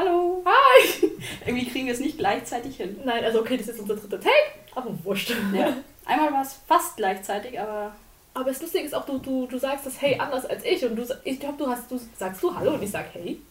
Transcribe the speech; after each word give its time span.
Hallo. 0.00 0.42
Hi. 0.46 1.10
Irgendwie 1.46 1.66
kriegen 1.68 1.84
wir 1.84 1.92
es 1.92 2.00
nicht 2.00 2.16
gleichzeitig 2.16 2.78
hin. 2.78 2.98
Nein, 3.04 3.22
also 3.22 3.40
okay, 3.40 3.58
das 3.58 3.68
ist 3.68 3.80
unser 3.80 3.96
dritter 3.96 4.18
Take, 4.18 4.32
aber 4.74 4.88
wurscht. 5.04 5.34
Ja. 5.54 5.76
Einmal 6.06 6.32
war 6.32 6.40
es 6.40 6.58
fast 6.66 6.96
gleichzeitig, 6.96 7.60
aber 7.60 7.92
Aber 8.32 8.44
das 8.48 8.62
Lustige 8.62 8.82
ist 8.86 8.94
auch, 8.94 9.04
du, 9.04 9.18
du, 9.18 9.46
du 9.46 9.58
sagst 9.58 9.84
das 9.84 10.00
Hey 10.00 10.16
anders 10.18 10.46
als 10.46 10.64
ich 10.64 10.82
und 10.86 10.96
du, 10.96 11.04
ich 11.24 11.38
glaube, 11.38 11.56
du 11.58 11.68
hast, 11.68 11.90
du 11.90 12.00
sagst 12.16 12.42
du 12.42 12.56
Hallo 12.56 12.70
und 12.72 12.82
ich 12.82 12.90
sag 12.90 13.12
Hey. 13.12 13.42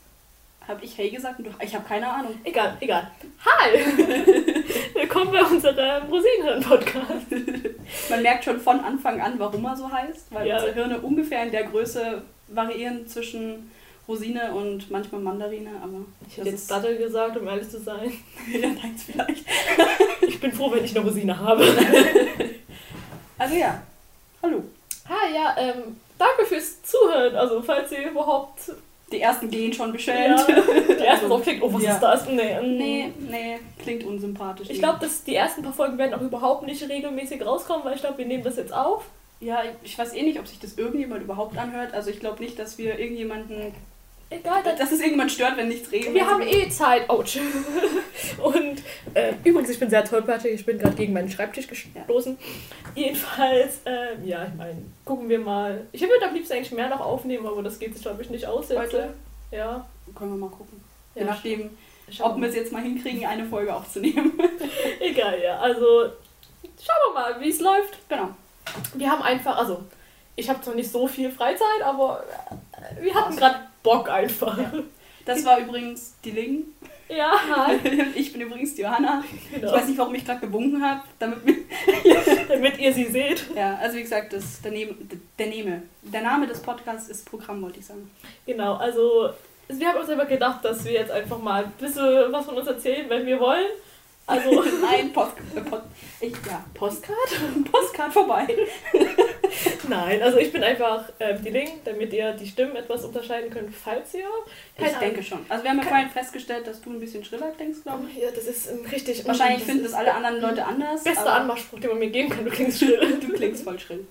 habe 0.68 0.84
ich 0.84 0.98
Hey 0.98 1.12
gesagt 1.12 1.38
und 1.38 1.46
du, 1.46 1.52
ich 1.64 1.76
habe 1.76 1.88
keine 1.88 2.08
Ahnung. 2.12 2.34
Egal, 2.43 2.75
egal. 2.79 3.11
Hi! 3.45 3.79
Willkommen 4.95 5.31
bei 5.31 5.43
unserem 5.43 6.09
Rosinenhirn-Podcast. 6.09 7.27
Man 8.09 8.23
merkt 8.23 8.43
schon 8.45 8.59
von 8.59 8.79
Anfang 8.79 9.21
an, 9.21 9.38
warum 9.38 9.63
er 9.66 9.77
so 9.77 9.91
heißt, 9.91 10.25
weil 10.31 10.47
Ja. 10.47 10.55
unsere 10.55 10.73
Hirne 10.73 11.00
ungefähr 11.00 11.43
in 11.43 11.52
der 11.52 11.66
Größe 11.66 12.23
variieren 12.47 13.07
zwischen 13.07 13.70
Rosine 14.10 14.52
und 14.54 14.89
manchmal 14.91 15.21
Mandarine, 15.21 15.70
aber 15.82 16.00
Ich 16.28 16.38
hätte 16.38 16.50
jetzt 16.50 16.70
Dattel 16.70 16.98
gesagt, 16.98 17.38
um 17.38 17.48
ehrlich 17.48 17.70
zu 17.70 17.80
sein. 17.80 18.12
ja, 18.52 18.70
deins 18.70 19.04
vielleicht. 19.04 19.45
Ich 20.27 20.40
bin 20.41 20.52
froh, 20.52 20.72
wenn 20.72 20.84
ich 20.84 20.95
eine 20.98 21.05
Rosine 21.05 21.38
habe. 21.40 21.66
Also 23.38 23.55
ja, 23.55 23.82
hallo. 24.44 24.62
Hi, 25.08 25.34
ja, 25.34 25.55
ähm, 25.58 25.95
danke 26.18 26.45
fürs 26.45 26.84
Zuhören. 26.84 27.34
Also, 27.38 27.62
falls 27.62 27.90
ihr 27.94 28.09
überhaupt 28.12 28.59
Die 29.13 29.22
ersten 29.22 29.49
gehen 29.49 29.72
schon 29.72 29.88
ja, 29.88 29.91
beschämt. 29.94 30.46
die 30.90 31.05
ersten 31.05 31.30
drauf 31.30 31.41
klickt, 31.44 31.63
oh, 31.63 31.73
was 31.73 31.82
Ja. 31.82 31.94
ist 31.94 32.02
das? 32.02 32.27
Nee, 32.27 32.41
ähm, 32.52 32.77
Nee, 32.77 33.13
nee, 33.30 33.60
klingt 33.82 34.04
unsympathisch. 34.04 34.70
Ich 34.70 34.80
glaube, 34.80 34.99
dass 34.99 35.23
die 35.23 35.35
ersten 35.35 35.63
paar 35.63 35.71
Folgen 35.71 35.98
werden 35.98 36.13
auch 36.13 36.21
überhaupt 36.21 36.66
nicht 36.66 36.84
regelmäßig 36.90 37.46
rauskommen, 37.46 37.85
weil 37.85 37.96
ich 37.96 38.02
glaube, 38.02 38.18
wir 38.18 38.26
nehmen 38.26 38.44
das 38.44 38.57
jetzt 38.57 38.73
auf. 38.73 39.05
Ja, 39.40 39.63
ich 39.84 39.98
weiß 39.98 40.13
eh 40.16 40.23
nicht, 40.23 40.38
ob 40.38 40.46
sich 40.46 40.60
das 40.60 40.77
irgendjemand 40.77 41.23
überhaupt 41.23 41.57
anhört. 41.57 41.94
Also 41.94 42.10
ich 42.10 42.20
glaube 42.20 42.44
nicht, 42.44 42.60
dass 42.60 42.77
wir 42.77 42.99
irgendjemanden, 42.99 43.73
Egal, 44.32 44.62
dann 44.64 44.78
dass 44.78 44.92
es 44.92 45.00
irgendjemand 45.00 45.32
stört, 45.32 45.58
wenn 45.58 45.70
nichts 45.70 45.92
regelmäßig 45.92 46.14
Wir 46.14 46.32
haben 46.32 46.44
eh 46.44 46.70
Zeit. 46.70 47.10
Ouch. 47.10 47.26
Und 48.44 48.84
äh, 49.16 49.34
übrigens, 49.44 49.72
ich 49.72 49.80
bin 49.80 49.90
sehr 49.90 50.05
tollpatschig. 50.05 50.54
Ich 50.54 50.66
bin 50.66 50.77
gerade 50.77 50.96
gegen 50.96 51.13
meinen 51.13 51.30
Schreibtisch 51.30 51.68
gestoßen. 51.68 52.38
Jedenfalls, 52.94 53.80
ähm, 53.86 54.24
ja, 54.24 54.46
ich 54.46 54.54
meine, 54.54 54.84
gucken 55.04 55.30
wir 55.30 55.40
mal. 55.40 55.88
Ich 55.91 56.02
würde 56.02 56.27
am 56.27 56.36
liebsten 56.36 56.54
eigentlich 56.54 56.71
mehr 56.71 56.90
noch 56.90 56.99
aufnehmen, 56.99 57.48
aber 57.48 57.63
das 57.63 57.80
geht 57.80 57.94
sich, 57.94 58.04
glaube 58.04 58.21
ich, 58.21 58.30
nicht 58.30 58.46
aus 58.46 58.70
jetzt. 58.70 58.80
Heute? 58.80 59.16
Ja. 59.52 59.88
Können 60.16 60.32
wir 60.32 60.38
mal 60.38 60.55
gucken. 60.55 60.80
Je 61.16 61.21
ja 61.21 61.27
nachdem, 61.27 61.71
schauen 62.12 62.32
ob 62.32 62.41
wir 62.41 62.49
es 62.49 62.55
jetzt 62.55 62.71
mal 62.71 62.84
hinkriegen, 62.84 63.26
eine 63.26 63.46
Folge 63.46 63.74
aufzunehmen. 63.76 64.40
Egal, 65.00 65.41
ja. 65.41 65.58
Also, 65.58 66.03
schauen 66.62 66.97
wir 67.08 67.14
mal, 67.14 67.41
wie 67.41 67.50
es 67.50 67.59
läuft. 67.62 67.97
genau. 68.08 68.30
Wir 68.94 69.09
haben 69.09 69.24
einfach, 69.24 69.58
also, 69.58 69.84
ich 70.36 70.47
habe 70.47 70.62
zwar 70.62 70.75
nicht 70.75 70.91
so 70.91 71.08
viel 71.08 71.31
Freizeit, 71.31 71.81
aber 71.84 72.24
äh, 72.72 73.03
wir 73.03 73.16
hatten 73.16 73.36
gerade 73.36 73.69
Bock 73.84 74.09
einfach. 74.09 74.58
Ja. 74.58 74.72
Das 75.25 75.46
war 75.46 75.59
übrigens 75.59 76.16
die 76.24 76.31
Ling. 76.31 76.63
Ja. 77.08 77.34
Ich 78.16 78.31
bin 78.34 78.41
übrigens 78.41 78.75
die 78.75 78.81
Johanna. 78.81 79.24
Ich 79.52 79.59
Genau. 79.62 79.74
weiß 79.74 79.88
nicht, 79.88 79.97
warum 79.97 80.13
ich 80.16 80.25
gerade 80.25 80.40
gewunken 80.41 80.81
habe. 80.84 81.02
Damit 81.19 81.40
Damit 82.47 82.78
ihr 82.80 82.94
sie 82.94 83.06
seht. 83.06 83.46
ja, 83.56 83.75
also 83.81 83.97
wie 83.97 84.02
gesagt, 84.03 84.34
das, 84.34 84.62
der, 84.62 84.72
Name, 84.72 84.96
der, 85.38 85.47
Name, 85.47 85.81
der 86.03 86.22
Name 86.22 86.47
des 86.47 86.62
Podcasts 86.62 87.09
ist 87.09 87.25
Programm, 87.30 87.62
wollte 87.62 87.80
ich 87.80 87.86
sagen. 87.86 88.09
Genau, 88.46 88.75
also 88.75 89.30
wir 89.68 89.88
haben 89.88 90.00
uns 90.00 90.09
einfach 90.09 90.28
gedacht, 90.28 90.64
dass 90.66 90.84
wir 90.86 90.94
jetzt 90.94 91.12
einfach 91.12 91.40
mal 91.40 91.64
ein 91.66 91.72
bisschen 91.80 92.31
was 92.31 92.46
von 92.46 92.56
uns 92.58 92.68
erzählen, 92.68 93.08
wenn 93.09 93.25
wir 93.25 93.40
wollen. 93.40 93.68
Also, 94.28 94.64
Nein, 94.81 95.12
Post, 95.14 95.34
äh, 95.56 95.62
Post, 95.62 95.84
ich, 96.22 96.34
ja, 96.47 96.64
Postcard? 96.74 97.18
Postcard 97.72 98.14
vorbei. 98.14 98.47
nein, 99.90 100.22
also 100.22 100.38
ich 100.38 100.52
bin 100.52 100.64
einfach 100.64 101.06
ähm, 101.19 101.44
die 101.44 101.50
Link, 101.50 101.84
damit 101.86 102.14
ihr 102.14 102.34
die 102.34 102.47
Stimmen 102.47 102.75
etwas 102.75 103.06
unterscheiden 103.06 103.50
könnt, 103.50 103.74
falls 103.74 104.14
ihr. 104.14 104.28
Ich 104.78 104.94
denke 104.94 105.24
schon. 105.24 105.46
Also 105.50 105.64
wir 105.64 105.72
haben 105.72 105.80
ja 105.80 105.86
vorhin 105.86 106.09
festgestellt, 106.09 106.68
dass 106.68 106.81
du 106.81 106.92
ein 106.92 107.00
bisschen 107.00 107.24
schriller 107.24 107.52
klingst, 107.52 107.84
glaube 107.84 108.06
ich. 108.09 108.22
Ja, 108.22 108.31
das 108.31 108.46
ist 108.46 108.68
ähm, 108.68 108.86
richtig. 108.92 109.25
Wahrscheinlich 109.25 109.64
finden 109.64 109.84
das 109.84 109.94
alle 109.94 110.14
anderen 110.14 110.42
Leute 110.42 110.66
anders. 110.66 111.03
Bester 111.03 111.34
Anmachspruch, 111.34 111.80
den 111.80 111.90
man 111.92 112.00
mir 112.00 112.09
geben 112.09 112.30
kann, 112.30 112.46
du 112.46 112.52
klingst 112.52 112.80
schrill. 112.80 113.00
Du 113.20 113.34
klingst 113.34 113.64
voll 113.64 113.80
schrill. 113.80 114.06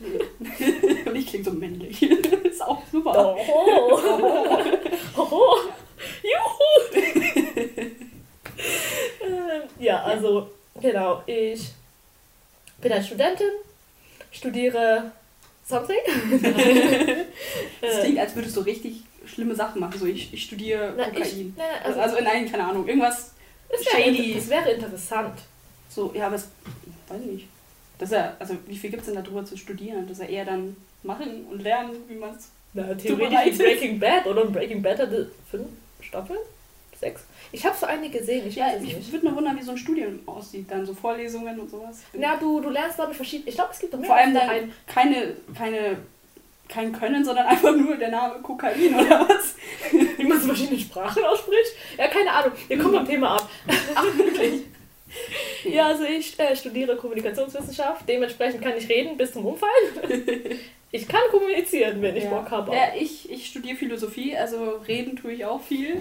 Und 1.06 1.16
ich 1.16 1.26
klinge 1.26 1.44
so 1.44 1.52
männlich. 1.52 2.02
ist 2.02 2.62
auch 2.62 2.82
super. 2.90 3.36
Oh, 3.36 3.98
oh, 5.16 5.26
oh. 5.30 5.56
Juhu! 6.22 7.04
Ähm, 9.22 9.62
ja, 9.78 10.02
also, 10.02 10.50
genau, 10.80 11.22
ich 11.26 11.70
bin 12.80 12.92
eine 12.92 13.04
Studentin, 13.04 13.50
studiere 14.36 15.10
something. 15.66 15.96
Das 17.80 18.00
klingt, 18.00 18.18
als 18.18 18.34
würdest 18.34 18.56
du 18.56 18.60
richtig 18.60 19.02
schlimme 19.26 19.54
Sachen 19.54 19.80
machen. 19.80 19.98
So, 19.98 20.06
ich, 20.06 20.32
ich 20.32 20.42
studiere 20.44 20.94
Na, 20.96 21.08
ich, 21.08 21.14
Kokain. 21.14 21.54
na, 21.56 21.64
Also, 21.84 22.00
also, 22.00 22.16
also, 22.16 22.24
nein, 22.28 22.50
keine 22.50 22.64
Ahnung. 22.64 22.86
Irgendwas 22.86 23.32
das, 23.68 23.80
wäre, 23.86 24.02
shady. 24.04 24.34
das 24.34 24.48
wäre 24.48 24.70
interessant. 24.72 25.38
So, 25.88 26.12
ja, 26.14 26.26
aber 26.26 26.36
es, 26.36 26.48
weiß 27.08 27.20
ich 27.20 27.30
nicht. 27.32 27.46
Das 27.98 28.10
ist 28.10 28.16
ja, 28.16 28.36
also 28.38 28.56
wie 28.66 28.76
viel 28.76 28.90
gibt 28.90 29.06
es 29.06 29.12
denn 29.12 29.22
darüber 29.22 29.44
zu 29.44 29.56
studieren? 29.56 30.06
Das 30.08 30.18
ist 30.18 30.24
ja 30.24 30.28
eher 30.30 30.44
dann 30.44 30.76
machen 31.02 31.46
und 31.50 31.62
lernen, 31.62 31.92
wie 32.08 32.16
man 32.16 32.34
es. 32.34 32.48
Na, 32.72 32.94
theoretisch 32.94 33.58
Breaking 33.58 33.98
Bad, 34.00 34.26
oder? 34.26 34.46
Breaking 34.46 34.82
Bad 34.82 34.98
hatte 34.98 35.30
fünf 35.50 35.66
Staffeln? 36.00 36.40
Sechs? 37.04 37.26
Ich 37.52 37.66
habe 37.66 37.76
so 37.76 37.84
eine 37.84 38.08
gesehen, 38.08 38.48
ich 38.48 38.56
Ja, 38.56 38.68
ich 38.82 39.12
würde 39.12 39.28
mir 39.28 39.36
wundern, 39.36 39.58
wie 39.58 39.62
so 39.62 39.72
ein 39.72 39.76
Studium 39.76 40.20
aussieht. 40.24 40.70
Dann 40.70 40.86
so 40.86 40.94
Vorlesungen 40.94 41.60
und 41.60 41.68
sowas. 41.70 42.02
Ja, 42.14 42.36
du, 42.36 42.60
du 42.62 42.70
lernst, 42.70 42.96
glaube 42.96 43.10
ich, 43.10 43.16
verschiedene. 43.18 43.50
Ich 43.50 43.54
glaube, 43.56 43.70
es 43.72 43.78
gibt 43.78 43.92
doch 43.92 43.98
mehr 43.98 44.06
Vor 44.06 44.16
allem 44.16 44.32
dann 44.32 44.48
ein. 44.48 44.72
keine, 44.86 45.36
keine, 45.54 45.98
kein 46.66 46.92
Können, 46.92 47.22
sondern 47.22 47.46
einfach 47.52 47.76
nur 47.76 47.96
der 47.96 48.08
Name 48.08 48.40
Kokain 48.40 48.94
oder 48.94 49.28
was? 49.28 49.54
Wie 50.16 50.24
man 50.24 50.40
so 50.40 50.46
verschiedene 50.46 50.80
Sprachen 50.80 51.22
ausspricht? 51.24 51.74
Ja, 51.98 52.08
keine 52.08 52.32
Ahnung. 52.32 52.52
Wir 52.68 52.78
kommen 52.78 52.94
vom 52.94 53.06
Thema 53.06 53.36
ab. 53.36 53.50
Ach, 53.94 54.04
wirklich? 54.16 54.62
Ja, 55.64 55.88
also 55.88 56.04
ich 56.04 56.38
äh, 56.40 56.56
studiere 56.56 56.96
Kommunikationswissenschaft. 56.96 58.08
Dementsprechend 58.08 58.62
kann 58.62 58.78
ich 58.78 58.88
reden 58.88 59.16
bis 59.18 59.32
zum 59.32 59.44
Umfallen. 59.44 60.58
Ich 60.94 61.08
kann 61.08 61.22
kommunizieren, 61.32 62.00
wenn 62.02 62.14
ich 62.14 62.22
ja. 62.22 62.30
Bock 62.30 62.48
habe. 62.52 62.72
Ja, 62.72 62.94
ich, 62.96 63.28
ich 63.28 63.46
studiere 63.48 63.76
Philosophie, 63.76 64.36
also 64.36 64.76
reden 64.86 65.16
tue 65.16 65.32
ich 65.32 65.44
auch 65.44 65.60
viel. 65.60 65.96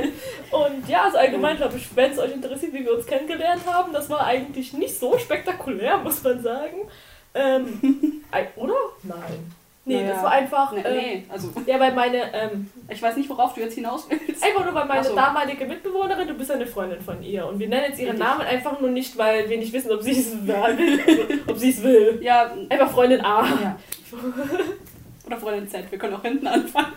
Und 0.50 0.88
ja, 0.88 1.04
also 1.04 1.18
allgemein 1.18 1.58
glaube 1.58 1.76
ich, 1.76 1.94
wenn 1.94 2.10
es 2.10 2.18
euch 2.18 2.32
interessiert, 2.32 2.72
wie 2.72 2.84
wir 2.84 2.92
uns 2.92 3.06
kennengelernt 3.06 3.62
haben, 3.66 3.92
das 3.92 4.10
war 4.10 4.26
eigentlich 4.26 4.72
nicht 4.72 4.98
so 4.98 5.16
spektakulär, 5.16 5.98
muss 5.98 6.24
man 6.24 6.42
sagen. 6.42 6.88
Ähm, 7.34 8.24
oder? 8.56 8.74
Nein. 9.04 9.54
Nee, 9.84 9.96
Naja. 9.96 10.12
das 10.14 10.22
war 10.22 10.30
einfach. 10.30 10.72
Nee, 10.72 10.82
ähm, 10.84 10.94
nee, 10.96 11.24
also 11.28 11.48
Ja, 11.66 11.80
weil 11.80 11.92
meine, 11.92 12.32
ähm, 12.32 12.70
ich 12.88 13.02
weiß 13.02 13.16
nicht, 13.16 13.28
worauf 13.28 13.52
du 13.54 13.60
jetzt 13.60 13.74
hinaus 13.74 14.06
willst. 14.08 14.42
einfach 14.44 14.64
nur 14.64 14.74
weil 14.74 14.84
meine 14.86 15.02
so. 15.02 15.14
damalige 15.16 15.64
Mitbewohnerin, 15.64 16.28
du 16.28 16.34
bist 16.34 16.52
eine 16.52 16.66
Freundin 16.66 17.00
von 17.00 17.20
ihr. 17.22 17.44
Und 17.46 17.58
wir 17.58 17.68
nennen 17.68 17.86
jetzt 17.88 17.98
ihren 17.98 18.10
Richtig. 18.12 18.24
Namen 18.28 18.42
einfach 18.42 18.80
nur 18.80 18.90
nicht, 18.90 19.18
weil 19.18 19.48
wir 19.50 19.58
nicht 19.58 19.72
wissen, 19.72 19.90
ob 19.90 20.00
sie 20.02 20.12
es 20.12 20.46
will. 20.46 21.40
Ob 21.48 21.58
sie 21.58 21.70
es 21.70 21.82
will. 21.82 22.20
Ja, 22.22 22.52
Einfach 22.68 22.90
Freundin 22.92 23.20
A. 23.24 23.44
ja. 23.44 23.78
Oder 25.26 25.36
Freundin 25.36 25.68
Z, 25.68 25.90
wir 25.90 25.98
können 25.98 26.14
auch 26.14 26.22
hinten 26.22 26.46
anfangen. 26.46 26.92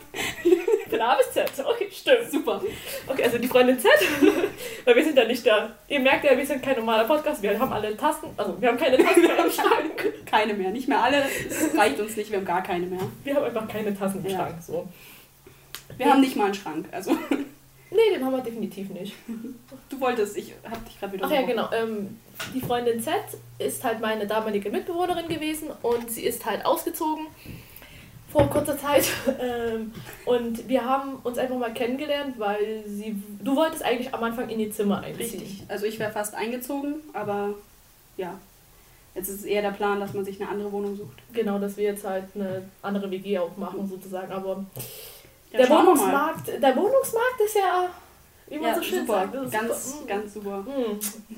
Von 0.89 1.01
A 1.01 1.15
bis 1.15 1.31
Z. 1.31 1.51
Stimmt. 1.99 2.31
Super. 2.31 2.61
Okay, 3.07 3.23
also 3.23 3.37
die 3.37 3.47
Freundin 3.47 3.79
Z. 3.79 3.89
weil 4.85 4.95
wir 4.95 5.03
sind 5.03 5.17
ja 5.17 5.25
nicht 5.25 5.45
da. 5.45 5.73
Ihr 5.87 5.99
merkt 5.99 6.25
ja, 6.25 6.37
wir 6.37 6.45
sind 6.45 6.61
kein 6.61 6.75
normaler 6.77 7.05
Podcast. 7.05 7.41
Wir 7.41 7.57
haben 7.57 7.71
alle 7.71 7.95
Tasten. 7.95 8.27
Also, 8.35 8.59
wir 8.59 8.67
haben 8.69 8.77
keine 8.77 8.97
Tasten 8.97 9.21
mehr 9.21 9.45
im 9.45 9.51
Schrank. 9.51 10.13
Keine 10.25 10.53
mehr, 10.53 10.71
nicht 10.71 10.87
mehr 10.89 11.01
alle. 11.01 11.23
Es 11.47 11.77
reicht 11.77 11.99
uns 11.99 12.17
nicht, 12.17 12.29
wir 12.29 12.39
haben 12.39 12.45
gar 12.45 12.61
keine 12.61 12.87
mehr. 12.87 12.99
Wir 13.23 13.35
haben 13.35 13.45
einfach 13.45 13.67
keine 13.69 13.97
Tassen 13.97 14.25
im 14.25 14.31
Ja. 14.31 14.37
Schrank. 14.37 14.55
So. 14.61 14.87
Wir 15.97 16.07
haben 16.07 16.19
nicht 16.19 16.35
mal 16.35 16.45
einen 16.45 16.53
Schrank. 16.53 16.87
Also, 16.91 17.11
Nee, 17.91 18.15
den 18.15 18.25
haben 18.25 18.33
wir 18.33 18.41
definitiv 18.41 18.89
nicht. 18.89 19.13
du 19.89 19.99
wolltest, 20.01 20.35
ich 20.35 20.53
hab 20.69 20.83
dich 20.85 20.99
gerade 20.99 21.13
wieder 21.13 21.25
Ach 21.27 21.31
ja, 21.31 21.43
genau. 21.43 21.69
Ähm, 21.71 22.19
die 22.53 22.59
Freundin 22.59 22.99
Z 22.99 23.13
ist 23.59 23.83
halt 23.83 24.01
meine 24.01 24.27
damalige 24.27 24.69
Mitbewohnerin 24.69 25.27
gewesen 25.29 25.69
und 25.81 26.11
sie 26.11 26.25
ist 26.25 26.45
halt 26.45 26.65
ausgezogen 26.65 27.27
vor 28.35 28.49
kurzer 28.49 28.77
Zeit. 28.77 29.05
Ähm, 29.39 29.93
und 30.25 30.67
wir 30.67 30.83
haben 30.85 31.15
uns 31.23 31.37
einfach 31.37 31.57
mal 31.57 31.73
kennengelernt, 31.73 32.35
weil 32.37 32.83
sie. 32.87 33.21
Du 33.43 33.55
wolltest 33.55 33.83
eigentlich 33.83 34.13
am 34.13 34.23
Anfang 34.23 34.49
in 34.49 34.59
ihr 34.59 34.71
Zimmer 34.71 35.01
einziehen. 35.01 35.39
Richtig. 35.39 35.63
Also 35.67 35.85
ich 35.85 35.99
wäre 35.99 36.11
fast 36.11 36.35
eingezogen, 36.35 36.95
aber 37.13 37.53
ja. 38.17 38.37
Jetzt 39.13 39.29
ist 39.29 39.39
es 39.41 39.45
eher 39.45 39.61
der 39.61 39.71
Plan, 39.71 39.99
dass 39.99 40.13
man 40.13 40.25
sich 40.25 40.41
eine 40.41 40.49
andere 40.49 40.71
Wohnung 40.71 40.95
sucht. 40.95 41.17
Genau, 41.33 41.57
dass 41.59 41.77
wir 41.77 41.85
jetzt 41.85 42.05
halt 42.05 42.25
eine 42.35 42.63
andere 42.81 43.09
WG 43.09 43.37
aufmachen 43.39 43.87
sozusagen. 43.87 44.31
Aber 44.31 44.65
Ja, 45.51 45.59
der. 45.59 45.69
Wohnungsmarkt, 45.69 46.47
der 46.47 46.75
Wohnungsmarkt 46.75 47.41
ist 47.45 47.55
ja, 47.55 47.89
wie 48.47 48.57
man 48.59 48.69
Ja, 48.69 48.75
so 48.75 48.83
schön 48.83 49.05
super. 49.05 49.13
sagt. 49.13 49.35
das 49.35 49.51
Ganz, 49.51 49.91
super. 49.93 50.03
Mm. 50.03 50.07
ganz 50.07 50.33
super. 50.33 50.65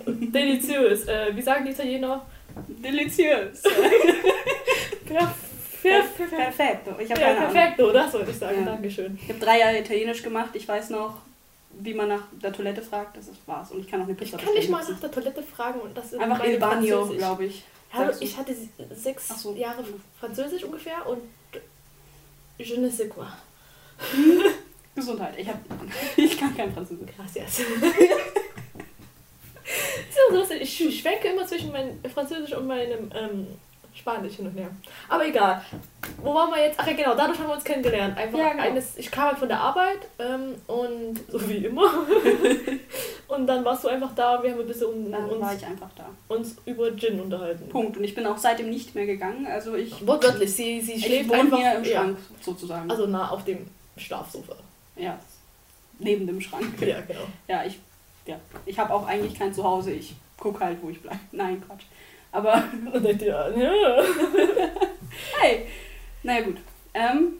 Mm. 0.06 0.32
Deliziös. 0.32 1.06
Äh, 1.06 1.36
wie 1.36 1.42
sagen 1.42 1.66
die 1.66 1.72
Italiener? 1.72 2.26
Deliziös. 2.68 3.64
Per- 5.90 6.28
Perfekt. 6.28 6.88
Ich 7.00 7.12
habe 7.12 7.22
Ja, 7.22 7.28
keine 7.28 7.40
Ahnung. 7.40 7.54
perfekt, 7.54 7.80
oder? 7.82 7.94
Das 8.04 8.14
wollte 8.14 8.32
ich 8.32 8.38
sagen. 8.38 8.60
Ja. 8.60 8.66
Dankeschön. 8.66 9.18
Ich 9.22 9.30
habe 9.30 9.40
drei 9.40 9.60
Jahre 9.60 9.80
Italienisch 9.80 10.22
gemacht. 10.24 10.50
Ich 10.54 10.68
weiß 10.68 10.90
noch, 10.92 11.16
wie 11.80 11.94
man 11.94 12.08
nach 12.10 12.24
der 12.32 12.52
Toilette 12.54 12.82
fragt. 12.82 13.18
Das 13.18 13.28
ist 13.28 13.38
war's. 13.48 13.72
Und 13.72 13.82
ich 13.82 13.88
kann 13.90 14.00
auch 14.02 14.06
eine 14.06 14.14
Ich 14.14 14.20
Pizza 14.20 14.38
kann 14.38 14.54
nicht 14.54 14.70
mal 14.70 14.84
nach 14.84 15.00
der 15.00 15.12
Toilette 15.12 15.44
fragen 15.44 15.80
und 15.82 15.96
das 15.98 16.14
ist 16.14 16.20
Einfach 16.20 16.44
Il 16.44 16.58
Bagno, 16.60 17.06
glaube 17.08 17.46
ich. 17.46 17.64
Du. 17.94 18.04
ich 18.20 18.38
hatte 18.38 18.54
sechs 18.94 19.28
so. 19.42 19.54
Jahre 19.56 19.84
Französisch 20.20 20.64
ungefähr 20.66 21.06
und 21.08 21.22
je 22.58 22.78
ne 22.78 22.90
sais 22.92 23.08
quoi. 23.10 23.26
Gesundheit. 24.96 25.36
Ich, 25.38 25.48
hab, 25.48 25.58
ich 26.18 26.38
kann 26.38 26.56
kein 26.58 26.74
Französisch. 26.74 27.10
Gracias. 27.16 27.58
so 30.30 30.36
lustig. 30.36 30.62
Ich 30.62 31.00
schwenke 31.00 31.30
immer 31.30 31.46
zwischen 31.46 31.72
meinem 31.72 32.00
Französisch 32.14 32.54
und 32.56 32.68
meinem 32.68 33.12
ähm, 33.16 33.48
Spanisch 33.98 34.36
hin 34.36 34.48
und 34.48 34.56
her. 34.56 34.70
Aber 35.10 35.26
egal. 35.26 35.62
Wo 36.22 36.34
waren 36.34 36.52
wir 36.52 36.64
jetzt? 36.64 36.80
Ach 36.80 36.86
ja, 36.88 36.94
genau, 36.94 37.16
dadurch 37.16 37.40
haben 37.40 37.48
wir 37.48 37.56
uns 37.56 37.64
kennengelernt. 37.64 38.18
Einfach 38.18 38.38
Ja, 38.38 38.52
genau. 38.52 38.64
eines, 38.64 38.98
ich 38.98 39.10
kam 39.10 39.26
halt 39.30 39.40
von 39.40 39.48
der 39.48 39.60
Arbeit 39.60 40.08
ähm, 40.20 40.56
und 40.68 41.20
so 41.28 41.50
wie 41.50 41.66
immer. 41.66 41.90
und 43.28 43.48
dann 43.48 43.66
warst 43.66 43.84
du 43.84 43.88
einfach 43.88 44.14
da, 44.16 44.42
wir 44.42 44.52
haben 44.52 44.60
ein 44.60 44.68
bisschen 44.68 44.88
um, 44.88 45.12
Dann 45.12 45.30
war 45.42 45.52
uns, 45.52 45.62
ich 45.62 45.68
einfach 45.68 45.90
da. 45.96 46.06
uns 46.28 46.56
über 46.66 46.96
Gin 46.96 47.20
unterhalten. 47.20 47.68
Punkt. 47.70 47.98
Und 47.98 48.04
ich 48.04 48.14
bin 48.14 48.26
auch 48.28 48.38
seitdem 48.38 48.70
nicht 48.70 48.94
mehr 48.94 49.06
gegangen. 49.06 49.48
Also 49.48 49.76
ich, 49.76 50.06
Wortwörtlich, 50.06 50.54
sie, 50.54 50.80
sie 50.82 51.02
schläft 51.02 51.34
einfach 51.34 51.58
hier 51.58 51.76
im 51.76 51.84
ja, 51.84 51.92
Schrank 51.92 52.18
sozusagen. 52.42 52.90
Also 52.90 53.08
nah 53.08 53.30
auf 53.30 53.44
dem 53.46 53.68
Schlafsofa. 53.98 54.56
ja, 54.96 55.20
neben 56.00 56.28
dem 56.28 56.40
Schrank. 56.40 56.80
Ja, 56.82 57.02
genau. 57.02 57.26
Ja, 57.48 57.66
ich, 57.66 57.80
ja. 58.26 58.40
ich 58.66 58.78
habe 58.78 58.94
auch 58.94 59.08
eigentlich 59.08 59.38
kein 59.38 59.54
Zuhause. 59.54 59.92
Ich 59.92 60.16
gucke 60.38 60.64
halt, 60.64 60.78
wo 60.82 60.90
ich 60.90 61.02
bleibe. 61.02 61.20
Nein, 61.32 61.62
Quatsch. 61.66 61.84
Aber, 62.32 62.64
Und 62.94 63.04
denkt 63.04 63.22
ihr, 63.22 63.28
ja. 63.30 64.04
hey, 65.40 65.66
naja 66.24 66.42
gut. 66.42 66.58
Ähm, 66.94 67.34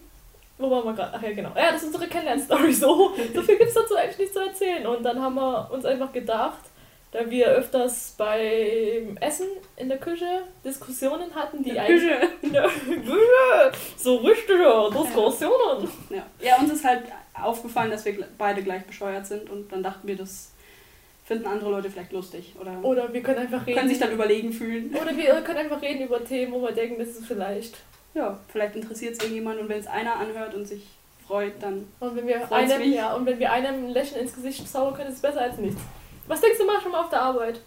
Wo 0.58 0.70
waren 0.70 0.86
wir 0.86 0.94
gerade? 0.94 1.14
Ach 1.16 1.22
ja, 1.22 1.32
genau. 1.32 1.52
Ja, 1.56 1.72
das 1.72 1.82
ist 1.82 1.88
unsere 1.88 2.08
Kennenlern-Story. 2.08 2.74
So, 2.74 3.12
so 3.34 3.42
viel 3.42 3.58
gibt 3.58 3.70
es 3.70 3.74
dazu 3.74 3.96
eigentlich 3.96 4.18
nicht 4.18 4.34
zu 4.34 4.40
erzählen. 4.40 4.86
Und 4.88 5.04
dann 5.04 5.22
haben 5.22 5.36
wir 5.36 5.70
uns 5.72 5.86
einfach 5.86 6.12
gedacht, 6.12 6.60
da 7.12 7.30
wir 7.30 7.48
öfters 7.48 8.16
beim 8.18 9.18
Essen 9.20 9.48
in 9.78 9.88
der 9.90 9.98
Küche 9.98 10.44
Diskussionen 10.64 11.34
hatten, 11.34 11.64
die 11.64 11.80
eigentlich. 11.80 12.02
Küche. 12.02 12.30
In 12.42 12.54
der 12.54 12.64
Küche! 12.64 13.72
So 13.98 14.18
richtige 14.18 14.90
Diskussionen. 14.92 15.90
Ja. 16.10 16.26
ja, 16.42 16.58
uns 16.58 16.72
ist 16.72 16.84
halt 16.84 17.04
aufgefallen, 17.34 17.92
dass 17.92 18.04
wir 18.04 18.26
beide 18.38 18.62
gleich 18.62 18.84
bescheuert 18.84 19.26
sind 19.26 19.50
und 19.50 19.72
dann 19.72 19.84
dachten 19.84 20.08
wir, 20.08 20.18
das 20.18 20.52
finden 21.28 21.46
andere 21.46 21.70
Leute 21.70 21.90
vielleicht 21.90 22.14
lustig 22.14 22.54
oder 22.60 22.80
Oder 22.82 23.12
wir 23.12 23.22
können 23.22 23.40
einfach 23.40 23.66
reden. 23.68 23.78
können 23.78 23.90
sich 23.90 24.00
dann 24.00 24.14
überlegen 24.14 24.54
fühlen. 24.54 24.96
oder 24.96 25.16
wir 25.16 25.42
können 25.42 25.58
einfach 25.58 25.82
reden 25.82 26.06
über 26.06 26.24
Themen, 26.24 26.54
wo 26.54 26.62
wir 26.62 26.72
denken, 26.72 26.98
das 27.00 27.10
ist 27.10 27.26
vielleicht. 27.26 27.76
Ja, 28.14 28.40
vielleicht 28.48 28.78
interessiert 28.78 29.14
es 29.14 29.20
irgendjemand 29.20 29.60
und 29.60 29.68
wenn 29.68 29.80
es 29.80 29.88
einer 29.88 30.16
anhört 30.16 30.56
und 30.56 30.66
sich 30.66 30.88
freut, 31.28 31.62
dann 31.62 31.86
Und 32.00 32.16
wenn 32.16 32.26
wir 32.26 32.52
einem, 32.52 32.80
mich. 32.80 32.96
ja, 32.96 33.14
und 33.14 33.26
wenn 33.26 33.38
wir 33.40 33.52
einem 33.52 33.88
ein 33.88 33.90
Lächeln 33.90 34.22
ins 34.22 34.34
Gesicht 34.34 34.68
zaubern 34.70 34.96
können, 34.96 35.10
ist 35.10 35.16
es 35.16 35.22
besser 35.22 35.42
als 35.42 35.58
nichts. 35.58 35.82
Was 36.28 36.40
denkst 36.40 36.60
du 36.60 36.66
mal 36.66 36.80
schon 36.82 36.94
mal 36.94 37.02
auf 37.02 37.10
der 37.10 37.22
Arbeit? 37.22 37.60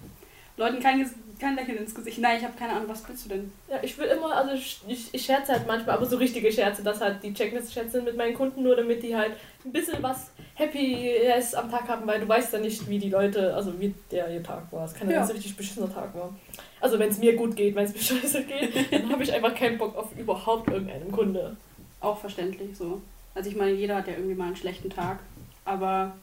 Leuten 0.57 0.81
kein, 0.81 1.09
kein 1.39 1.55
Lächeln 1.55 1.79
ins 1.79 1.95
Gesicht. 1.95 2.19
Nein, 2.19 2.39
ich 2.39 2.45
habe 2.45 2.57
keine 2.59 2.73
Ahnung, 2.73 2.89
was 2.89 3.07
willst 3.07 3.27
du 3.27 3.29
denn? 3.29 3.53
Ja, 3.69 3.79
ich 3.83 3.97
will 3.99 4.07
immer, 4.07 4.35
also 4.35 4.53
ich, 4.53 4.81
ich, 5.13 5.23
scherze 5.25 5.53
halt 5.53 5.67
manchmal, 5.67 5.97
aber 5.97 6.07
so 6.07 6.17
richtige 6.17 6.51
Scherze, 6.51 6.83
dass 6.83 7.01
halt 7.03 7.23
die 7.23 7.35
Checklist 7.35 7.73
schätzen 7.73 8.05
mit 8.05 8.17
meinen 8.17 8.35
Kunden, 8.35 8.63
nur 8.63 8.75
damit 8.75 9.03
die 9.03 9.15
halt 9.15 9.33
ein 9.65 9.73
bisschen 9.73 10.03
was 10.03 10.31
Happyes 10.55 11.55
am 11.55 11.71
Tag 11.71 11.89
haben, 11.89 12.07
weil 12.07 12.21
du 12.21 12.29
weißt 12.29 12.53
ja 12.53 12.59
nicht, 12.59 12.89
wie 12.89 12.99
die 12.99 13.11
Leute, 13.11 13.55
also 13.55 13.79
wie 13.81 13.95
der 14.11 14.29
ihr 14.31 14.43
Tag 14.43 14.71
war. 14.73 14.85
Es 14.85 14.95
kann 14.95 15.09
ja, 15.09 15.17
Ja. 15.17 15.23
ein 15.25 15.31
richtig 15.31 15.57
beschissener 15.57 15.93
Tag 15.93 16.15
war. 16.15 16.35
Also 16.81 16.99
wenn 16.99 17.11
es 17.11 17.19
mir 17.19 17.37
gut 17.37 17.57
geht, 17.57 17.75
wenn 17.75 17.85
es 17.85 17.93
mir 17.95 18.01
scheiße 18.21 18.45
geht, 18.45 18.93
dann 18.93 19.11
habe 19.13 19.23
ich 19.23 19.33
einfach 19.33 19.55
keinen 19.55 19.79
Bock 19.79 19.97
auf 19.97 20.09
überhaupt 20.17 20.69
irgendeinen 20.71 21.13
Kunde. 21.13 21.57
Auch 22.01 22.19
verständlich 22.19 22.77
so. 22.77 23.01
Also 23.35 23.51
ich 23.51 23.57
meine, 23.57 23.73
jeder 23.73 23.97
hat 23.97 24.07
ja 24.09 24.15
irgendwie 24.15 24.35
mal 24.35 24.47
einen 24.47 24.57
schlechten 24.57 24.91
Tag, 24.91 25.19
aber 25.65 26.15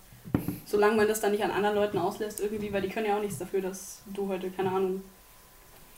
solange 0.66 0.96
man 0.98 1.08
das 1.08 1.22
dann 1.22 1.32
nicht 1.32 1.44
an 1.44 1.52
anderen 1.52 1.76
Leuten 1.76 1.98
auslässt 1.98 2.42
irgendwie, 2.42 2.74
weil 2.74 2.82
die 2.82 2.90
können 2.90 3.06
ja 3.06 3.18
auch 3.18 3.22
nichts 3.22 3.38
dafür, 3.38 3.62
dass 3.62 4.02
du 4.14 4.28
heute, 4.28 4.50
keine 4.50 4.70
Ahnung, 4.72 5.02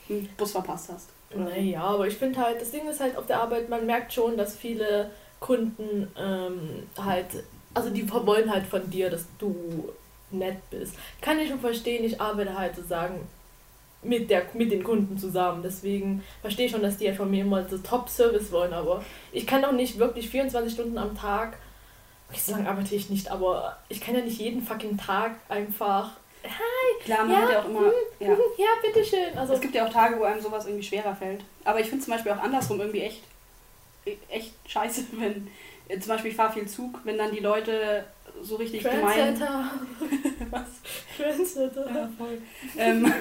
einen 0.08 0.28
Bus 0.36 0.52
verpasst 0.52 0.90
hast. 0.92 1.08
Oder. 1.34 1.44
Naja, 1.44 1.82
aber 1.82 2.06
ich 2.06 2.14
finde 2.16 2.38
halt, 2.40 2.60
das 2.60 2.70
Ding 2.70 2.88
ist 2.88 3.00
halt 3.00 3.16
auf 3.16 3.26
der 3.26 3.40
Arbeit, 3.40 3.68
man 3.68 3.86
merkt 3.86 4.12
schon, 4.12 4.36
dass 4.36 4.56
viele 4.56 5.10
Kunden 5.40 6.08
ähm, 6.16 6.86
halt, 7.02 7.26
also 7.74 7.90
die 7.90 8.10
wollen 8.10 8.50
halt 8.50 8.66
von 8.66 8.88
dir, 8.90 9.10
dass 9.10 9.24
du 9.38 9.90
nett 10.30 10.58
bist. 10.70 10.94
Kann 11.20 11.38
ich 11.38 11.48
schon 11.48 11.60
verstehen, 11.60 12.04
ich 12.04 12.20
arbeite 12.20 12.56
halt 12.56 12.76
sozusagen 12.76 13.26
mit, 14.02 14.30
der, 14.30 14.44
mit 14.54 14.70
den 14.70 14.84
Kunden 14.84 15.18
zusammen. 15.18 15.62
Deswegen 15.62 16.22
verstehe 16.40 16.66
ich 16.66 16.72
schon, 16.72 16.82
dass 16.82 16.98
die 16.98 17.06
ja 17.06 17.14
von 17.14 17.30
mir 17.30 17.42
immer 17.42 17.66
so 17.68 17.78
Top-Service 17.78 18.52
wollen, 18.52 18.72
aber 18.72 19.02
ich 19.32 19.46
kann 19.46 19.62
doch 19.62 19.72
nicht 19.72 19.98
wirklich 19.98 20.28
24 20.28 20.72
Stunden 20.72 20.98
am 20.98 21.16
Tag, 21.16 21.56
okay, 22.28 22.40
so 22.40 22.52
lange 22.52 22.68
arbeite 22.68 22.94
ich 22.94 23.10
nicht, 23.10 23.30
aber 23.30 23.76
ich 23.88 24.00
kann 24.00 24.14
ja 24.14 24.22
nicht 24.22 24.38
jeden 24.38 24.62
fucking 24.62 24.96
Tag 24.96 25.32
einfach, 25.48 26.12
Klar, 27.04 27.24
man 27.24 27.30
Ja, 27.30 27.42
hat 27.42 27.50
ja 27.50 27.60
auch 27.60 27.64
immer. 27.66 27.92
Ja. 28.18 28.28
ja, 28.28 28.66
bitteschön. 28.82 29.36
Also, 29.36 29.54
Es 29.54 29.60
gibt 29.60 29.74
ja 29.74 29.86
auch 29.86 29.92
Tage, 29.92 30.18
wo 30.18 30.24
einem 30.24 30.40
sowas 30.40 30.66
irgendwie 30.66 30.82
schwerer 30.82 31.14
fällt. 31.14 31.42
Aber 31.64 31.80
ich 31.80 31.88
finde 31.88 32.04
zum 32.04 32.14
Beispiel 32.14 32.32
auch 32.32 32.38
andersrum 32.42 32.80
irgendwie 32.80 33.00
echt, 33.02 33.22
echt 34.28 34.52
scheiße, 34.66 35.04
wenn 35.12 35.48
äh, 35.88 35.98
zum 35.98 36.08
Beispiel 36.12 36.30
ich 36.30 36.36
fahre 36.36 36.52
viel 36.52 36.66
Zug, 36.66 37.00
wenn 37.04 37.18
dann 37.18 37.32
die 37.32 37.40
Leute 37.40 38.04
so 38.42 38.56
richtig 38.56 38.82
gemein. 38.82 39.38
Was? 40.50 40.62
Trendsetter. 41.16 41.86
Ja, 41.94 42.08
voll. 42.16 42.38
ähm, 42.78 43.12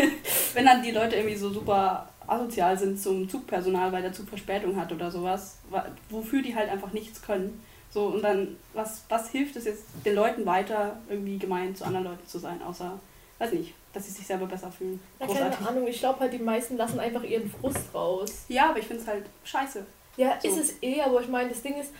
wenn 0.54 0.66
dann 0.66 0.82
die 0.82 0.90
Leute 0.90 1.16
irgendwie 1.16 1.36
so 1.36 1.50
super 1.50 2.08
asozial 2.26 2.76
sind 2.76 3.00
zum 3.00 3.28
Zugpersonal, 3.28 3.92
weil 3.92 4.02
der 4.02 4.12
Zug 4.12 4.28
Verspätung 4.28 4.76
hat 4.76 4.92
oder 4.92 5.10
sowas, 5.10 5.58
wa- 5.70 5.86
wofür 6.10 6.42
die 6.42 6.54
halt 6.54 6.68
einfach 6.70 6.92
nichts 6.92 7.22
können. 7.22 7.62
So, 7.90 8.06
und 8.08 8.22
dann, 8.22 8.56
was, 8.74 9.04
was 9.08 9.30
hilft 9.30 9.56
es 9.56 9.64
jetzt 9.64 9.84
den 10.04 10.14
Leuten 10.16 10.44
weiter, 10.44 10.98
irgendwie 11.08 11.38
gemein 11.38 11.74
zu 11.74 11.84
anderen 11.84 12.06
Leuten 12.06 12.26
zu 12.26 12.38
sein, 12.38 12.60
außer, 12.62 12.98
weiß 13.38 13.52
nicht, 13.52 13.72
dass 13.94 14.04
sie 14.06 14.10
sich 14.12 14.26
selber 14.26 14.46
besser 14.46 14.70
fühlen. 14.72 15.00
Ja, 15.20 15.26
keine. 15.28 15.68
Ahnung, 15.68 15.86
ich 15.86 16.00
glaube 16.00 16.20
halt, 16.20 16.32
die 16.32 16.38
meisten 16.38 16.76
lassen 16.76 16.98
einfach 17.00 17.22
ihren 17.22 17.48
Frust 17.48 17.94
raus. 17.94 18.44
Ja, 18.48 18.70
aber 18.70 18.80
ich 18.80 18.86
finde 18.86 19.02
es 19.02 19.08
halt 19.08 19.24
scheiße. 19.44 19.86
Ja, 20.16 20.38
So. 20.42 20.48
ist 20.48 20.56
es 20.58 20.82
eh, 20.82 21.00
aber 21.02 21.20
ich 21.20 21.28
meine, 21.28 21.48
das 21.50 21.62
Ding 21.62 21.74
ist, 21.80 21.92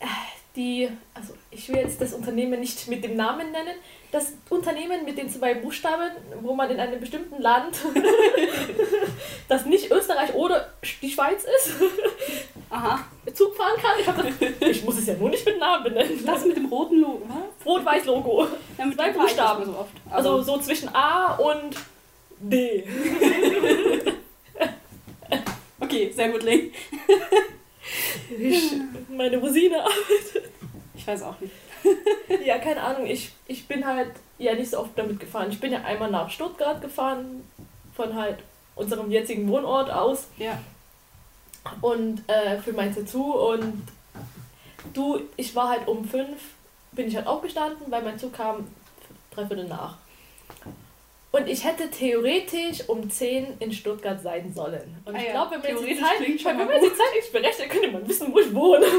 äh, 0.00 0.06
die, 0.56 0.88
also 1.14 1.34
ich 1.50 1.68
will 1.68 1.76
jetzt 1.76 2.00
das 2.00 2.12
Unternehmen 2.14 2.58
nicht 2.60 2.88
mit 2.88 3.04
dem 3.04 3.14
Namen 3.16 3.52
nennen, 3.52 3.74
das 4.10 4.32
Unternehmen 4.50 5.04
mit 5.04 5.16
den 5.18 5.28
zwei 5.30 5.54
Buchstaben, 5.54 6.10
wo 6.42 6.54
man 6.54 6.70
in 6.70 6.80
einem 6.80 6.98
bestimmten 6.98 7.40
Land, 7.40 7.76
das 9.48 9.66
nicht 9.66 9.90
Österreich 9.90 10.34
oder 10.34 10.72
die 11.02 11.10
Schweiz 11.10 11.44
ist, 11.44 11.74
Aha, 12.70 13.02
Zug 13.32 13.56
fahren 13.56 13.80
kann. 13.80 13.98
Ich, 14.00 14.06
hab 14.06 14.16
das, 14.16 14.68
ich 14.68 14.84
muss 14.84 14.98
es 14.98 15.06
ja 15.06 15.14
nur 15.14 15.30
nicht 15.30 15.44
mit 15.46 15.58
Namen 15.58 15.84
benennen. 15.84 16.22
das 16.26 16.44
mit 16.44 16.56
dem 16.56 16.66
roten 16.66 17.00
Logo, 17.00 17.22
was? 17.26 17.66
Rot-Weiß-Logo. 17.66 18.46
Ja, 18.76 18.84
mit 18.84 18.94
Zwei 18.96 19.10
Buchstaben. 19.12 19.64
so 19.64 19.70
oft. 19.78 19.90
Also 20.10 20.30
Aber- 20.34 20.42
so 20.42 20.58
zwischen 20.58 20.88
A 20.94 21.34
und 21.36 21.76
D. 22.40 22.84
okay, 25.80 26.12
sehr 26.14 26.28
gut, 26.30 26.42
Link. 26.42 26.74
Meine 29.08 29.38
Rosine. 29.38 29.82
Ich 30.94 31.06
weiß 31.06 31.22
auch 31.22 31.40
nicht. 31.40 31.52
Ja, 32.44 32.58
keine 32.58 32.82
Ahnung, 32.82 33.06
ich, 33.06 33.32
ich 33.46 33.66
bin 33.66 33.86
halt 33.86 34.10
ja 34.36 34.54
nicht 34.54 34.70
so 34.70 34.80
oft 34.80 34.90
damit 34.96 35.20
gefahren. 35.20 35.48
Ich 35.50 35.60
bin 35.60 35.72
ja 35.72 35.82
einmal 35.82 36.10
nach 36.10 36.28
Stuttgart 36.28 36.82
gefahren, 36.82 37.44
von 37.94 38.14
halt 38.14 38.40
unserem 38.74 39.10
jetzigen 39.10 39.48
Wohnort 39.48 39.90
aus 39.90 40.26
Ja, 40.36 40.58
und 41.80 42.22
äh, 42.28 42.58
für 42.58 42.72
mein 42.72 42.94
Tattoo 42.94 43.52
und 43.52 43.82
du, 44.94 45.20
ich 45.36 45.54
war 45.54 45.70
halt 45.70 45.86
um 45.86 46.04
fünf, 46.04 46.38
bin 46.92 47.08
ich 47.08 47.16
halt 47.16 47.26
aufgestanden, 47.26 47.90
weil 47.90 48.02
mein 48.02 48.18
Zug 48.18 48.32
kam 48.32 48.68
dreiviertel 49.30 49.68
nach. 49.68 49.96
Und 51.38 51.48
ich 51.48 51.64
hätte 51.64 51.88
theoretisch 51.88 52.88
um 52.88 53.08
10 53.08 53.58
in 53.60 53.72
Stuttgart 53.72 54.20
sein 54.20 54.52
sollen. 54.52 54.96
Und 55.04 55.14
Ah 55.14 55.18
ich 55.18 55.26
ja, 55.26 55.32
glaube, 55.32 55.62
wenn 55.62 55.74
man 55.74 55.84
die 55.84 55.96
Zeit, 55.96 56.40
schon 56.40 56.58
wenn 56.58 56.66
man 56.66 56.80
die 56.80 56.88
Zeit 56.88 57.14
nicht 57.14 57.32
berechnet, 57.32 57.70
könnte 57.70 57.92
man 57.92 58.08
wissen, 58.08 58.32
wo 58.32 58.40
ich 58.40 58.52
wohne. 58.52 58.86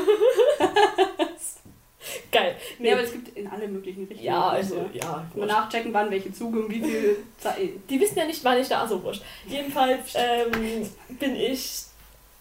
Geil. 2.31 2.55
nee, 2.77 2.91
aber 2.91 3.01
es 3.01 3.11
gibt 3.11 3.35
in 3.37 3.47
alle 3.47 3.67
möglichen 3.67 4.01
Richtungen. 4.01 4.23
ja, 4.23 4.49
also, 4.49 4.89
ja. 4.93 5.25
Mal 5.35 5.45
nachchecken, 5.47 5.93
wann 5.93 6.09
welche 6.09 6.31
Züge 6.31 6.63
und 6.63 6.71
wie 6.71 6.81
viel 6.81 7.17
Zeit. 7.37 7.57
Die 7.89 7.99
wissen 7.99 8.17
ja 8.17 8.25
nicht, 8.25 8.43
wann 8.43 8.57
ich 8.59 8.67
da, 8.67 8.81
also 8.81 9.03
wurscht. 9.03 9.21
Jedenfalls 9.47 10.13
ähm, 10.15 10.89
bin 11.19 11.35
ich 11.35 11.83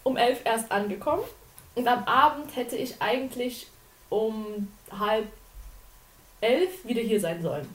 um 0.04 0.16
elf 0.16 0.40
erst 0.44 0.70
angekommen 0.70 1.24
und 1.74 1.88
am 1.88 2.04
Abend 2.04 2.54
hätte 2.54 2.76
ich 2.76 3.00
eigentlich 3.00 3.66
um 4.10 4.68
halb 4.96 5.26
elf 6.40 6.84
wieder 6.84 7.02
hier 7.02 7.20
sein 7.20 7.42
sollen. 7.42 7.68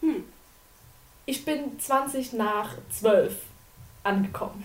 Hm. 0.00 0.24
Ich 1.28 1.44
bin 1.44 1.78
20 1.78 2.32
nach 2.32 2.70
12 2.90 3.34
angekommen. 4.02 4.64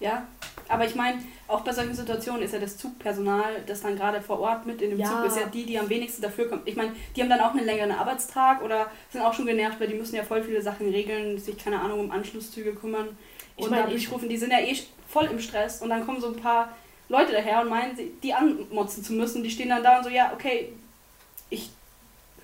Ja, 0.00 0.26
aber 0.68 0.84
ich 0.84 0.96
meine, 0.96 1.22
auch 1.46 1.60
bei 1.60 1.70
solchen 1.72 1.94
Situationen 1.94 2.42
ist 2.42 2.54
ja 2.54 2.58
das 2.58 2.76
Zugpersonal, 2.76 3.62
das 3.64 3.82
dann 3.82 3.94
gerade 3.94 4.20
vor 4.20 4.40
Ort 4.40 4.66
mit 4.66 4.82
in 4.82 4.90
dem 4.90 4.98
Ja. 4.98 5.06
Zug 5.06 5.26
ist, 5.26 5.36
ja 5.36 5.46
die, 5.46 5.64
die 5.64 5.78
am 5.78 5.88
wenigsten 5.88 6.22
dafür 6.22 6.48
kommen. 6.48 6.62
Ich 6.64 6.74
meine, 6.74 6.90
die 7.14 7.22
haben 7.22 7.28
dann 7.30 7.38
auch 7.38 7.52
einen 7.54 7.64
längeren 7.66 7.92
Arbeitstag 7.92 8.62
oder 8.64 8.90
sind 9.12 9.20
auch 9.22 9.32
schon 9.32 9.46
genervt, 9.46 9.78
weil 9.78 9.86
die 9.86 9.94
müssen 9.94 10.16
ja 10.16 10.24
voll 10.24 10.42
viele 10.42 10.60
Sachen 10.60 10.88
regeln, 10.90 11.38
sich, 11.38 11.56
keine 11.56 11.78
Ahnung, 11.80 12.00
um 12.00 12.10
Anschlusszüge 12.10 12.74
kümmern 12.74 13.16
Ich 13.56 13.62
und 13.64 13.70
meine, 13.70 13.84
da 13.84 13.88
ich- 13.90 13.94
durchrufen. 13.94 14.28
Die 14.28 14.36
sind 14.38 14.50
ja 14.50 14.58
eh 14.58 14.76
voll 15.08 15.26
im 15.26 15.38
Stress 15.38 15.82
und 15.82 15.90
dann 15.90 16.04
kommen 16.04 16.20
so 16.20 16.26
ein 16.30 16.36
paar 16.36 16.76
Leute 17.08 17.30
daher 17.30 17.60
und 17.62 17.68
meinen, 17.68 17.94
sie- 17.96 18.10
die 18.24 18.34
anmotzen 18.34 19.04
zu 19.04 19.12
müssen. 19.12 19.44
Die 19.44 19.50
stehen 19.50 19.68
dann 19.68 19.84
da 19.84 19.98
und 19.98 20.02
so, 20.04 20.10
ja, 20.10 20.32
okay, 20.34 20.72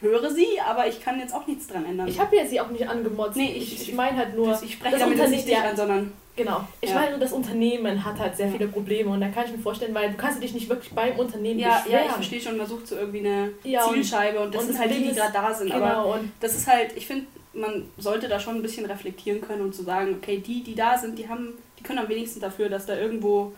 höre 0.05 0.31
sie, 0.31 0.47
aber 0.65 0.87
ich 0.87 1.01
kann 1.03 1.19
jetzt 1.19 1.35
auch 1.35 1.47
nichts 1.49 1.67
dran 1.67 1.85
ändern. 1.85 2.07
Ich 2.07 2.21
habe 2.21 2.37
ja 2.37 2.47
sie 2.47 2.61
auch 2.61 2.71
nicht 2.71 2.89
angemotzt. 2.89 3.37
Nee, 3.37 3.53
ich, 3.57 3.73
ich- 3.75 3.89
ich, 3.89 3.95
meine 3.95 4.17
halt 4.17 4.37
nur, 4.37 4.53
ich 4.63 4.75
spreche 4.75 4.97
damit 4.99 5.15
Unternehmen- 5.19 5.33
nicht 5.37 5.49
dich 5.49 5.55
ja. 5.55 5.69
an, 5.69 5.77
sondern 5.77 6.13
Genau. 6.37 6.67
Ich 6.81 6.91
Ja. 6.91 6.97
meine, 6.97 7.17
das 7.17 7.33
Unternehmen 7.33 8.05
hat 8.05 8.19
halt 8.19 8.37
sehr 8.37 8.49
viele 8.51 8.67
Probleme 8.67 9.09
und 9.11 9.21
da 9.21 9.29
kann 9.29 9.45
ich 9.45 9.53
mir 9.53 9.59
vorstellen, 9.59 9.95
weil 9.95 10.11
du 10.11 10.17
kannst 10.17 10.43
dich 10.43 10.53
nicht 10.53 10.69
wirklich 10.69 10.93
beim 10.93 11.17
Unternehmen 11.17 11.61
Ja, 11.61 11.77
beschweren. 11.79 12.01
ja, 12.01 12.07
ich 12.07 12.13
verstehe 12.13 12.41
schon, 12.41 12.57
man 12.57 12.67
sucht 12.67 12.89
so 12.89 12.97
irgendwie 12.97 13.21
eine 13.21 13.51
Ja, 13.63 13.83
Zielscheibe 13.89 14.41
und 14.41 14.53
das 14.53 14.63
und 14.63 14.69
sind 14.73 14.81
halt 14.81 14.91
die, 14.91 15.05
die 15.11 15.15
gerade 15.15 15.33
da 15.33 15.55
sind. 15.55 15.71
Aber 15.71 15.87
Genau, 15.89 16.15
und 16.15 16.33
das 16.41 16.57
ist 16.57 16.67
halt, 16.67 16.91
ich 16.97 17.07
finde, 17.07 17.27
man 17.53 17.85
sollte 17.99 18.27
da 18.27 18.41
schon 18.41 18.57
ein 18.57 18.63
bisschen 18.63 18.85
reflektieren 18.85 19.41
können 19.43 19.61
und 19.63 19.77
zu 19.77 19.85
sagen, 19.85 20.17
okay, 20.21 20.39
die, 20.45 20.65
die 20.65 20.75
da 20.75 20.99
sind, 20.99 21.17
die 21.21 21.29
haben, 21.29 21.53
die 21.79 21.85
können 21.85 22.01
am 22.01 22.09
wenigsten 22.09 22.41
dafür, 22.41 22.69
dass 22.69 22.85
da 22.87 22.97
irgendwo 22.99 23.53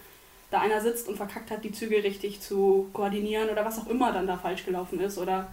da 0.50 0.60
einer 0.60 0.82
sitzt 0.82 1.08
und 1.08 1.16
verkackt 1.16 1.50
hat, 1.50 1.64
die 1.64 1.72
Züge 1.72 2.04
richtig 2.04 2.42
zu 2.42 2.90
koordinieren 2.92 3.48
oder 3.48 3.64
was 3.64 3.78
auch 3.78 3.86
immer 3.88 4.12
dann 4.12 4.26
da 4.26 4.36
falsch 4.36 4.66
gelaufen 4.66 5.00
ist 5.00 5.16
oder 5.16 5.46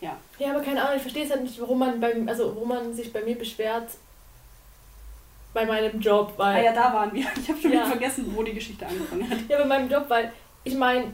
ja. 0.00 0.16
Ja, 0.38 0.50
aber 0.52 0.60
keine 0.62 0.82
Ahnung, 0.82 0.96
ich 0.96 1.02
verstehe 1.02 1.24
es 1.24 1.30
halt 1.30 1.42
nicht, 1.42 1.60
warum 1.60 1.78
man 1.78 2.00
beim, 2.00 2.28
also 2.28 2.54
warum 2.54 2.68
man 2.68 2.94
sich 2.94 3.12
bei 3.12 3.20
mir 3.22 3.36
beschwert 3.36 3.88
bei 5.52 5.66
meinem 5.66 6.00
Job, 6.00 6.34
Ah 6.38 6.54
weil 6.54 6.64
ja, 6.64 6.72
da 6.72 6.92
waren 6.92 7.12
wir. 7.12 7.26
Ich 7.40 7.48
habe 7.48 7.60
schon 7.60 7.72
Ja. 7.72 7.78
wieder 7.80 7.86
vergessen, 7.86 8.32
wo 8.36 8.42
die 8.42 8.54
Geschichte 8.54 8.86
angefangen 8.86 9.28
hat. 9.28 9.38
ja, 9.48 9.58
bei 9.58 9.64
meinem 9.64 9.90
Job, 9.90 10.04
weil 10.08 10.32
ich 10.64 10.74
meine, 10.74 11.12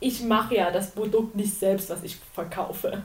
ich 0.00 0.22
mache 0.22 0.54
ja 0.54 0.70
das 0.70 0.92
Produkt 0.92 1.34
nicht 1.34 1.52
selbst, 1.58 1.90
was 1.90 2.02
ich 2.04 2.16
verkaufe. 2.34 3.02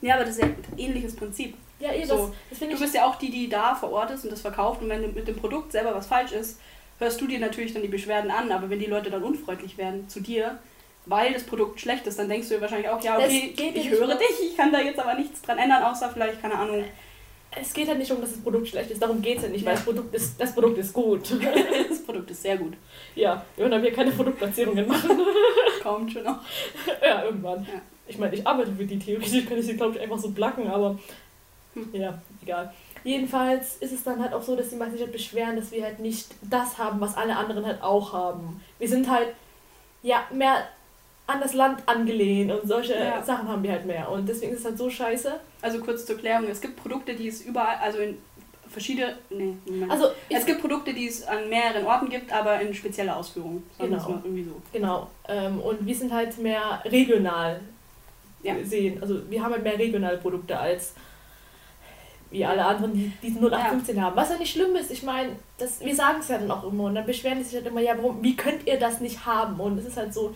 Ja, 0.00 0.14
aber 0.16 0.24
das 0.24 0.34
ist 0.36 0.40
ja 0.42 0.46
ein 0.46 0.56
ähnliches 0.76 1.14
Prinzip. 1.14 1.56
Ja, 1.78 1.92
eh, 1.92 2.04
So, 2.04 2.32
das, 2.50 2.58
das 2.58 2.68
Du 2.68 2.78
bist 2.78 2.94
ja 2.94 3.04
auch 3.06 3.16
die, 3.16 3.30
die 3.30 3.48
da 3.48 3.74
vor 3.74 3.90
Ort 3.92 4.10
ist 4.10 4.24
und 4.24 4.30
das 4.30 4.40
verkauft 4.40 4.82
und 4.82 4.88
wenn 4.88 5.14
mit 5.14 5.28
dem 5.28 5.36
Produkt 5.36 5.70
selber 5.72 5.94
was 5.94 6.06
falsch 6.08 6.32
ist, 6.32 6.58
hörst 6.98 7.20
du 7.20 7.28
dir 7.28 7.38
natürlich 7.38 7.72
dann 7.72 7.82
die 7.82 7.88
Beschwerden 7.88 8.30
an, 8.32 8.50
aber 8.50 8.68
wenn 8.70 8.80
die 8.80 8.86
Leute 8.86 9.10
dann 9.10 9.22
unfreundlich 9.22 9.78
werden 9.78 10.08
zu 10.08 10.20
dir, 10.20 10.58
weil 11.08 11.32
das 11.32 11.44
Produkt 11.44 11.80
schlecht 11.80 12.06
ist, 12.06 12.18
dann 12.18 12.28
denkst 12.28 12.48
du 12.48 12.54
dir 12.54 12.60
wahrscheinlich 12.60 12.88
auch, 12.88 13.02
ja, 13.02 13.16
okay, 13.18 13.52
ich 13.56 13.74
nicht 13.74 13.90
höre 13.90 14.06
mal- 14.06 14.18
dich, 14.18 14.50
ich 14.50 14.56
kann 14.56 14.72
da 14.72 14.80
jetzt 14.80 14.98
aber 15.00 15.14
nichts 15.14 15.40
dran 15.42 15.58
ändern, 15.58 15.82
außer 15.82 16.10
vielleicht, 16.10 16.40
keine 16.40 16.54
Ahnung, 16.58 16.84
Es 17.60 17.72
geht 17.72 17.88
halt 17.88 17.98
nicht 17.98 18.12
um, 18.12 18.20
dass 18.20 18.32
das 18.32 18.40
Produkt 18.42 18.68
schlecht 18.68 18.90
ist, 18.90 19.00
darum 19.00 19.22
geht 19.22 19.38
es 19.38 19.44
ja 19.44 19.48
nicht, 19.48 19.62
Ja. 19.62 19.68
weil 19.68 19.74
das 19.76 19.84
Produkt 19.84 20.14
ist, 20.14 20.38
das 20.40 20.52
Produkt 20.54 20.76
ist 20.78 20.92
gut. 20.92 21.22
das 21.88 22.02
Produkt 22.04 22.30
ist 22.30 22.42
sehr 22.42 22.58
gut. 22.58 22.74
ja, 23.14 23.42
wir 23.56 23.70
wollen 23.70 23.82
hier 23.82 23.92
keine 23.92 24.10
Produktplatzierungen 24.10 24.86
machen. 24.86 25.18
Kommt 25.82 26.12
schon 26.12 26.24
noch. 26.24 26.40
ja, 27.02 27.24
irgendwann. 27.24 27.64
Ja. 27.64 27.80
Ich 28.06 28.18
meine, 28.18 28.34
ich 28.34 28.46
arbeite 28.46 28.72
für 28.72 28.84
die 28.84 28.98
theoretisch, 28.98 29.46
kann 29.46 29.58
ich 29.58 29.64
sie, 29.66 29.76
glaube 29.76 29.96
ich, 29.96 30.00
einfach 30.02 30.18
so 30.18 30.30
placken, 30.30 30.68
aber 30.68 30.98
Hm. 31.74 31.88
ja, 31.92 32.20
egal. 32.42 32.72
Jedenfalls 33.04 33.76
ist 33.76 33.92
es 33.92 34.02
dann 34.04 34.20
halt 34.22 34.32
auch 34.34 34.42
so, 34.42 34.54
dass 34.56 34.68
die 34.70 34.76
meisten 34.76 34.92
sich 34.94 35.02
halt 35.02 35.12
beschweren, 35.12 35.56
dass 35.56 35.70
wir 35.72 35.82
halt 35.84 36.00
nicht 36.00 36.26
das 36.42 36.76
haben, 36.76 37.00
was 37.00 37.16
alle 37.16 37.34
anderen 37.36 37.64
halt 37.64 37.82
auch 37.82 38.12
haben. 38.12 38.60
Wir 38.78 38.88
sind 38.88 39.08
halt, 39.10 39.28
ja, 40.02 40.26
mehr 40.32 40.68
an 41.28 41.40
das 41.40 41.52
Land 41.54 41.82
angelehnt 41.86 42.50
und 42.50 42.66
solche 42.66 42.94
Ja. 42.94 43.22
Sachen 43.22 43.46
haben 43.48 43.62
wir 43.62 43.70
halt 43.72 43.84
mehr. 43.86 44.10
Und 44.10 44.26
deswegen 44.28 44.52
ist 44.52 44.60
es 44.60 44.64
halt 44.64 44.78
so 44.78 44.88
scheiße. 44.88 45.38
Also 45.62 45.78
kurz 45.80 46.06
zur 46.06 46.16
Klärung, 46.16 46.48
es 46.48 46.60
gibt 46.60 46.76
Produkte, 46.82 47.14
die 47.14 47.28
es 47.28 47.42
überall, 47.42 47.76
also 47.82 47.98
in 47.98 48.16
verschiedene, 48.68 49.16
nee, 49.30 49.54
Moment. 49.66 49.90
Also, 49.92 50.08
es 50.30 50.44
gibt 50.44 50.60
Produkte, 50.60 50.92
die 50.92 51.06
es 51.06 51.26
an 51.26 51.48
mehreren 51.48 51.84
Orten 51.86 52.08
gibt, 52.08 52.32
aber 52.32 52.60
in 52.60 52.72
spezieller 52.74 53.16
Ausführung. 53.16 53.62
Genau. 53.78 54.20
irgendwie 54.24 54.44
so. 54.44 54.60
genau. 54.72 55.08
Ähm, 55.28 55.60
und 55.60 55.86
wir 55.86 55.94
sind 55.94 56.12
halt 56.12 56.36
mehr 56.38 56.82
regional 56.86 57.60
Ja. 58.42 58.54
sehen. 58.64 58.98
Also 59.02 59.28
wir 59.30 59.42
haben 59.42 59.52
halt 59.52 59.62
mehr 59.64 59.78
regionale 59.78 60.16
Produkte 60.18 60.58
als 60.58 60.94
wie 62.30 62.44
alle 62.44 62.64
anderen, 62.64 62.92
die 62.94 63.10
diesen 63.22 63.40
0815 63.42 64.02
haben. 64.02 64.14
Was 64.16 64.30
ja 64.30 64.36
nicht 64.36 64.52
schlimm 64.52 64.76
ist. 64.76 64.90
Ich 64.90 65.02
meine, 65.02 65.30
wir 65.80 65.94
sagen 65.94 66.18
es 66.20 66.28
ja 66.28 66.38
dann 66.38 66.50
auch 66.50 66.64
immer 66.70 66.84
und 66.84 66.94
dann 66.94 67.06
beschweren 67.06 67.38
die 67.38 67.44
sich 67.44 67.54
halt 67.54 67.66
immer, 67.66 67.80
ja, 67.80 67.94
warum, 67.96 68.22
wie 68.22 68.36
könnt 68.36 68.66
ihr 68.66 68.78
das 68.78 69.00
nicht 69.00 69.24
haben? 69.24 69.58
Und 69.60 69.78
es 69.78 69.86
ist 69.86 69.96
halt 69.96 70.12
so, 70.12 70.34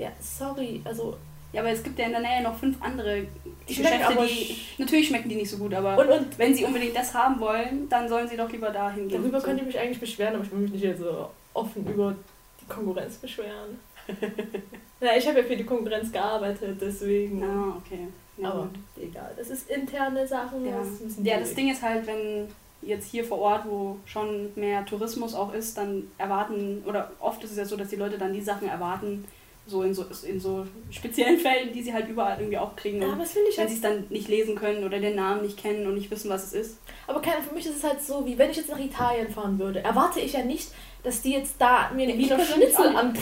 ja, 0.00 0.10
sorry, 0.20 0.80
also 0.84 1.16
Ja, 1.52 1.60
aber 1.60 1.70
es 1.70 1.82
gibt 1.82 1.98
ja 1.98 2.06
in 2.06 2.12
der 2.12 2.20
Nähe 2.20 2.42
noch 2.42 2.56
fünf 2.56 2.80
andere 2.80 3.26
Die 3.68 3.74
Geschäfte, 3.74 4.16
die. 4.26 4.56
Natürlich 4.78 5.08
schmecken 5.08 5.28
die 5.28 5.34
nicht 5.36 5.50
so 5.50 5.58
gut, 5.58 5.74
aber 5.74 5.98
und, 5.98 6.08
und 6.08 6.38
wenn 6.38 6.54
sie 6.54 6.64
unbedingt 6.64 6.96
das 6.96 7.12
haben 7.12 7.38
wollen, 7.40 7.88
dann 7.88 8.08
sollen 8.08 8.28
sie 8.28 8.36
doch 8.36 8.50
lieber 8.50 8.70
dahin 8.70 9.08
gehen. 9.08 9.20
darüber 9.20 9.40
So. 9.40 9.46
könnt 9.46 9.60
ihr 9.60 9.66
mich 9.66 9.78
eigentlich 9.78 10.00
beschweren, 10.00 10.34
aber 10.34 10.44
ich 10.44 10.52
will 10.52 10.60
mich 10.60 10.72
nicht 10.72 10.84
jetzt 10.84 11.00
so 11.00 11.28
offen 11.52 11.86
über 11.86 12.14
die 12.60 12.66
Konkurrenz 12.66 13.16
beschweren. 13.16 13.78
ja, 15.00 15.16
ich 15.16 15.26
habe 15.26 15.40
ja 15.40 15.44
für 15.44 15.56
die 15.56 15.64
Konkurrenz 15.64 16.10
gearbeitet, 16.10 16.78
deswegen. 16.80 17.42
Ah, 17.42 17.76
okay. 17.76 18.08
Ja, 18.38 18.50
aber 18.50 18.62
gut. 18.62 18.78
egal, 19.02 19.32
das 19.36 19.50
ist 19.50 19.68
interne 19.70 20.26
Sachen. 20.26 20.64
Ja. 20.64 20.78
Das 20.78 21.16
ja, 21.22 21.38
das 21.38 21.54
Ding 21.54 21.70
ist 21.70 21.82
halt, 21.82 22.06
wenn 22.06 22.48
jetzt 22.82 23.10
hier 23.10 23.24
vor 23.24 23.38
Ort, 23.38 23.64
wo 23.66 23.98
schon 24.06 24.50
mehr 24.54 24.84
Tourismus 24.86 25.34
auch 25.34 25.52
ist, 25.52 25.76
dann 25.76 26.04
erwarten, 26.16 26.82
oder 26.86 27.12
oft 27.20 27.42
ist 27.44 27.50
es 27.50 27.58
ja 27.58 27.64
so, 27.64 27.76
dass 27.76 27.88
die 27.88 27.96
Leute 27.96 28.18
dann 28.18 28.32
die 28.32 28.40
Sachen 28.40 28.68
erwarten, 28.68 29.24
so 29.70 29.82
in 29.82 29.94
so, 29.94 30.04
in 30.26 30.38
so 30.40 30.66
speziellen 30.90 31.38
Fällen, 31.38 31.72
die 31.72 31.82
sie 31.82 31.92
halt 31.94 32.08
überall 32.08 32.36
irgendwie 32.38 32.58
auch 32.58 32.76
kriegen. 32.76 32.98
Ja, 33.00 33.06
Und 33.06 33.12
aber 33.14 33.22
das 33.22 33.32
finde 33.32 33.48
ich 33.48 33.56
wenn 33.56 33.62
halt 33.62 33.70
sie 33.70 33.76
es 33.76 33.80
dann 33.82 34.04
nicht 34.10 34.28
lesen 34.28 34.54
können 34.56 34.84
oder 34.84 34.98
den 34.98 35.14
Namen 35.16 35.42
nicht 35.42 35.56
kennen 35.56 35.86
und 35.86 35.94
nicht 35.94 36.10
wissen, 36.10 36.28
was 36.28 36.44
es 36.44 36.52
ist. 36.52 36.78
Aber 37.06 37.22
keine, 37.22 37.42
für 37.42 37.54
mich 37.54 37.64
ist 37.66 37.76
es 37.76 37.84
halt 37.84 38.02
so, 38.02 38.26
wie 38.26 38.36
wenn 38.36 38.50
ich 38.50 38.56
jetzt 38.58 38.70
nach 38.70 38.78
Italien 38.80 39.28
fahren 39.30 39.58
würde, 39.58 39.82
erwarte 39.82 40.20
ich 40.20 40.32
ja 40.34 40.42
nicht, 40.44 40.68
dass 41.02 41.22
die 41.22 41.32
jetzt 41.32 41.54
da 41.58 41.90
mir 41.94 42.06
ich 42.08 42.18
Wiener 42.18 42.38
Schnitzel 42.44 42.88
an, 42.94 43.16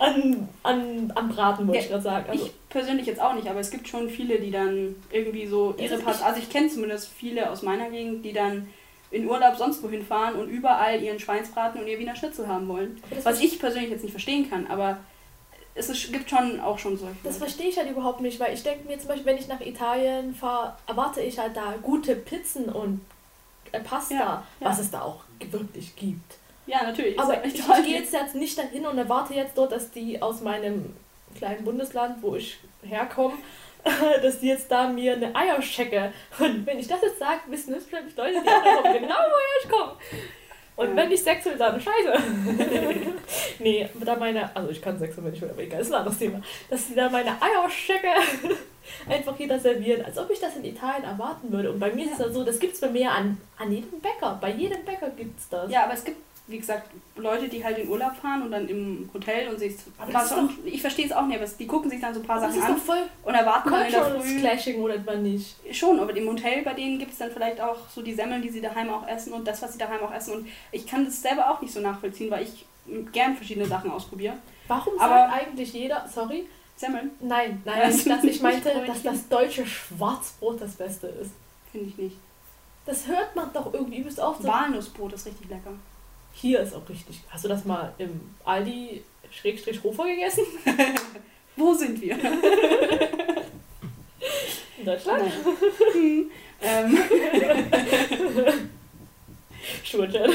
an, 0.00 0.48
an, 0.62 1.12
anbraten, 1.14 1.66
wollte 1.66 1.78
Ja, 1.78 1.84
ich 1.84 1.90
gerade 1.90 2.02
sagen. 2.02 2.26
Also, 2.30 2.44
ich 2.46 2.52
persönlich 2.68 3.06
jetzt 3.06 3.20
auch 3.20 3.34
nicht, 3.34 3.48
aber 3.48 3.60
es 3.60 3.70
gibt 3.70 3.88
schon 3.88 4.10
viele, 4.10 4.38
die 4.40 4.50
dann 4.50 4.96
irgendwie 5.10 5.46
so 5.46 5.74
ihre 5.78 5.94
das- 5.96 6.02
Pass. 6.04 6.22
Also 6.22 6.40
ich 6.40 6.50
kenne 6.50 6.68
zumindest 6.68 7.08
viele 7.08 7.48
aus 7.50 7.62
meiner 7.62 7.88
Gegend, 7.88 8.24
die 8.24 8.32
dann 8.34 8.68
in 9.10 9.28
Urlaub 9.28 9.56
sonst 9.56 9.82
wohin 9.82 10.04
fahren 10.04 10.34
und 10.34 10.48
überall 10.48 11.00
ihren 11.00 11.20
Schweinsbraten 11.20 11.80
und 11.80 11.86
ihr 11.86 11.98
Wiener 12.00 12.16
Schnitzel 12.16 12.48
haben 12.48 12.66
wollen. 12.68 13.00
Was 13.22 13.40
ich 13.40 13.58
persönlich 13.60 13.90
jetzt 13.90 14.02
nicht 14.02 14.10
verstehen 14.10 14.50
kann, 14.50 14.66
aber 14.66 14.98
es 15.74 15.88
gibt 16.12 16.30
schon 16.30 16.60
auch 16.60 16.78
schon 16.78 16.96
solche. 16.96 17.16
das 17.24 17.38
verstehe 17.38 17.68
ich 17.68 17.76
halt 17.76 17.90
überhaupt 17.90 18.20
nicht, 18.20 18.38
weil 18.40 18.54
ich 18.54 18.62
denke 18.62 18.86
mir 18.86 18.98
zum 18.98 19.08
Beispiel, 19.08 19.26
wenn 19.26 19.38
ich 19.38 19.48
nach 19.48 19.60
Italien 19.60 20.34
fahre, 20.34 20.76
erwarte 20.86 21.20
ich 21.20 21.38
halt 21.38 21.56
da 21.56 21.74
gute 21.82 22.14
Pizzen 22.16 22.66
und 22.66 23.00
äh, 23.72 23.80
Pasta, 23.80 24.14
Ja, 24.14 24.20
ja. 24.60 24.66
was 24.68 24.78
es 24.78 24.90
da 24.90 25.02
auch 25.02 25.24
wirklich 25.50 25.96
gibt. 25.96 26.34
ja, 26.66 26.82
natürlich. 26.84 27.18
Aber 27.18 27.44
ich, 27.44 27.54
ich 27.58 27.66
gehe 27.84 27.98
jetzt, 27.98 28.12
jetzt 28.12 28.34
nicht 28.36 28.56
dahin 28.56 28.86
und 28.86 28.96
erwarte 28.98 29.34
jetzt 29.34 29.58
dort, 29.58 29.72
dass 29.72 29.90
die 29.90 30.20
aus 30.22 30.40
meinem 30.42 30.94
kleinen 31.36 31.64
Bundesland, 31.64 32.22
wo 32.22 32.36
ich 32.36 32.58
herkomme, 32.82 33.34
dass 34.22 34.38
die 34.40 34.46
jetzt 34.48 34.70
da 34.70 34.88
mir 34.88 35.14
eine 35.14 35.34
Eierschecke. 35.34 36.12
Und 36.38 36.64
wenn 36.66 36.78
ich 36.78 36.86
das 36.86 37.02
jetzt 37.02 37.18
sage, 37.18 37.40
wissen 37.48 37.74
es 37.74 37.84
vielleicht 37.86 38.16
Leute, 38.16 38.34
die 38.40 38.98
genau, 39.00 39.14
woher 39.16 39.62
ich 39.62 39.68
komme. 39.68 39.92
Und 40.76 40.88
Ja. 40.90 40.96
wenn 40.96 41.10
ich 41.12 41.20
Sex 41.22 41.44
will, 41.46 41.56
dann 41.56 41.80
scheiße. 41.80 42.12
nee, 43.64 43.88
da 44.04 44.14
meine, 44.16 44.54
also 44.54 44.70
ich 44.70 44.80
kann 44.80 44.98
Sex, 44.98 45.16
wenn 45.16 45.32
ich 45.32 45.40
will, 45.40 45.50
aber 45.50 45.62
egal, 45.62 45.80
ist 45.80 45.90
ein 45.90 45.98
anderes 45.98 46.18
Thema. 46.18 46.40
Dass 46.70 46.86
die 46.86 46.94
da 46.94 47.08
meine 47.08 47.30
Eierschecke 47.40 48.08
einfach 49.08 49.38
jeder 49.38 49.58
servieren, 49.58 50.04
als 50.04 50.18
ob 50.18 50.30
ich 50.30 50.38
das 50.38 50.54
in 50.56 50.64
Italien 50.64 51.04
erwarten 51.04 51.50
würde. 51.50 51.72
Und 51.72 51.80
bei 51.80 51.92
mir 51.92 52.04
ist 52.04 52.12
es 52.12 52.18
halt 52.20 52.34
so, 52.34 52.44
das 52.44 52.58
gibt 52.58 52.74
es 52.74 52.80
bei 52.80 52.90
mir 52.90 53.10
an, 53.10 53.38
an 53.58 53.72
jedem 53.72 54.00
Bäcker. 54.00 54.38
Bei 54.40 54.52
jedem 54.52 54.84
Bäcker 54.84 55.10
gibt 55.10 55.38
es 55.40 55.48
das. 55.48 55.70
Ja, 55.70 55.84
aber 55.84 55.94
es 55.94 56.04
gibt, 56.04 56.18
wie 56.46 56.58
gesagt, 56.58 56.90
Leute, 57.16 57.48
die 57.48 57.64
halt 57.64 57.78
in 57.78 57.88
Urlaub 57.88 58.14
fahren 58.16 58.42
und 58.42 58.50
dann 58.50 58.68
im 58.68 59.08
Hotel 59.14 59.48
und 59.48 59.58
sich. 59.58 59.76
Ich 60.66 60.82
verstehe 60.82 61.06
es 61.06 61.12
auch 61.12 61.26
nicht, 61.26 61.40
aber 61.40 61.50
die 61.58 61.66
gucken 61.66 61.90
sich 61.90 62.00
dann 62.00 62.12
so 62.12 62.20
ein 62.20 62.26
paar 62.26 62.40
Sachen 62.40 62.60
an 62.60 62.76
und 63.22 63.34
erwarten 63.34 63.70
dann 63.70 63.86
in 63.86 63.92
der 63.92 64.04
Früh. 64.04 64.40
Clashing 64.40 64.82
oder 64.82 64.96
etwa 64.96 65.14
nicht. 65.14 65.56
Schon, 65.72 65.98
aber 65.98 66.14
im 66.14 66.28
Hotel 66.28 66.62
bei 66.62 66.74
denen 66.74 66.98
gibt 66.98 67.12
es 67.12 67.18
dann 67.18 67.30
vielleicht 67.30 67.62
auch 67.62 67.88
so 67.88 68.02
die 68.02 68.12
Semmeln, 68.12 68.42
die 68.42 68.50
sie 68.50 68.60
daheim 68.60 68.90
auch 68.90 69.08
essen 69.08 69.32
und 69.32 69.48
das, 69.48 69.62
was 69.62 69.72
sie 69.72 69.78
daheim 69.78 70.02
auch 70.02 70.12
essen. 70.12 70.34
Und 70.34 70.48
ich 70.70 70.86
kann 70.86 71.06
das 71.06 71.22
selber 71.22 71.50
auch 71.50 71.62
nicht 71.62 71.72
so 71.72 71.80
nachvollziehen, 71.80 72.30
weil 72.30 72.42
ich 72.42 72.66
gern 73.12 73.36
verschiedene 73.36 73.66
Sachen 73.66 73.90
ausprobiere. 73.90 74.34
Warum 74.68 74.98
Aber- 74.98 75.14
sagt 75.28 75.32
eigentlich 75.34 75.72
jeder, 75.72 76.06
sorry, 76.12 76.46
Semmeln 76.76 77.12
nein, 77.20 77.62
nein, 77.64 77.78
Ja, 77.82 77.88
nicht, 77.88 78.06
dass 78.10 78.24
ich 78.24 78.40
meinte, 78.48 78.70
dass 78.86 79.02
das 79.02 79.28
deutsche 79.28 79.64
Schwarzbrot 79.66 80.60
das 80.60 80.72
Beste 80.72 81.06
ist. 81.06 81.30
finde 81.70 81.88
ich 81.88 81.96
nicht. 81.96 82.16
Das 82.86 83.06
hört 83.06 83.34
man 83.36 83.50
doch 83.52 83.72
irgendwie 83.72 83.98
übelst 83.98 84.18
oft. 84.18 84.42
So. 84.42 84.48
Walnussbrot 84.48 85.12
ist 85.14 85.24
richtig 85.26 85.48
lecker. 85.48 85.72
Hier 86.34 86.60
ist 86.60 86.74
auch 86.74 86.86
richtig. 86.88 87.20
Hast 87.30 87.44
du 87.44 87.48
das 87.48 87.64
mal 87.64 87.94
im 87.98 88.20
Aldi 88.44 89.02
Schrägstrich 89.30 89.82
Hofer 89.82 90.04
gegessen? 90.06 90.44
Wo 91.56 91.72
sind 91.72 92.00
wir? 92.00 92.18
In 94.78 94.84
Deutschland? 94.84 95.32
Hm. 95.92 96.30
ähm, 96.60 96.98
Schurchat. 99.84 100.30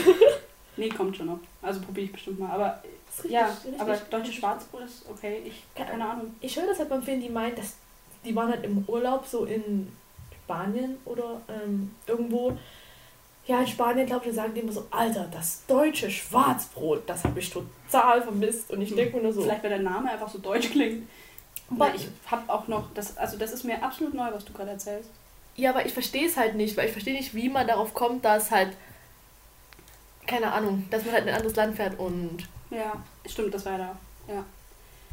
Nee, 0.79 0.89
kommt 0.89 1.15
schon 1.17 1.27
noch. 1.27 1.39
Also 1.61 1.81
probiere 1.81 2.05
ich 2.07 2.11
bestimmt 2.11 2.39
mal. 2.39 2.49
Aber 2.51 2.81
richtig- 3.17 3.31
ja, 3.31 3.45
richtig- 3.47 3.79
aber 3.79 3.95
deutsche 4.09 4.31
Schwarzbrot 4.33 4.81
ist 4.83 5.05
okay. 5.09 5.41
Ich 5.45 5.63
keine 5.75 6.03
Ahnung. 6.09 6.35
Ich 6.41 6.55
höre 6.57 6.67
das 6.67 6.79
halt 6.79 6.89
beim 6.89 7.03
Film, 7.03 7.21
die 7.21 7.29
meint, 7.29 7.57
dass 7.57 7.75
die 8.25 8.35
waren 8.35 8.49
halt 8.51 8.63
im 8.63 8.83
Urlaub 8.87 9.25
so 9.27 9.45
in 9.45 9.91
Spanien 10.43 10.97
oder 11.05 11.41
ähm, 11.47 11.93
irgendwo. 12.07 12.57
Ja, 13.45 13.61
in 13.61 13.67
Spanien, 13.67 14.05
glaube 14.05 14.27
ich, 14.29 14.35
sagen 14.35 14.53
die 14.53 14.59
immer 14.61 14.71
so, 14.71 14.85
Alter, 14.91 15.27
das 15.31 15.65
deutsche 15.65 16.11
Schwarzbrot, 16.11 17.03
das 17.09 17.23
habe 17.23 17.39
ich 17.39 17.49
total 17.49 18.21
vermisst. 18.21 18.69
Und 18.71 18.81
ich 18.81 18.93
denke 18.93 19.17
mir 19.17 19.23
nur 19.23 19.33
so, 19.33 19.41
Vielleicht 19.41 19.63
weil 19.63 19.69
der 19.71 19.79
Name 19.79 20.11
einfach 20.11 20.29
so 20.29 20.37
deutsch 20.37 20.69
klingt. 20.69 21.07
aber 21.71 21.79
Weil 21.79 21.95
ich 21.95 22.07
habe 22.27 22.51
auch 22.51 22.67
noch, 22.67 22.93
das, 22.93 23.17
also 23.17 23.37
das 23.37 23.51
ist 23.51 23.63
mir 23.63 23.81
absolut 23.81 24.13
neu, 24.13 24.27
was 24.31 24.45
du 24.45 24.53
gerade 24.53 24.71
erzählst. 24.71 25.09
Ja, 25.55 25.71
aber 25.71 25.83
ich 25.85 25.93
verstehe 25.93 26.27
es 26.27 26.37
halt 26.37 26.55
nicht, 26.55 26.77
weil 26.77 26.85
ich 26.87 26.91
verstehe 26.91 27.13
nicht, 27.15 27.33
wie 27.33 27.49
man 27.49 27.65
darauf 27.67 27.93
kommt, 27.95 28.23
dass 28.23 28.51
halt, 28.51 28.69
keine 30.29 30.51
Ahnung, 30.53 30.85
dass 30.91 31.03
man 31.03 31.13
halt 31.13 31.23
in 31.23 31.29
ein 31.29 31.35
anderes 31.35 31.55
Land 31.55 31.75
fährt 31.75 31.99
und 31.99 32.37
Ja, 32.69 33.03
stimmt, 33.25 33.53
das 33.53 33.65
war 33.65 33.73
ja 33.73 33.77
da. 33.79 34.33
Ja. 34.33 34.45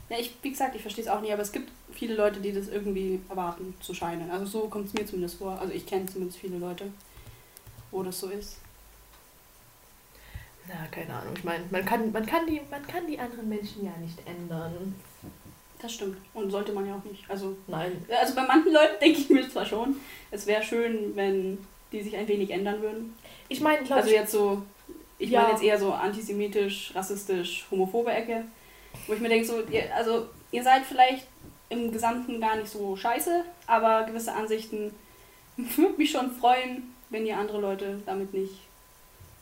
Ja, 0.08 0.18
ich, 0.18 0.36
wie 0.42 0.50
gesagt, 0.50 0.76
ich 0.76 0.82
verstehe 0.82 1.02
es 1.04 1.10
auch 1.10 1.20
nicht, 1.20 1.32
aber 1.32 1.42
es 1.42 1.50
gibt 1.50 1.70
viele 1.90 2.14
Leute, 2.14 2.38
die 2.38 2.52
das 2.52 2.68
irgendwie 2.68 3.20
erwarten 3.28 3.74
zu 3.80 3.92
scheinen. 3.92 4.30
Also 4.30 4.46
so 4.46 4.68
kommt 4.68 4.86
es 4.86 4.94
mir 4.94 5.04
zumindest 5.04 5.38
vor. 5.38 5.58
Also 5.58 5.72
ich 5.72 5.84
kenne 5.84 6.06
zumindest 6.06 6.38
viele 6.38 6.58
Leute, 6.58 6.92
wo 7.90 8.02
das 8.04 8.20
so 8.20 8.28
ist. 8.28 8.58
Na, 10.68 10.86
keine 10.90 11.14
Ahnung. 11.14 11.34
Ich 11.36 11.44
meine, 11.44 11.64
man 11.70 11.84
kann, 11.84 12.12
man, 12.12 12.26
kann 12.26 12.46
die, 12.46 12.60
man 12.70 12.86
kann 12.86 13.06
die 13.06 13.18
anderen 13.18 13.48
Menschen 13.48 13.84
ja 13.84 13.92
nicht 14.00 14.18
ändern. 14.26 14.94
Das 15.80 15.92
stimmt. 15.92 16.18
Und 16.34 16.50
sollte 16.50 16.72
man 16.72 16.86
ja 16.86 16.94
auch 16.94 17.10
nicht. 17.10 17.28
Also, 17.28 17.56
Nein. 17.66 18.04
also 18.08 18.34
bei 18.34 18.42
manchen 18.42 18.72
Leuten 18.72 18.94
denke 19.00 19.18
ich 19.18 19.30
mir 19.30 19.48
zwar 19.48 19.66
schon, 19.66 19.96
es 20.30 20.46
wäre 20.46 20.62
schön, 20.62 21.16
wenn 21.16 21.58
die 21.90 22.02
sich 22.02 22.16
ein 22.16 22.28
wenig 22.28 22.50
ändern 22.50 22.80
würden. 22.80 23.14
Ich 23.48 23.60
meine, 23.60 23.84
glaube 23.84 24.02
Also 24.02 24.14
jetzt 24.14 24.32
so, 24.32 24.62
ich 25.18 25.30
Ja. 25.30 25.42
meine 25.42 25.52
jetzt 25.54 25.62
eher 25.62 25.78
so 25.78 25.92
antisemitisch, 25.92 26.92
rassistisch, 26.94 27.66
homophobe 27.70 28.12
Ecke. 28.12 28.44
Wo 29.06 29.12
ich 29.12 29.20
mir 29.20 29.28
denke, 29.28 29.46
so, 29.46 29.60
ihr, 29.70 29.94
also 29.94 30.26
ihr 30.52 30.62
seid 30.62 30.84
vielleicht 30.84 31.26
im 31.68 31.92
Gesamten 31.92 32.40
gar 32.40 32.56
nicht 32.56 32.68
so 32.68 32.96
scheiße, 32.96 33.44
aber 33.66 34.04
gewisse 34.04 34.32
Ansichten 34.32 34.94
würde 35.56 35.94
mich 35.98 36.10
schon 36.10 36.30
freuen, 36.30 36.94
wenn 37.10 37.26
ihr 37.26 37.36
andere 37.38 37.60
Leute 37.60 38.00
damit 38.06 38.32
nicht, 38.32 38.54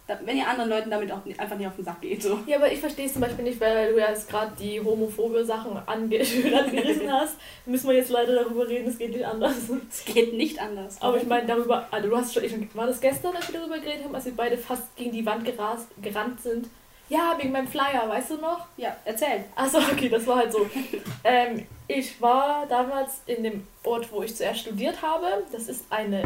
wenn 0.06 0.37
ihr 0.37 0.46
anderen 0.46 0.68
Leuten 0.68 0.90
damit 0.90 1.11
auch 1.11 1.20
einfach 1.38 1.56
nicht 1.56 1.66
auf 1.66 1.76
den 1.76 1.84
Sack 1.84 2.00
geht. 2.02 2.23
So. 2.23 2.38
Ja, 2.46 2.56
aber 2.58 2.70
ich 2.70 2.78
verstehe 2.78 3.06
es 3.06 3.14
zum 3.14 3.23
Beispiel 3.23 3.44
nicht, 3.44 3.61
weil 3.61 3.92
du 3.92 3.99
ja 3.99 4.11
jetzt 4.11 4.28
gerade 4.28 4.52
die 4.58 4.80
homophobe 4.80 5.44
Sachen 5.44 5.76
angerissen 5.87 7.11
hast. 7.12 7.37
Müssen 7.64 7.88
wir 7.88 7.96
jetzt 7.96 8.11
leider 8.11 8.34
darüber 8.34 8.68
reden, 8.68 8.88
es 8.88 8.99
geht 8.99 9.12
nicht 9.12 9.25
anders. 9.25 9.54
Es 9.90 10.04
geht 10.04 10.34
nicht 10.34 10.61
anders. 10.61 11.00
Aber 11.00 11.16
ich 11.16 11.26
meine 11.26 11.46
darüber, 11.46 11.88
also 11.90 12.08
du 12.08 12.16
hast 12.16 12.34
schon, 12.34 12.44
war 12.75 12.87
das 12.87 13.00
gestern, 13.00 13.34
als 13.34 13.50
wir 13.50 13.61
darüber 13.61 13.78
geredet 13.78 14.04
haben, 14.04 14.14
als 14.14 14.26
wir 14.26 14.37
beide 14.37 14.58
fast 14.58 14.94
gegen 14.96 15.12
die 15.12 15.25
Wand 15.25 15.44
gerast, 15.44 15.88
gerannt 16.02 16.40
sind? 16.42 16.68
Ja, 17.08 17.37
wegen 17.38 17.52
meinem 17.52 17.68
Flyer, 17.68 18.08
weißt 18.08 18.30
du 18.30 18.37
noch? 18.37 18.66
Ja, 18.76 18.96
erzähl. 19.04 19.44
Achso, 19.54 19.78
okay, 19.78 20.08
das 20.08 20.26
war 20.26 20.37
halt 20.37 20.52
so. 20.52 20.66
ähm, 21.25 21.66
ich 21.87 22.20
war 22.20 22.66
damals 22.66 23.20
in 23.26 23.42
dem 23.42 23.66
Ort, 23.84 24.11
wo 24.11 24.23
ich 24.23 24.34
zuerst 24.34 24.61
studiert 24.61 25.02
habe. 25.02 25.44
Das 25.52 25.68
ist 25.68 25.84
eine. 25.90 26.23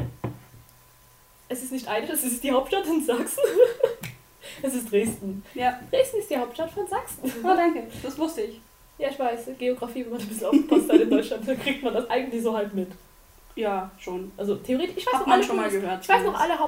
Es 1.48 1.62
ist 1.62 1.72
nicht 1.72 1.88
eine, 1.88 2.06
das 2.06 2.22
ist 2.22 2.42
die 2.42 2.52
Hauptstadt 2.52 2.86
in 2.86 3.02
Sachsen. 3.04 3.42
es 4.62 4.74
ist 4.74 4.90
Dresden. 4.90 5.42
Ja, 5.54 5.80
Dresden 5.90 6.18
ist 6.18 6.30
die 6.30 6.36
Hauptstadt 6.36 6.70
von 6.70 6.86
Sachsen. 6.86 7.32
oh, 7.42 7.56
danke. 7.56 7.86
Das 8.02 8.18
wusste 8.18 8.42
ich. 8.42 8.60
Ja, 8.98 9.08
ich 9.10 9.18
weiß, 9.18 9.50
Geografie, 9.58 10.04
wenn 10.04 10.12
man 10.12 10.20
ein 10.20 10.26
bisschen 10.26 10.46
aufgepasst 10.46 10.92
hat 10.92 11.00
in 11.00 11.10
Deutschland, 11.10 11.48
dann 11.48 11.60
kriegt 11.60 11.82
man 11.82 11.94
das 11.94 12.10
eigentlich 12.10 12.42
so 12.42 12.56
halt 12.56 12.74
mit. 12.74 12.88
Ja, 13.54 13.90
schon. 13.98 14.32
Also 14.36 14.56
theoretisch, 14.56 14.98
ich 14.98 15.06
weiß 15.06 15.14
Hat 15.14 15.26
noch 15.26 15.32
alle 15.32 15.42
schon 15.42 15.56
mal 15.56 15.70
gehört. 15.70 16.02
Ich 16.02 16.08
weiß 16.08 16.24
noch 16.24 16.38
alle 16.38 16.58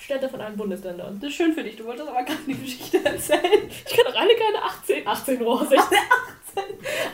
Hauptstädte 0.00 0.30
von 0.30 0.40
allen 0.40 0.56
Bundesländern. 0.56 1.20
Das 1.20 1.28
ist 1.28 1.36
schön 1.36 1.52
für 1.52 1.62
dich. 1.62 1.76
Du 1.76 1.84
wolltest 1.84 2.08
aber 2.08 2.22
gerade 2.22 2.38
eine 2.46 2.54
Geschichte 2.56 3.04
erzählen. 3.04 3.68
Ich 3.68 3.94
kann 3.94 4.06
doch 4.06 4.18
alle 4.18 4.34
keine 4.34 4.62
18, 4.64 5.06
18 5.06 5.42
Uhr, 5.42 5.58
16. 5.58 5.76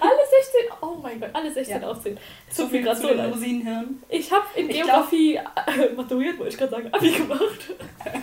Alle 0.01 0.21
16, 0.31 0.61
oh 0.81 0.97
mein 1.03 1.21
Gott, 1.21 1.31
alle 1.33 1.53
16 1.53 1.83
Ja. 1.83 1.89
aufzählen. 1.89 2.19
Viel 2.49 2.85
zu 2.87 2.95
so 2.95 3.09
den 3.09 3.17
leid. 3.17 3.33
Rosinenhirn. 3.35 4.03
Ich 4.09 4.31
habe 4.31 4.45
in 4.55 4.71
Ich 4.71 4.77
Geografie 4.77 5.35
äh, 5.37 5.93
maturiert, 5.97 6.39
wollte 6.39 6.53
ich 6.53 6.59
gerade 6.59 6.71
sagen, 6.71 6.89
Abi 6.95 7.11
gemacht. 7.11 7.75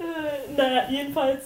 äh, 0.00 0.52
naja, 0.56 0.90
jedenfalls, 0.90 1.44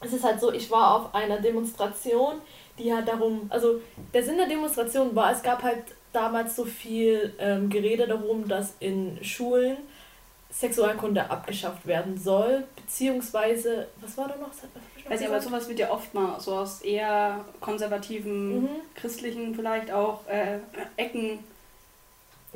es 0.00 0.12
ist 0.12 0.24
halt 0.24 0.40
so, 0.40 0.52
ich 0.52 0.70
war 0.70 0.94
auf 0.96 1.14
einer 1.14 1.40
Demonstration, 1.40 2.36
die 2.78 2.94
hat 2.94 3.08
darum, 3.08 3.46
also 3.50 3.80
der 4.14 4.22
Sinn 4.22 4.36
der 4.38 4.46
Demonstration 4.46 5.14
war, 5.14 5.32
es 5.32 5.42
gab 5.42 5.62
halt 5.62 5.82
damals 6.12 6.56
so 6.56 6.64
viel 6.64 7.34
ähm, 7.38 7.68
Gerede 7.68 8.06
darum, 8.06 8.48
dass 8.48 8.74
in 8.80 9.18
Schulen 9.22 9.76
Sexualkunde 10.52 11.30
abgeschafft 11.30 11.86
werden 11.86 12.18
soll, 12.18 12.64
beziehungsweise, 12.76 13.86
was 14.00 14.16
war 14.16 14.28
da 14.28 14.36
noch? 14.36 14.48
Ich 14.96 15.08
Weiß 15.08 15.20
ich, 15.20 15.26
aber 15.28 15.40
sowas 15.40 15.68
wird 15.68 15.78
ja 15.78 15.90
oft 15.90 16.12
mal 16.14 16.38
so 16.40 16.54
aus 16.56 16.82
eher 16.82 17.44
konservativen, 17.60 18.62
Mhm. 18.62 18.68
christlichen 18.94 19.54
vielleicht 19.54 19.90
auch 19.90 20.26
äh, 20.28 20.58
Ecken 20.96 21.38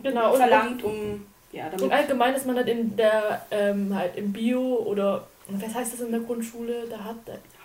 genau, 0.02 0.32
und- 0.32 0.38
verlangt, 0.38 0.82
um 0.82 1.26
ja, 1.52 1.64
damit 1.66 1.82
Und 1.82 1.92
allgemein 1.92 2.34
ist 2.34 2.46
man 2.46 2.56
halt 2.56 2.68
in 2.68 2.96
der, 2.96 3.46
ähm, 3.50 3.94
halt 3.94 4.16
im 4.16 4.32
Bio 4.32 4.60
oder, 4.86 5.26
was 5.48 5.74
heißt 5.74 5.92
das 5.94 6.00
in 6.00 6.10
der 6.10 6.20
Grundschule? 6.20 6.86
Da 6.88 6.98
hat 7.04 7.16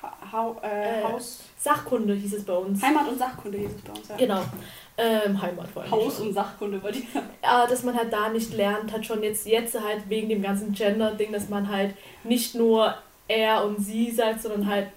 ha 0.01 0.55
äh, 0.63 0.99
Äh, 0.99 1.03
Haus, 1.03 1.41
Sachkunde 1.57 2.13
hieß 2.13 2.33
es 2.33 2.45
bei 2.45 2.53
uns. 2.55 2.81
Heimat 2.81 3.07
und 3.07 3.17
Sachkunde 3.19 3.57
hieß 3.57 3.71
es 3.75 3.81
bei 3.81 3.91
uns. 3.91 4.07
Ja. 4.09 4.15
Genau. 4.17 4.41
Ähm, 4.97 5.41
Heimat 5.41 5.67
vor 5.69 5.81
allem. 5.83 5.91
Haus 5.91 6.19
und 6.19 6.33
Sachkunde 6.33 6.77
bei 6.79 6.91
dir. 6.91 7.03
Ja, 7.43 7.65
dass 7.65 7.83
man 7.83 7.95
halt 7.95 8.11
da 8.11 8.29
nicht 8.29 8.53
lernt, 8.53 8.91
hat 8.91 9.05
schon 9.05 9.23
jetzt, 9.23 9.45
jetzt 9.47 9.79
halt 9.79 10.09
wegen 10.09 10.29
dem 10.29 10.41
ganzen 10.41 10.73
Gender-Ding, 10.73 11.31
dass 11.31 11.47
man 11.49 11.69
halt 11.69 11.95
nicht 12.23 12.55
nur 12.55 12.95
er 13.27 13.63
und 13.63 13.79
sie 13.79 14.09
sagt, 14.11 14.41
sondern 14.41 14.67
halt, 14.67 14.87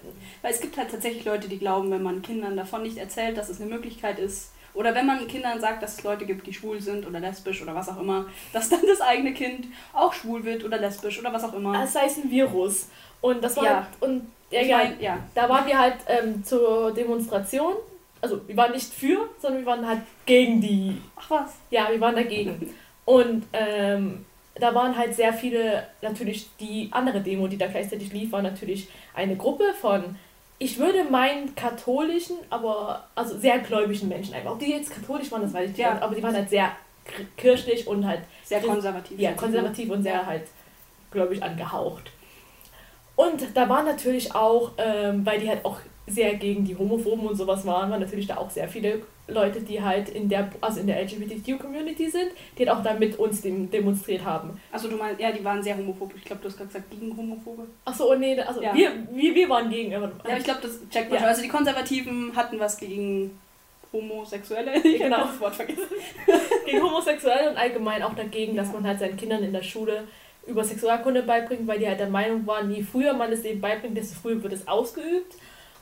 Weil 0.41 0.51
es 0.51 0.59
gibt 0.59 0.75
halt 0.77 0.89
tatsächlich 0.91 1.23
Leute, 1.23 1.47
die 1.47 1.59
glauben, 1.59 1.89
wenn 1.91 2.03
man 2.03 2.21
Kindern 2.21 2.57
davon 2.57 2.83
nicht 2.83 2.97
erzählt, 2.97 3.37
dass 3.37 3.47
es 3.49 3.61
eine 3.61 3.69
Möglichkeit 3.69 4.19
ist, 4.19 4.51
oder 4.73 4.95
wenn 4.95 5.05
man 5.05 5.27
Kindern 5.27 5.61
sagt, 5.61 5.83
dass 5.83 5.99
es 5.99 6.03
Leute 6.03 6.25
gibt, 6.25 6.47
die 6.47 6.53
schwul 6.53 6.81
sind 6.81 7.05
oder 7.07 7.19
lesbisch 7.19 7.61
oder 7.61 7.75
was 7.75 7.89
auch 7.89 7.99
immer, 8.01 8.25
dass 8.53 8.69
dann 8.69 8.81
das 8.87 9.01
eigene 9.01 9.33
Kind 9.33 9.67
auch 9.93 10.11
schwul 10.13 10.43
wird 10.43 10.63
oder 10.63 10.79
lesbisch 10.79 11.19
oder 11.19 11.31
was 11.31 11.43
auch 11.43 11.53
immer. 11.53 11.77
als 11.77 11.93
sei 11.93 12.05
es 12.07 12.17
ein 12.17 12.31
Virus. 12.31 12.87
Und 13.21 13.43
das 13.43 13.55
war 13.55 13.63
Ja. 13.63 13.75
halt, 13.75 13.85
und 14.01 14.31
ja, 14.53 14.61
ich 14.61 14.89
mein, 14.89 15.01
ja. 15.01 15.19
da 15.35 15.49
waren 15.49 15.65
wir 15.67 15.77
halt 15.77 15.95
ähm, 16.07 16.43
zur 16.43 16.91
Demonstration. 16.93 17.73
Also 18.21 18.39
wir 18.47 18.55
waren 18.55 18.71
nicht 18.71 18.93
für, 18.93 19.29
sondern 19.41 19.61
wir 19.61 19.65
waren 19.65 19.87
halt 19.87 19.99
gegen 20.25 20.61
die 20.61 20.97
Ach 21.15 21.29
was. 21.29 21.55
Ja, 21.71 21.89
wir 21.91 21.99
waren 21.99 22.15
dagegen. 22.15 22.73
Und 23.05 23.45
ähm, 23.51 24.25
da 24.55 24.73
waren 24.73 24.97
halt 24.97 25.13
sehr 25.15 25.33
viele, 25.33 25.85
natürlich 26.01 26.47
die 26.59 26.87
andere 26.91 27.19
Demo, 27.19 27.47
die 27.47 27.57
da 27.57 27.67
gleichzeitig 27.67 28.13
lief, 28.13 28.31
war 28.31 28.41
natürlich 28.41 28.87
eine 29.13 29.35
Gruppe 29.35 29.73
von, 29.81 30.15
ich 30.59 30.77
würde 30.77 31.03
meinen 31.03 31.53
katholischen, 31.55 32.37
aber 32.49 33.07
also 33.15 33.37
sehr 33.37 33.59
gläubigen 33.59 34.07
Menschen 34.07 34.33
einfach. 34.35 34.51
Ob 34.51 34.59
die 34.59 34.71
jetzt 34.71 34.91
katholisch 34.93 35.29
waren, 35.31 35.41
das 35.41 35.53
weiß 35.53 35.63
ich 35.71 35.77
nicht, 35.77 35.79
Ja. 35.79 35.99
aber 36.01 36.15
die 36.15 36.23
waren 36.23 36.35
halt 36.35 36.49
sehr 36.49 36.67
kir- 37.05 37.25
kirchlich 37.35 37.85
und 37.87 38.05
halt 38.07 38.21
Sehr 38.45 38.61
konservativ. 38.61 39.19
ja, 39.19 39.33
konservativ 39.33 39.89
und 39.89 40.03
sehr 40.03 40.25
halt 40.25 40.43
gläubig 41.11 41.43
angehaucht. 41.43 42.09
Und 43.15 43.43
da 43.55 43.69
waren 43.69 43.85
natürlich 43.85 44.33
auch, 44.33 44.71
ähm, 44.77 45.25
weil 45.25 45.39
die 45.39 45.47
halt 45.49 45.63
auch 45.65 45.77
sehr 46.07 46.33
gegen 46.35 46.65
die 46.65 46.75
Homophoben 46.75 47.25
und 47.27 47.35
sowas 47.35 47.65
waren, 47.65 47.89
waren 47.89 48.01
natürlich 48.01 48.27
da 48.27 48.35
auch 48.37 48.49
sehr 48.49 48.67
viele 48.67 49.01
Leute, 49.27 49.61
die 49.61 49.81
halt 49.81 50.09
in 50.09 50.27
der, 50.27 50.49
also 50.59 50.81
in 50.81 50.87
der 50.87 50.99
LGBTQ-Community 51.01 52.09
sind, 52.09 52.31
die 52.57 52.67
halt 52.67 52.77
auch 52.77 52.83
da 52.83 52.93
mit 52.95 53.17
uns 53.17 53.41
dem, 53.41 53.71
demonstriert 53.71 54.25
haben. 54.25 54.59
Also 54.71 54.89
du 54.89 54.97
meinst, 54.97 55.21
ja, 55.21 55.31
die 55.31 55.43
waren 55.45 55.63
sehr 55.63 55.77
homophob. 55.77 56.11
Ich 56.17 56.25
glaube, 56.25 56.41
du 56.41 56.49
hast 56.49 56.57
gerade 56.57 56.67
gesagt, 56.67 56.91
gegen 56.91 57.15
Homophobe. 57.15 57.67
Achso, 57.85 58.11
oh 58.11 58.15
nee, 58.15 58.37
also 58.41 58.61
Ja. 58.61 58.73
wir, 58.75 58.91
wir, 59.11 59.33
wir 59.33 59.47
waren 59.49 59.69
gegen. 59.69 59.93
Aber, 59.95 60.11
Ja, 60.27 60.35
ich 60.37 60.43
glaube, 60.43 60.59
das 60.63 60.79
checkt 60.89 61.05
man 61.09 61.13
Ja. 61.13 61.19
schon. 61.19 61.29
Also 61.29 61.41
die 61.43 61.47
Konservativen 61.47 62.35
hatten 62.35 62.59
was 62.59 62.77
gegen 62.77 63.39
Homosexuelle. 63.93 64.73
Ich 64.83 64.97
Genau. 64.97 65.25
das 65.25 65.39
Wort 65.39 65.55
vergessen. 65.55 65.83
gegen 66.65 66.81
Homosexuelle 66.81 67.49
und 67.51 67.57
allgemein 67.57 68.03
auch 68.03 68.13
dagegen, 68.15 68.55
dass 68.57 68.67
Ja. 68.67 68.73
man 68.73 68.87
halt 68.87 68.99
seinen 68.99 69.15
Kindern 69.17 69.43
in 69.43 69.53
der 69.53 69.63
Schule 69.63 70.03
über 70.45 70.63
Sexualkunde 70.63 71.23
beibringt, 71.23 71.67
weil 71.67 71.79
die 71.79 71.87
halt 71.87 71.99
der 71.99 72.09
Meinung 72.09 72.45
waren, 72.45 72.69
je 72.71 72.83
früher 72.83 73.13
man 73.13 73.31
es 73.31 73.43
eben 73.43 73.61
beibringt, 73.61 73.97
desto 73.97 74.15
früher 74.19 74.41
wird 74.43 74.53
es 74.53 74.67
ausgeübt. 74.67 75.35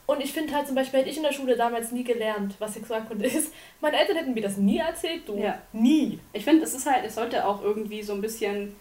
Und 0.05 0.21
ich 0.21 0.33
finde 0.33 0.53
halt 0.53 0.67
zum 0.67 0.75
Beispiel, 0.75 0.99
hätte 0.99 1.09
ich 1.09 1.17
in 1.17 1.23
der 1.23 1.31
Schule 1.31 1.55
damals 1.55 1.91
nie 1.91 2.03
gelernt, 2.03 2.55
was 2.59 2.73
Sexualkunde 2.73 3.25
ist. 3.27 3.53
Meine 3.79 3.97
Eltern 3.97 4.17
hätten 4.17 4.33
mir 4.33 4.43
das 4.43 4.57
nie 4.57 4.77
erzählt, 4.77 5.27
du. 5.27 5.37
Ja. 5.37 5.59
Nie. 5.71 6.19
Ich 6.33 6.43
finde, 6.43 6.63
es 6.63 6.73
ist 6.73 6.85
halt, 6.85 7.05
es 7.05 7.15
sollte 7.15 7.45
auch 7.45 7.61
irgendwie 7.61 8.03
so 8.03 8.13
ein 8.13 8.21
bisschen 8.21 8.75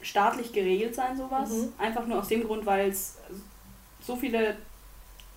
staatlich 0.00 0.52
geregelt 0.52 0.94
sein, 0.94 1.16
sowas. 1.16 1.50
Mhm. 1.50 1.72
Einfach 1.78 2.06
nur 2.06 2.18
aus 2.20 2.28
dem 2.28 2.44
Grund, 2.44 2.64
weil 2.64 2.88
es 2.88 3.18
so 4.00 4.16
viele, 4.16 4.56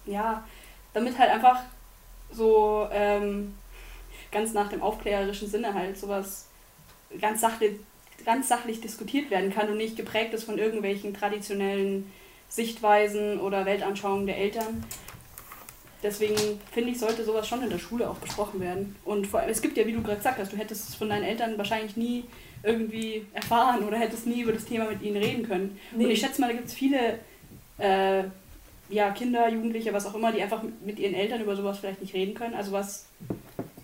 ja, 0.06 0.44
damit 0.94 1.18
halt 1.18 1.32
einfach 1.32 1.62
so 2.32 2.88
ähm, 2.92 3.54
ganz 4.32 4.54
nach 4.54 4.70
dem 4.70 4.82
aufklärerischen 4.82 5.50
Sinne 5.50 5.74
halt 5.74 5.98
sowas 5.98 6.48
ganz 7.20 7.42
sachlich, 7.42 7.80
ganz 8.26 8.48
sachlich 8.48 8.82
diskutiert 8.82 9.30
werden 9.32 9.54
kann 9.54 9.70
und 9.70 9.78
nicht 9.78 9.96
geprägt 9.96 10.34
ist 10.34 10.44
von 10.44 10.58
irgendwelchen 10.58 11.14
traditionellen 11.14 12.12
Sichtweisen 12.50 13.40
oder 13.40 13.66
Weltanschauungen 13.66 14.26
der 14.28 14.38
Eltern. 14.38 14.84
Deswegen 16.02 16.36
finde 16.72 16.92
ich, 16.92 17.00
sollte 17.00 17.24
sowas 17.24 17.48
schon 17.48 17.64
in 17.64 17.70
der 17.70 17.80
Schule 17.80 18.10
auch 18.10 18.18
besprochen 18.18 18.60
werden. 18.60 18.96
Und 19.06 19.26
vor 19.26 19.40
allem, 19.40 19.50
es 19.50 19.62
gibt 19.62 19.78
ja, 19.78 19.86
wie 19.88 19.94
du 19.94 20.02
gerade 20.02 20.18
gesagt 20.18 20.38
hast, 20.38 20.52
du 20.52 20.58
hättest 20.58 20.90
es 20.90 20.96
von 20.96 21.08
deinen 21.10 21.24
Eltern 21.24 21.58
wahrscheinlich 21.58 21.96
nie 21.96 22.26
irgendwie 22.62 23.26
erfahren 23.34 23.84
oder 23.86 23.98
hättest 23.98 24.28
nie 24.28 24.42
über 24.42 24.52
das 24.52 24.66
Thema 24.66 24.86
mit 24.86 25.02
ihnen 25.02 25.18
reden 25.18 25.48
können. 25.48 25.80
Nee. 25.96 26.06
Und 26.06 26.12
ich 26.12 26.20
schätze 26.20 26.42
mal, 26.42 26.48
da 26.48 26.54
gibt 26.54 26.68
es 26.68 26.74
viele 26.74 27.20
äh, 27.78 28.24
ja, 28.90 29.12
Kinder, 29.12 29.48
Jugendliche, 29.50 29.94
was 29.94 30.06
auch 30.06 30.16
immer, 30.16 30.32
die 30.34 30.42
einfach 30.42 30.62
mit- 30.62 30.86
mit 30.86 31.00
ihren 31.00 31.14
Eltern 31.14 31.42
über 31.42 31.56
sowas 31.56 31.80
vielleicht 31.80 32.02
nicht 32.02 32.14
reden 32.14 32.34
können. 32.34 32.54
Also 32.54 32.74
was 32.74 33.08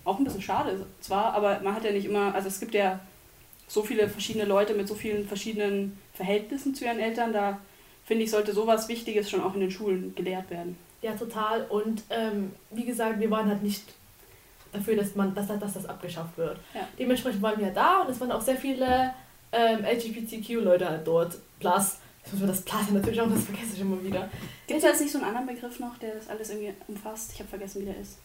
auch 0.03 0.17
ein 0.17 0.23
bisschen 0.25 0.41
schade 0.41 0.71
ist 0.71 0.83
zwar, 1.01 1.33
aber 1.33 1.61
man 1.63 1.73
hat 1.73 1.85
ja 1.85 1.91
nicht 1.91 2.05
immer, 2.05 2.33
also 2.35 2.47
es 2.49 2.59
gibt 2.59 2.73
ja 2.73 2.99
so 3.69 3.83
viele 3.83 4.09
verschiedene 4.09 4.45
Leute 4.45 4.73
mit 4.73 4.87
so 4.87 4.95
vielen 4.95 5.25
verschiedenen 5.25 5.97
Verhältnissen 6.13 6.75
zu 6.75 6.85
ihren 6.85 6.99
Eltern, 6.99 7.31
da 7.31 7.59
finde 8.03 8.23
ich, 8.23 8.31
sollte 8.31 8.53
sowas 8.53 8.89
Wichtiges 8.89 9.29
schon 9.29 9.41
auch 9.41 9.53
in 9.53 9.61
den 9.61 9.71
Schulen 9.71 10.15
gelehrt 10.15 10.49
werden. 10.49 10.75
Ja, 11.01 11.13
total. 11.13 11.65
Und 11.67 12.03
ähm, 12.09 12.51
wie 12.71 12.83
gesagt, 12.83 13.19
wir 13.19 13.29
waren 13.31 13.47
halt 13.47 13.63
nicht 13.63 13.83
dafür, 14.73 14.95
dass, 14.95 15.15
man, 15.15 15.33
dass, 15.35 15.47
dass 15.47 15.73
das 15.73 15.85
abgeschafft 15.85 16.37
wird. 16.37 16.59
Ja. 16.73 16.87
Dementsprechend 16.97 17.41
waren 17.41 17.59
wir 17.59 17.71
da 17.71 18.01
und 18.01 18.09
es 18.09 18.19
waren 18.19 18.31
auch 18.31 18.41
sehr 18.41 18.57
viele 18.57 19.13
ähm, 19.51 19.85
LGBTQ-Leute 19.85 20.89
halt 20.89 21.07
dort. 21.07 21.37
Plus, 21.59 21.97
ich 22.25 22.33
muss 22.33 22.41
mir 22.41 22.47
das 22.47 22.61
Plus 22.61 22.89
natürlich 22.91 23.21
auch, 23.21 23.29
das 23.29 23.43
vergesse 23.43 23.75
ich 23.75 23.81
immer 23.81 24.03
wieder. 24.03 24.29
Gibt 24.65 24.79
es 24.79 24.83
jetzt 24.83 25.01
nicht 25.01 25.11
so 25.11 25.19
einen 25.19 25.27
anderen 25.27 25.47
Begriff 25.47 25.79
noch, 25.79 25.97
der 25.99 26.15
das 26.15 26.27
alles 26.27 26.49
irgendwie 26.49 26.73
umfasst? 26.87 27.31
Ich 27.33 27.39
habe 27.39 27.49
vergessen, 27.49 27.81
wie 27.81 27.85
der 27.85 27.97
ist. 27.97 28.17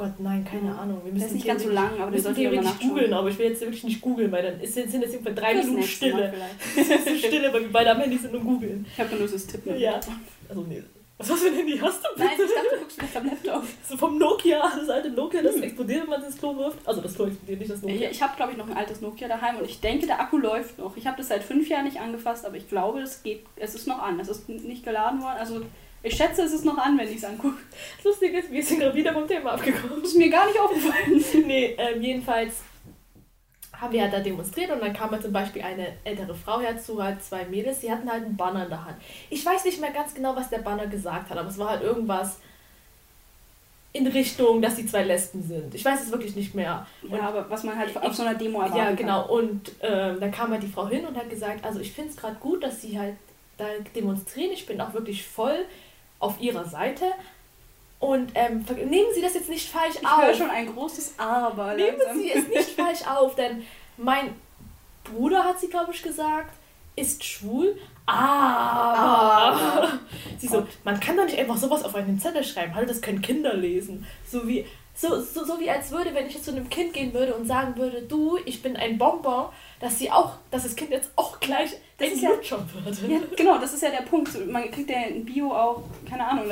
Gott, 0.00 0.18
nein, 0.18 0.42
keine 0.46 0.74
Ahnung. 0.78 1.02
Wir 1.04 1.12
müssen 1.12 1.24
das 1.24 1.30
ist 1.32 1.34
nicht 1.34 1.46
ganz 1.46 1.62
so 1.62 1.68
lang, 1.68 1.92
aber 2.00 2.10
wir 2.10 2.22
müssen 2.22 2.34
theoretisch 2.34 2.78
googeln, 2.80 3.12
aber 3.12 3.28
ich 3.28 3.38
will 3.38 3.48
jetzt 3.48 3.60
wirklich 3.60 3.84
nicht 3.84 4.00
googeln, 4.00 4.32
weil 4.32 4.42
dann 4.42 4.58
ist, 4.58 4.72
sind 4.72 4.94
jetzt 4.94 5.12
irgendwann 5.12 5.34
drei 5.34 5.54
Minuten 5.56 5.82
Stille. 5.82 6.32
Stille, 7.18 7.52
weil 7.52 7.60
wir 7.60 7.70
beide 7.70 7.90
am 7.90 8.00
Handy 8.00 8.16
sind 8.16 8.34
und 8.34 8.42
googeln. 8.42 8.86
Ich 8.90 8.98
habe 8.98 9.14
nur 9.14 9.28
das 9.28 9.46
Tippen. 9.46 9.78
Ja. 9.78 10.00
Also 10.48 10.62
nee. 10.62 10.82
Was 11.18 11.30
hast 11.30 11.42
du 11.42 11.50
denn 11.50 11.56
Handy? 11.56 11.76
Hast 11.76 12.02
du 12.02 12.08
bitte? 12.14 12.28
Nein, 12.28 12.38
ich 12.38 12.54
dachte, 12.54 12.68
du 12.72 12.80
guckst 12.80 12.96
vielleicht 12.96 13.16
am 13.18 13.26
Laptop. 13.26 13.62
So 13.90 13.96
vom 13.98 14.16
Nokia, 14.16 14.72
das 14.74 14.88
alte 14.88 15.10
Nokia, 15.10 15.42
das 15.42 15.56
hm. 15.56 15.64
explodiert, 15.64 16.02
wenn 16.04 16.08
man 16.08 16.22
das 16.22 16.38
Klo 16.38 16.56
wirft. 16.56 16.78
Also 16.88 17.02
das 17.02 17.14
Klo 17.14 17.26
explodiert 17.26 17.58
nicht, 17.58 17.70
das 17.70 17.82
Nokia. 17.82 18.08
Ich, 18.08 18.16
ich 18.16 18.22
habe, 18.22 18.34
glaube 18.36 18.52
ich, 18.52 18.58
noch 18.58 18.70
ein 18.70 18.76
altes 18.76 19.02
Nokia 19.02 19.28
daheim 19.28 19.58
und 19.58 19.66
ich 19.66 19.82
denke, 19.82 20.06
der 20.06 20.18
Akku 20.18 20.38
läuft 20.38 20.78
noch. 20.78 20.96
Ich 20.96 21.06
habe 21.06 21.18
das 21.18 21.28
seit 21.28 21.44
fünf 21.44 21.68
Jahren 21.68 21.84
nicht 21.84 22.00
angefasst, 22.00 22.46
aber 22.46 22.56
ich 22.56 22.70
glaube, 22.70 23.00
es 23.00 23.22
geht, 23.22 23.44
es 23.56 23.74
ist 23.74 23.86
noch 23.86 24.00
an. 24.00 24.18
Es 24.18 24.28
ist 24.28 24.48
nicht 24.48 24.82
geladen 24.82 25.20
worden. 25.20 25.36
Also 25.38 25.60
ich 26.02 26.16
schätze, 26.16 26.42
es 26.42 26.52
ist 26.52 26.64
noch 26.64 26.78
an, 26.78 26.96
wenn 26.98 27.08
ich 27.08 27.16
es 27.16 27.24
angucke. 27.24 27.58
Das 27.96 28.04
Lustige 28.04 28.38
ist, 28.38 28.50
wir 28.50 28.62
sind 28.62 28.80
gerade 28.80 28.94
wieder 28.94 29.12
vom 29.12 29.28
Thema 29.28 29.52
abgekommen. 29.52 30.00
Das 30.00 30.10
ist 30.10 30.16
mir 30.16 30.30
gar 30.30 30.46
nicht 30.46 30.58
aufgefallen. 30.58 31.24
nee, 31.46 31.76
ähm, 31.76 32.00
jedenfalls 32.00 32.62
haben 33.80 33.92
wir 33.92 34.02
halt 34.02 34.12
da 34.12 34.20
demonstriert 34.20 34.70
und 34.70 34.80
dann 34.80 34.92
kam 34.92 35.10
halt 35.10 35.22
zum 35.22 35.32
Beispiel 35.32 35.62
eine 35.62 35.94
ältere 36.04 36.34
Frau 36.34 36.60
herzu, 36.60 37.02
halt 37.02 37.22
zwei 37.22 37.44
Mädels, 37.46 37.80
die 37.80 37.90
hatten 37.90 38.10
halt 38.10 38.24
einen 38.24 38.36
Banner 38.36 38.64
in 38.64 38.68
der 38.68 38.84
Hand. 38.84 38.96
Ich 39.30 39.44
weiß 39.44 39.64
nicht 39.64 39.80
mehr 39.80 39.90
ganz 39.90 40.14
genau, 40.14 40.36
was 40.36 40.50
der 40.50 40.58
Banner 40.58 40.86
gesagt 40.86 41.30
hat, 41.30 41.38
aber 41.38 41.48
es 41.48 41.58
war 41.58 41.70
halt 41.70 41.82
irgendwas 41.82 42.38
in 43.92 44.06
Richtung, 44.06 44.62
dass 44.62 44.76
die 44.76 44.86
zwei 44.86 45.02
Lesben 45.02 45.42
sind. 45.42 45.74
Ich 45.74 45.84
weiß 45.84 46.02
es 46.02 46.12
wirklich 46.12 46.36
nicht 46.36 46.54
mehr. 46.54 46.86
Und 47.02 47.12
ja, 47.12 47.22
aber 47.22 47.48
was 47.50 47.64
man 47.64 47.76
halt 47.76 47.96
auf 47.96 48.14
so 48.14 48.22
einer 48.22 48.34
Demo 48.38 48.60
erwartet. 48.60 48.78
Ja, 48.78 48.92
genau. 48.92 49.22
Kann. 49.22 49.30
Und 49.30 49.72
ähm, 49.80 50.20
dann 50.20 50.30
kam 50.30 50.50
halt 50.50 50.62
die 50.62 50.68
Frau 50.68 50.86
hin 50.86 51.04
und 51.06 51.16
hat 51.16 51.28
gesagt, 51.28 51.64
also 51.64 51.80
ich 51.80 51.90
finde 51.92 52.10
es 52.10 52.16
gerade 52.16 52.36
gut, 52.36 52.62
dass 52.62 52.82
sie 52.82 52.98
halt 52.98 53.16
da 53.56 53.66
demonstrieren. 53.94 54.52
Ich 54.52 54.66
bin 54.66 54.80
auch 54.80 54.92
wirklich 54.92 55.26
voll 55.26 55.64
auf 56.20 56.40
ihrer 56.40 56.64
Seite. 56.66 57.06
Und 57.98 58.30
ähm, 58.34 58.64
nehmen 58.88 59.12
Sie 59.14 59.20
das 59.20 59.34
jetzt 59.34 59.48
nicht 59.48 59.68
falsch 59.68 59.96
ich 60.00 60.06
auf. 60.06 60.20
Ich 60.20 60.26
höre 60.26 60.34
schon 60.34 60.50
ein 60.50 60.72
großes 60.72 61.14
Aber. 61.18 61.74
Nehmen 61.74 61.98
Sie 62.14 62.30
es 62.30 62.48
nicht 62.48 62.70
falsch 62.76 63.06
auf, 63.06 63.34
denn 63.34 63.62
mein 63.96 64.34
Bruder 65.04 65.44
hat 65.44 65.60
sie, 65.60 65.68
glaube 65.68 65.92
ich, 65.92 66.02
gesagt, 66.02 66.54
ist 66.96 67.24
schwul. 67.24 67.76
Aber. 68.06 68.18
Ah. 68.18 69.98
Sie 70.38 70.48
so, 70.48 70.66
man 70.84 70.98
kann 70.98 71.16
doch 71.16 71.24
nicht 71.24 71.38
einfach 71.38 71.56
sowas 71.56 71.84
auf 71.84 71.94
einen 71.94 72.18
Zettel 72.18 72.42
schreiben. 72.44 72.74
Hallo, 72.74 72.86
das 72.86 73.02
können 73.02 73.22
Kinder 73.22 73.54
lesen. 73.54 74.06
So 74.26 74.48
wie, 74.48 74.64
so, 74.94 75.20
so, 75.20 75.44
so 75.44 75.60
wie 75.60 75.70
als 75.70 75.90
würde, 75.90 76.14
wenn 76.14 76.26
ich 76.26 76.34
jetzt 76.34 76.46
zu 76.46 76.52
einem 76.52 76.68
Kind 76.68 76.92
gehen 76.92 77.12
würde 77.12 77.34
und 77.34 77.46
sagen 77.46 77.76
würde, 77.76 78.02
du, 78.02 78.38
ich 78.44 78.62
bin 78.62 78.76
ein 78.76 78.98
Bonbon, 78.98 79.50
dass 79.80 79.98
sie 79.98 80.10
auch, 80.10 80.34
dass 80.50 80.62
das 80.62 80.76
Kind 80.76 80.90
jetzt 80.90 81.10
auch 81.16 81.40
gleich 81.40 81.70
das 81.96 82.10
ein 82.10 82.22
Lutscher 82.22 82.58
ja, 82.58 82.84
würde. 82.84 83.12
Ja, 83.12 83.20
genau, 83.36 83.58
das 83.58 83.72
ist 83.72 83.82
ja 83.82 83.90
der 83.90 84.02
Punkt. 84.02 84.46
Man 84.46 84.70
kriegt 84.70 84.90
ja 84.90 85.02
in 85.04 85.24
Bio 85.24 85.52
auch, 85.52 85.82
keine 86.08 86.26
Ahnung, 86.26 86.44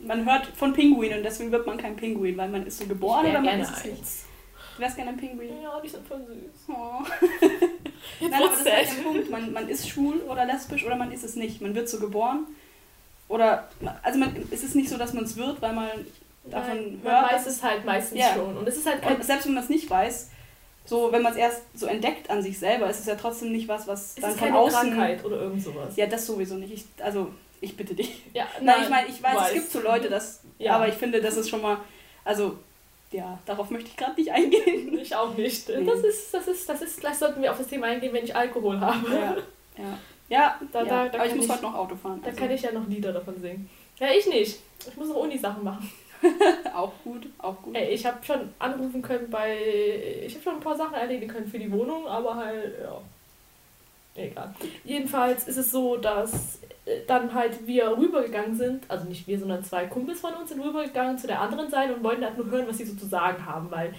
man 0.00 0.24
hört 0.24 0.46
von 0.56 0.72
Pinguinen 0.72 1.18
und 1.18 1.24
deswegen 1.24 1.52
wird 1.52 1.66
man 1.66 1.76
kein 1.76 1.96
Pinguin, 1.96 2.36
weil 2.36 2.48
man 2.48 2.66
ist 2.66 2.78
so 2.78 2.86
geboren 2.86 3.26
oder 3.26 3.40
man 3.40 3.60
ist 3.60 3.70
es 3.70 3.84
nicht. 3.84 4.02
Du 4.76 4.82
wärst 4.82 4.96
gerne 4.96 5.10
ein 5.10 5.16
Pinguin. 5.16 5.60
Ja, 5.60 5.80
die 5.80 5.88
sind 5.88 6.06
voll 6.06 6.24
süß. 6.24 6.68
Oh. 6.68 7.02
Nein, 8.20 8.32
aber 8.32 8.46
das 8.46 8.60
ist 8.60 8.72
halt 8.72 8.88
der 8.96 9.02
Punkt. 9.02 9.30
Man, 9.30 9.52
man 9.52 9.68
ist 9.68 9.88
schwul 9.88 10.20
oder 10.28 10.44
lesbisch 10.44 10.86
oder 10.86 10.94
man 10.94 11.10
ist 11.10 11.24
es 11.24 11.34
nicht. 11.34 11.60
Man 11.60 11.74
wird 11.74 11.88
so 11.88 11.98
geboren. 11.98 12.46
Oder, 13.26 13.68
also 14.02 14.20
man, 14.20 14.34
es 14.52 14.62
ist 14.62 14.76
nicht 14.76 14.88
so, 14.88 14.96
dass 14.96 15.12
man 15.12 15.24
es 15.24 15.36
wird, 15.36 15.60
weil 15.60 15.72
man 15.72 15.88
davon 16.44 16.76
Nein, 16.76 17.00
hört. 17.02 17.22
Man 17.22 17.30
weiß 17.32 17.46
es 17.48 17.62
halt 17.62 17.84
meistens 17.84 18.20
ja. 18.20 18.34
schon. 18.34 18.56
Und 18.56 18.68
es 18.68 18.76
ist 18.76 18.86
halt 18.86 19.04
und 19.04 19.24
selbst 19.24 19.46
wenn 19.46 19.54
man 19.54 19.64
es 19.64 19.68
nicht 19.68 19.90
weiß, 19.90 20.30
so 20.88 21.12
wenn 21.12 21.22
man 21.22 21.32
es 21.32 21.38
erst 21.38 21.62
so 21.74 21.86
entdeckt 21.86 22.30
an 22.30 22.42
sich 22.42 22.58
selber, 22.58 22.88
ist 22.88 23.00
es 23.00 23.06
ja 23.06 23.14
trotzdem 23.14 23.52
nicht 23.52 23.68
was, 23.68 23.86
was 23.86 24.10
es 24.10 24.14
dann 24.16 24.30
ist 24.30 24.38
von 24.38 24.48
keine 24.48 24.58
außen. 24.58 24.78
Krankheit 24.80 25.24
oder 25.24 25.42
irgend 25.42 25.62
sowas. 25.62 25.94
Ja, 25.96 26.06
das 26.06 26.24
sowieso 26.24 26.54
nicht. 26.54 26.72
Ich, 26.72 26.84
also 27.04 27.30
ich 27.60 27.76
bitte 27.76 27.94
dich. 27.94 28.22
Ja, 28.32 28.46
nein, 28.60 28.64
nein 28.64 28.82
ich 28.82 28.88
meine, 28.88 29.08
ich 29.08 29.22
weiß, 29.22 29.36
weiß, 29.36 29.48
es 29.48 29.54
gibt 29.54 29.70
so 29.70 29.80
Leute, 29.80 30.08
das, 30.08 30.40
ja. 30.58 30.76
aber 30.76 30.88
ich 30.88 30.94
finde, 30.94 31.20
das 31.20 31.36
ist 31.36 31.50
schon 31.50 31.60
mal, 31.60 31.76
also 32.24 32.56
ja, 33.10 33.38
darauf 33.44 33.68
möchte 33.68 33.90
ich 33.90 33.96
gerade 33.96 34.14
nicht 34.18 34.32
eingehen. 34.32 34.98
Ich 34.98 35.14
auch 35.14 35.34
nicht. 35.36 35.68
Nee. 35.68 35.84
Das 35.84 36.00
ist, 36.00 36.34
das 36.34 36.48
ist, 36.48 36.68
das 36.68 36.82
ist, 36.82 36.98
vielleicht 36.98 37.18
sollten 37.18 37.40
wir 37.40 37.50
auf 37.50 37.58
das 37.58 37.68
Thema 37.68 37.86
eingehen, 37.86 38.12
wenn 38.12 38.24
ich 38.24 38.34
Alkohol 38.34 38.80
habe. 38.80 39.10
Ja, 39.10 39.36
ja. 39.82 39.98
Ja, 40.28 40.60
da, 40.72 40.82
ja. 40.82 40.84
Da, 40.84 41.08
da 41.08 41.18
aber 41.18 41.26
ich 41.26 41.34
muss 41.34 41.46
ich, 41.46 41.50
heute 41.50 41.62
noch 41.62 41.74
Auto 41.74 41.96
fahren. 41.96 42.20
Da 42.22 42.28
also. 42.28 42.40
kann 42.40 42.50
ich 42.50 42.62
ja 42.62 42.72
noch 42.72 42.86
Lieder 42.86 43.12
davon 43.12 43.40
singen. 43.40 43.68
Ja, 43.98 44.08
ich 44.10 44.26
nicht. 44.26 44.58
Ich 44.86 44.96
muss 44.96 45.08
noch 45.08 45.16
Uni-Sachen 45.16 45.64
machen. 45.64 45.90
auch 46.74 46.92
gut, 47.04 47.26
auch 47.38 47.60
gut. 47.62 47.76
Ey, 47.76 47.94
ich 47.94 48.04
habe 48.04 48.24
schon 48.24 48.48
anrufen 48.58 49.02
können 49.02 49.30
bei. 49.30 49.56
Ich 50.26 50.34
habe 50.34 50.44
schon 50.44 50.54
ein 50.54 50.60
paar 50.60 50.76
Sachen 50.76 50.94
erledigen 50.94 51.30
können 51.30 51.46
für 51.46 51.58
die 51.58 51.70
Wohnung, 51.70 52.06
aber 52.06 52.36
halt, 52.36 52.74
ja. 52.82 53.00
Egal. 54.14 54.52
Jedenfalls 54.84 55.46
ist 55.46 55.58
es 55.58 55.70
so, 55.70 55.96
dass 55.96 56.58
dann 57.06 57.32
halt 57.32 57.66
wir 57.66 57.96
rübergegangen 57.96 58.56
sind, 58.56 58.84
also 58.88 59.04
nicht 59.04 59.26
wir, 59.26 59.38
sondern 59.38 59.62
zwei 59.62 59.86
Kumpels 59.86 60.20
von 60.20 60.34
uns 60.34 60.48
sind 60.48 60.60
rübergegangen 60.60 61.18
zu 61.18 61.26
der 61.26 61.40
anderen 61.40 61.70
Seite 61.70 61.94
und 61.94 62.02
wollten 62.02 62.24
halt 62.24 62.36
nur 62.36 62.46
hören, 62.46 62.66
was 62.66 62.78
sie 62.78 62.84
so 62.84 62.96
zu 62.96 63.06
sagen 63.06 63.44
haben, 63.46 63.70
weil 63.70 63.94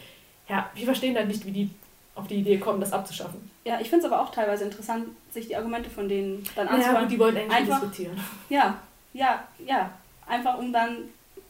ja, 0.50 0.70
wir 0.74 0.86
verstehen 0.86 1.16
halt 1.16 1.28
nicht, 1.28 1.46
wie 1.46 1.52
die 1.52 1.70
auf 2.16 2.28
die 2.28 2.36
Idee 2.36 2.58
kommen, 2.58 2.82
das 2.82 2.92
abzuschaffen. 2.92 3.50
Ja, 3.64 3.80
ich 3.80 3.90
finde 3.90 4.06
es 4.06 4.12
aber 4.12 4.22
auch 4.22 4.32
teilweise 4.32 4.66
interessant, 4.66 5.08
sich 5.32 5.48
die 5.48 5.56
Argumente 5.56 5.90
von 5.90 6.10
denen 6.10 6.44
dann 6.56 6.68
anzuhören. 6.68 7.04
Ja, 7.04 7.08
die 7.08 7.20
wollten 7.20 7.38
eigentlich 7.38 7.54
einfach, 7.54 7.80
diskutieren. 7.80 8.20
Ja, 8.50 8.80
ja, 9.14 9.48
ja. 9.66 9.92
Einfach 10.28 10.58
um 10.58 10.74
dann 10.74 11.10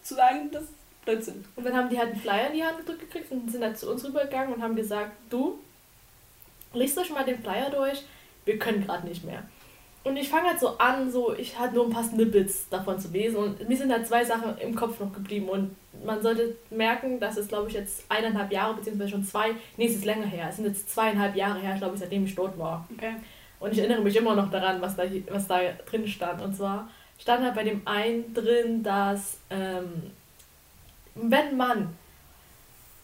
zu 0.10 0.16
sagen, 0.16 0.50
das 0.52 0.66
Blödsinn. 1.06 1.46
Und 1.56 1.66
dann 1.66 1.76
haben 1.76 1.90
die 1.90 1.98
halt 1.98 2.12
einen 2.12 2.22
Flyer 2.22 2.48
in 2.48 2.54
die 2.58 2.64
Hand 2.64 2.80
gedrückt 2.80 3.02
gekriegt 3.02 3.32
und 3.32 3.50
sind 3.50 3.64
halt 3.64 3.78
zu 3.78 3.90
uns 3.90 4.04
rübergegangen 4.04 4.54
und 4.54 4.62
haben 4.62 4.76
gesagt, 4.76 5.12
du, 5.30 5.60
liest 6.74 6.98
euch 6.98 7.10
mal 7.12 7.24
den 7.24 7.42
Flyer 7.42 7.70
durch, 7.70 8.04
wir 8.46 8.60
können 8.60 8.86
gerade 8.86 9.08
nicht 9.08 9.24
mehr. 9.24 9.44
Und 10.04 10.16
ich 10.16 10.30
fange 10.30 10.50
halt 10.50 10.60
so 10.60 10.78
an, 10.78 11.12
so 11.12 11.34
ich 11.34 11.60
hatte 11.60 11.76
nur 11.76 11.86
ein 11.86 11.92
paar 11.92 12.04
Snippets 12.04 12.70
davon 12.70 12.98
zu 13.00 13.10
lesen 13.10 13.38
und 13.38 13.68
mir 13.68 13.78
sind 13.78 13.92
halt 13.92 14.08
zwei 14.08 14.24
Sachen 14.24 14.58
im 14.58 14.74
Kopf 14.74 15.00
noch 15.00 15.12
geblieben 15.12 15.50
und 15.50 15.76
man 16.06 16.22
sollte 16.22 16.56
merken, 16.70 17.20
dass 17.20 17.38
es 17.38 17.50
glaube 17.50 17.68
ich 17.68 17.74
jetzt 17.74 18.06
eineinhalb 18.08 18.52
Jahre 18.52 18.76
beziehungsweise 18.76 19.12
schon 19.12 19.26
zwei, 19.26 19.52
nee 19.76 19.88
es 19.88 19.96
ist 19.96 20.06
länger 20.06 20.26
her, 20.26 20.48
es 20.50 20.56
sind 20.56 20.66
jetzt 20.66 20.90
zweieinhalb 20.90 21.36
Jahre 21.36 21.60
her, 21.60 21.76
glaube 21.78 21.96
ich, 21.96 22.00
seitdem 22.00 22.24
ich 22.24 22.34
dort 22.34 22.58
war. 22.58 22.88
Okay. 22.96 23.16
Und 23.60 23.74
ich 23.74 23.80
erinnere 23.80 24.02
mich 24.02 24.16
immer 24.16 24.36
noch 24.36 24.50
daran, 24.50 24.82
was 24.82 24.96
da, 24.96 25.04
was 25.30 25.48
da 25.48 25.60
drin 25.86 26.08
stand 26.08 26.42
und 26.42 26.56
zwar 26.56 26.90
stand 27.20 27.44
halt 27.44 27.56
bei 27.56 27.64
dem 27.64 27.82
einen 27.86 28.34
drin, 28.34 28.84
dass 28.84 29.38
ähm, 29.50 30.12
wenn 31.16 31.58
man 31.58 31.96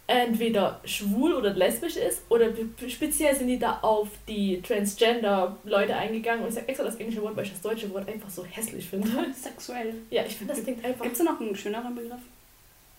entweder 0.07 0.79
schwul 0.85 1.33
oder 1.33 1.51
lesbisch 1.51 1.95
ist 1.95 2.21
oder 2.29 2.49
speziell 2.87 3.35
sind 3.35 3.47
die 3.47 3.57
da 3.57 3.79
auf 3.81 4.07
die 4.27 4.61
Transgender-Leute 4.61 5.95
eingegangen 5.95 6.43
und 6.43 6.49
ich 6.49 6.55
sage 6.55 6.67
extra 6.67 6.85
das 6.85 6.95
englische 6.97 7.21
Wort, 7.23 7.35
weil 7.35 7.45
ich 7.45 7.51
das 7.51 7.61
deutsche 7.61 7.91
Wort 7.91 8.07
einfach 8.07 8.29
so 8.29 8.45
hässlich 8.45 8.87
finde. 8.87 9.09
Sexuell. 9.33 9.95
Ja, 10.11 10.23
ich 10.23 10.35
finde 10.35 10.53
das 10.53 10.63
klingt 10.63 10.85
einfach. 10.85 11.03
Gibt 11.03 11.17
es 11.17 11.23
da 11.23 11.31
noch 11.31 11.41
einen 11.41 11.55
schöneren 11.55 11.95
Begriff? 11.95 12.21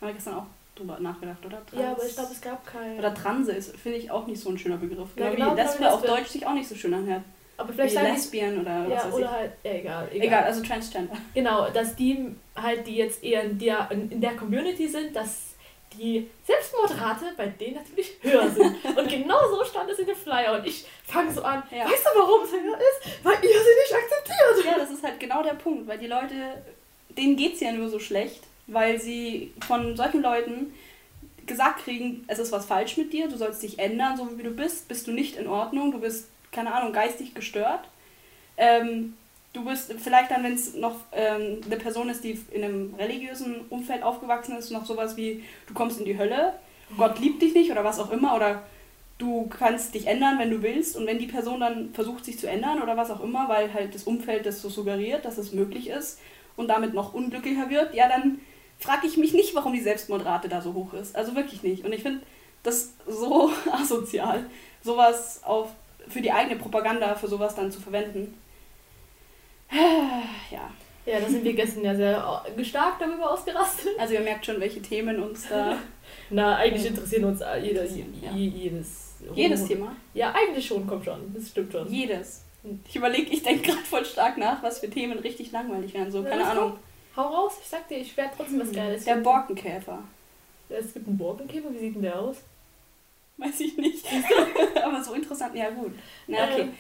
Habe 0.01 0.11
ich 0.11 0.17
gestern 0.17 0.35
auch 0.35 0.47
drüber 0.75 0.99
nachgedacht, 0.99 1.45
oder? 1.47 1.65
Trans 1.65 1.83
ja, 1.83 1.93
aber 1.93 2.05
ich 2.05 2.15
glaube, 2.15 2.33
es 2.33 2.41
gab 2.41 2.67
keinen. 2.67 2.99
Oder 2.99 3.15
Transe 3.15 3.53
ist, 3.53 3.77
finde 3.77 3.99
ich, 3.99 4.11
auch 4.11 4.27
nicht 4.27 4.41
so 4.41 4.51
ein 4.51 4.59
schöner 4.59 4.77
Begriff. 4.77 5.09
Ja, 5.17 5.31
genau, 5.31 5.53
wie 5.53 5.61
Lesbe 5.61 5.91
auf 5.91 6.03
Deutsch 6.03 6.29
sich 6.29 6.47
auch 6.47 6.55
nicht 6.55 6.69
so 6.69 6.75
schön 6.75 6.93
anhört. 6.93 7.23
Aber 7.59 7.73
vielleicht 7.73 7.97
wie 7.97 8.01
Lesbien 8.01 8.61
oder 8.61 8.87
ja, 8.87 8.97
was 8.97 9.07
weiß 9.07 9.15
oder 9.15 9.25
ich. 9.25 9.31
halt, 9.31 9.53
ja, 9.65 9.71
egal, 9.73 10.09
egal. 10.13 10.27
Egal, 10.27 10.45
also 10.45 10.63
Transgender. 10.63 11.17
Genau, 11.35 11.71
dass 11.71 11.97
die 11.97 12.35
halt, 12.55 12.87
die 12.87 12.97
jetzt 12.97 13.25
eher 13.25 13.45
in 13.45 13.59
der, 13.59 13.89
in 13.91 14.21
der 14.21 14.37
Community 14.37 14.87
sind, 14.89 15.17
dass 15.17 15.55
die 15.95 16.29
Selbstmordrate 16.45 17.33
bei 17.37 17.47
denen 17.47 17.77
natürlich 17.77 18.17
höher 18.23 18.51
sind. 18.51 18.85
Und 18.85 19.09
genau 19.09 19.39
so 19.49 19.65
stand 19.65 19.91
es 19.91 19.99
in 19.99 20.07
dem 20.07 20.17
Flyer. 20.17 20.59
Und 20.59 20.67
ich 20.67 20.85
fange 21.05 21.33
so 21.33 21.43
an, 21.43 21.63
ja. 21.71 21.85
weißt 21.85 22.05
du, 22.05 22.21
warum 22.21 22.43
es 22.45 22.53
höher 22.53 22.79
ist? 22.79 23.25
Weil 23.25 23.37
ihr 23.37 23.49
sie 23.49 23.49
nicht 23.49 23.95
akzeptiert. 23.95 24.65
Ja, 24.67 24.79
das 24.79 24.91
ist 24.91 25.03
halt 25.03 25.19
genau 25.19 25.43
der 25.43 25.55
Punkt, 25.55 25.87
weil 25.87 25.99
die 25.99 26.07
Leute, 26.07 26.63
denen 27.17 27.37
geht 27.37 27.55
es 27.55 27.61
ja 27.61 27.73
nur 27.73 27.89
so 27.89 27.99
schlecht, 27.99 28.43
weil 28.67 29.01
sie 29.01 29.53
von 29.67 29.97
solchen 29.97 30.23
Leuten 30.23 30.75
gesagt 31.47 31.85
kriegen, 31.85 32.25
es 32.27 32.39
ist 32.39 32.53
was 32.53 32.67
falsch 32.67 32.97
mit 32.97 33.13
dir, 33.13 33.29
du 33.29 33.37
sollst 33.37 33.63
dich 33.63 33.79
ändern, 33.79 34.17
so 34.17 34.37
wie 34.37 34.43
du 34.43 34.51
bist, 34.51 34.89
bist 34.89 35.07
du 35.07 35.13
nicht 35.13 35.37
in 35.37 35.47
Ordnung, 35.47 35.93
du 35.93 36.01
bist, 36.01 36.29
keine 36.57 36.75
Ahnung, 36.75 36.93
geistig 36.93 37.35
gestört. 37.35 37.87
Ähm, 38.57 39.15
du 39.53 39.65
bist 39.65 39.93
vielleicht 39.99 40.33
dann, 40.33 40.43
wenn 40.43 40.55
es 40.55 40.75
noch 40.75 40.97
ähm, 41.13 41.61
eine 41.65 41.77
Person 41.77 42.09
ist, 42.09 42.25
die 42.25 42.41
in 42.51 42.65
einem 42.65 42.95
religiösen 42.95 43.61
Umfeld 43.71 44.03
aufgewachsen 44.03 44.57
ist, 44.57 44.71
noch 44.71 44.87
sowas 44.87 45.17
wie, 45.17 45.45
du 45.69 45.75
kommst 45.75 46.01
in 46.01 46.05
die 46.05 46.19
Hölle, 46.19 46.55
Gott 46.97 47.19
liebt 47.19 47.43
dich 47.43 47.55
nicht 47.55 47.71
oder 47.71 47.85
was 47.85 48.01
auch 48.01 48.11
immer, 48.11 48.35
oder 48.35 48.63
du 49.19 49.49
kannst 49.49 49.95
dich 49.95 50.07
ändern, 50.07 50.39
wenn 50.39 50.51
du 50.51 50.63
willst. 50.63 50.97
Und 50.97 51.07
wenn 51.07 51.19
die 51.19 51.27
Person 51.27 51.61
dann 51.61 51.93
versucht, 51.93 52.25
sich 52.25 52.39
zu 52.39 52.49
ändern 52.49 52.83
oder 52.83 52.97
was 52.97 53.11
auch 53.11 53.23
immer, 53.23 53.49
weil 53.49 53.73
halt 53.73 53.95
das 53.95 54.05
Umfeld 54.05 54.47
das 54.47 54.61
so 54.61 54.69
suggeriert, 54.69 55.25
dass 55.25 55.39
es 55.39 55.53
möglich 55.53 55.89
ist 55.89 56.19
und 56.57 56.69
damit 56.69 56.95
noch 56.95 57.15
unglücklicher 57.15 57.71
wird, 57.71 57.95
ja, 57.95 58.09
dann 58.09 58.41
frage 58.79 59.07
ich 59.07 59.17
mich 59.17 59.33
nicht, 59.33 59.55
warum 59.55 59.73
die 59.73 59.81
Selbstmordrate 59.81 60.49
da 60.49 60.61
so 60.61 60.75
hoch 60.75 60.93
ist. 60.95 61.17
Also 61.17 61.35
wirklich 61.35 61.63
nicht. 61.63 61.85
Und 61.85 61.93
ich 61.93 62.03
finde 62.03 62.21
das 62.63 62.95
so 63.07 63.51
asozial, 63.73 64.47
sowas 64.83 65.43
auf, 65.45 65.69
für 66.09 66.21
die 66.21 66.33
eigene 66.33 66.57
Propaganda, 66.57 67.15
für 67.15 67.29
sowas 67.29 67.55
dann 67.55 67.71
zu 67.71 67.81
verwenden. 67.81 68.35
Ja. 70.51 70.71
Ja, 71.05 71.21
da 71.21 71.29
sind 71.29 71.45
wir 71.45 71.53
gestern 71.53 71.85
ja 71.85 71.95
sehr 71.95 72.43
stark 72.65 72.99
darüber 72.99 73.31
ausgerastet. 73.31 73.93
Also 73.99 74.15
ihr 74.15 74.21
merkt 74.21 74.45
schon, 74.45 74.61
welche 74.61 74.83
Themen 74.83 75.23
uns 75.23 75.49
da... 75.49 75.79
Na, 76.31 76.57
eigentlich 76.57 76.87
interessieren 76.87 77.25
uns 77.25 77.41
jeder, 77.63 77.85
ja. 77.85 78.33
jedes... 78.35 79.15
Jedes 79.35 79.67
Thema? 79.67 79.95
Ja, 80.15 80.35
eigentlich 80.35 80.67
schon, 80.67 80.87
kommt 80.87 81.05
schon. 81.05 81.33
Das 81.33 81.49
stimmt 81.49 81.73
schon. 81.73 81.89
Jedes. 81.89 82.45
Ich 82.89 82.97
überlege, 82.97 83.31
ich 83.31 83.43
denke 83.43 83.71
gerade 83.71 83.83
voll 83.85 84.05
stark 84.05 84.37
nach, 84.39 84.63
was 84.63 84.81
für 84.81 84.91
Themen 84.91 85.19
richtig 85.19 85.53
langweilig 85.53 85.95
wären. 85.95 86.11
So, 86.11 86.23
keine 86.23 86.43
ja, 86.43 86.51
Ahnung. 86.51 86.79
Hau 87.17 87.23
raus, 87.23 87.55
ich 87.63 87.69
sag 87.69 87.89
dir, 87.89 87.99
ich 87.99 88.17
werde 88.17 88.33
trotzdem 88.37 88.61
was 88.61 88.73
Geiles. 88.73 89.05
Der 89.05 89.17
Borkenkäfer. 89.17 90.03
Es 90.69 90.93
gibt 90.93 91.07
einen 91.07 91.17
Borkenkäfer, 91.17 91.73
wie 91.73 91.79
sieht 91.79 91.95
denn 91.95 92.03
der 92.03 92.19
aus? 92.19 92.39
Weiß 93.39 93.61
ich 93.61 93.77
nicht. 93.77 94.05
Aber 94.85 95.03
so 95.03 95.15
interessant, 95.15 95.55
ja 95.55 95.71
gut. 95.71 95.93
Na, 96.27 96.45
okay. 96.45 96.63
Ähm, 96.63 96.75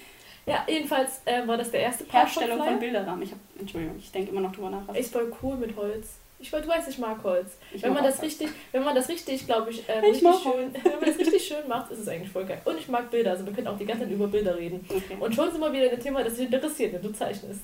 ja, 0.46 0.64
jedenfalls 0.68 1.20
äh, 1.24 1.46
war 1.46 1.56
das 1.56 1.70
der 1.70 1.80
erste 1.80 2.04
Part 2.04 2.24
Herstellung 2.26 2.58
Flyer. 2.58 2.70
von 2.70 2.80
Bilderrahmen. 2.80 3.22
Ich 3.22 3.32
hab, 3.32 3.38
Entschuldigung, 3.58 3.96
ich 3.98 4.10
denke 4.12 4.30
immer 4.30 4.40
noch 4.40 4.52
drüber 4.52 4.70
nach. 4.70 4.94
Ist 4.94 5.12
voll 5.12 5.32
cool 5.42 5.56
mit 5.56 5.76
Holz. 5.76 6.18
Ich 6.38 6.50
du 6.50 6.68
weißt, 6.68 6.88
ich 6.88 6.98
mag 6.98 7.22
Holz. 7.24 7.56
Ich 7.72 7.82
wenn 7.82 7.92
mag 7.92 8.02
man 8.02 8.10
das 8.10 8.22
richtig, 8.22 8.48
wenn 8.70 8.84
man 8.84 8.94
das 8.94 9.08
richtig, 9.08 9.46
glaube 9.46 9.70
ich, 9.70 9.82
ähm, 9.88 10.04
Ich 10.04 10.22
richtig 10.22 10.42
schön, 10.42 10.74
wenn 10.84 10.92
man 10.92 11.04
das 11.04 11.18
richtig 11.18 11.46
schön 11.46 11.66
macht, 11.66 11.90
ist 11.90 12.00
es 12.00 12.08
eigentlich 12.08 12.30
voll 12.30 12.44
geil. 12.44 12.60
Und 12.64 12.78
ich 12.78 12.88
mag 12.88 13.10
Bilder, 13.10 13.30
also 13.32 13.46
wir 13.46 13.52
können 13.52 13.66
auch 13.68 13.78
die 13.78 13.86
ganze 13.86 14.04
Zeit 14.04 14.12
über 14.12 14.28
Bilder 14.28 14.56
reden. 14.56 14.84
Okay. 14.88 15.16
Und 15.18 15.34
schon 15.34 15.50
sind 15.50 15.60
wir 15.60 15.72
wieder 15.72 15.86
in 15.86 15.92
ein 15.92 16.00
Thema, 16.00 16.22
das 16.22 16.34
dich 16.34 16.52
interessiert, 16.52 16.92
wenn 16.92 17.02
du 17.02 17.12
zeichnest. 17.12 17.62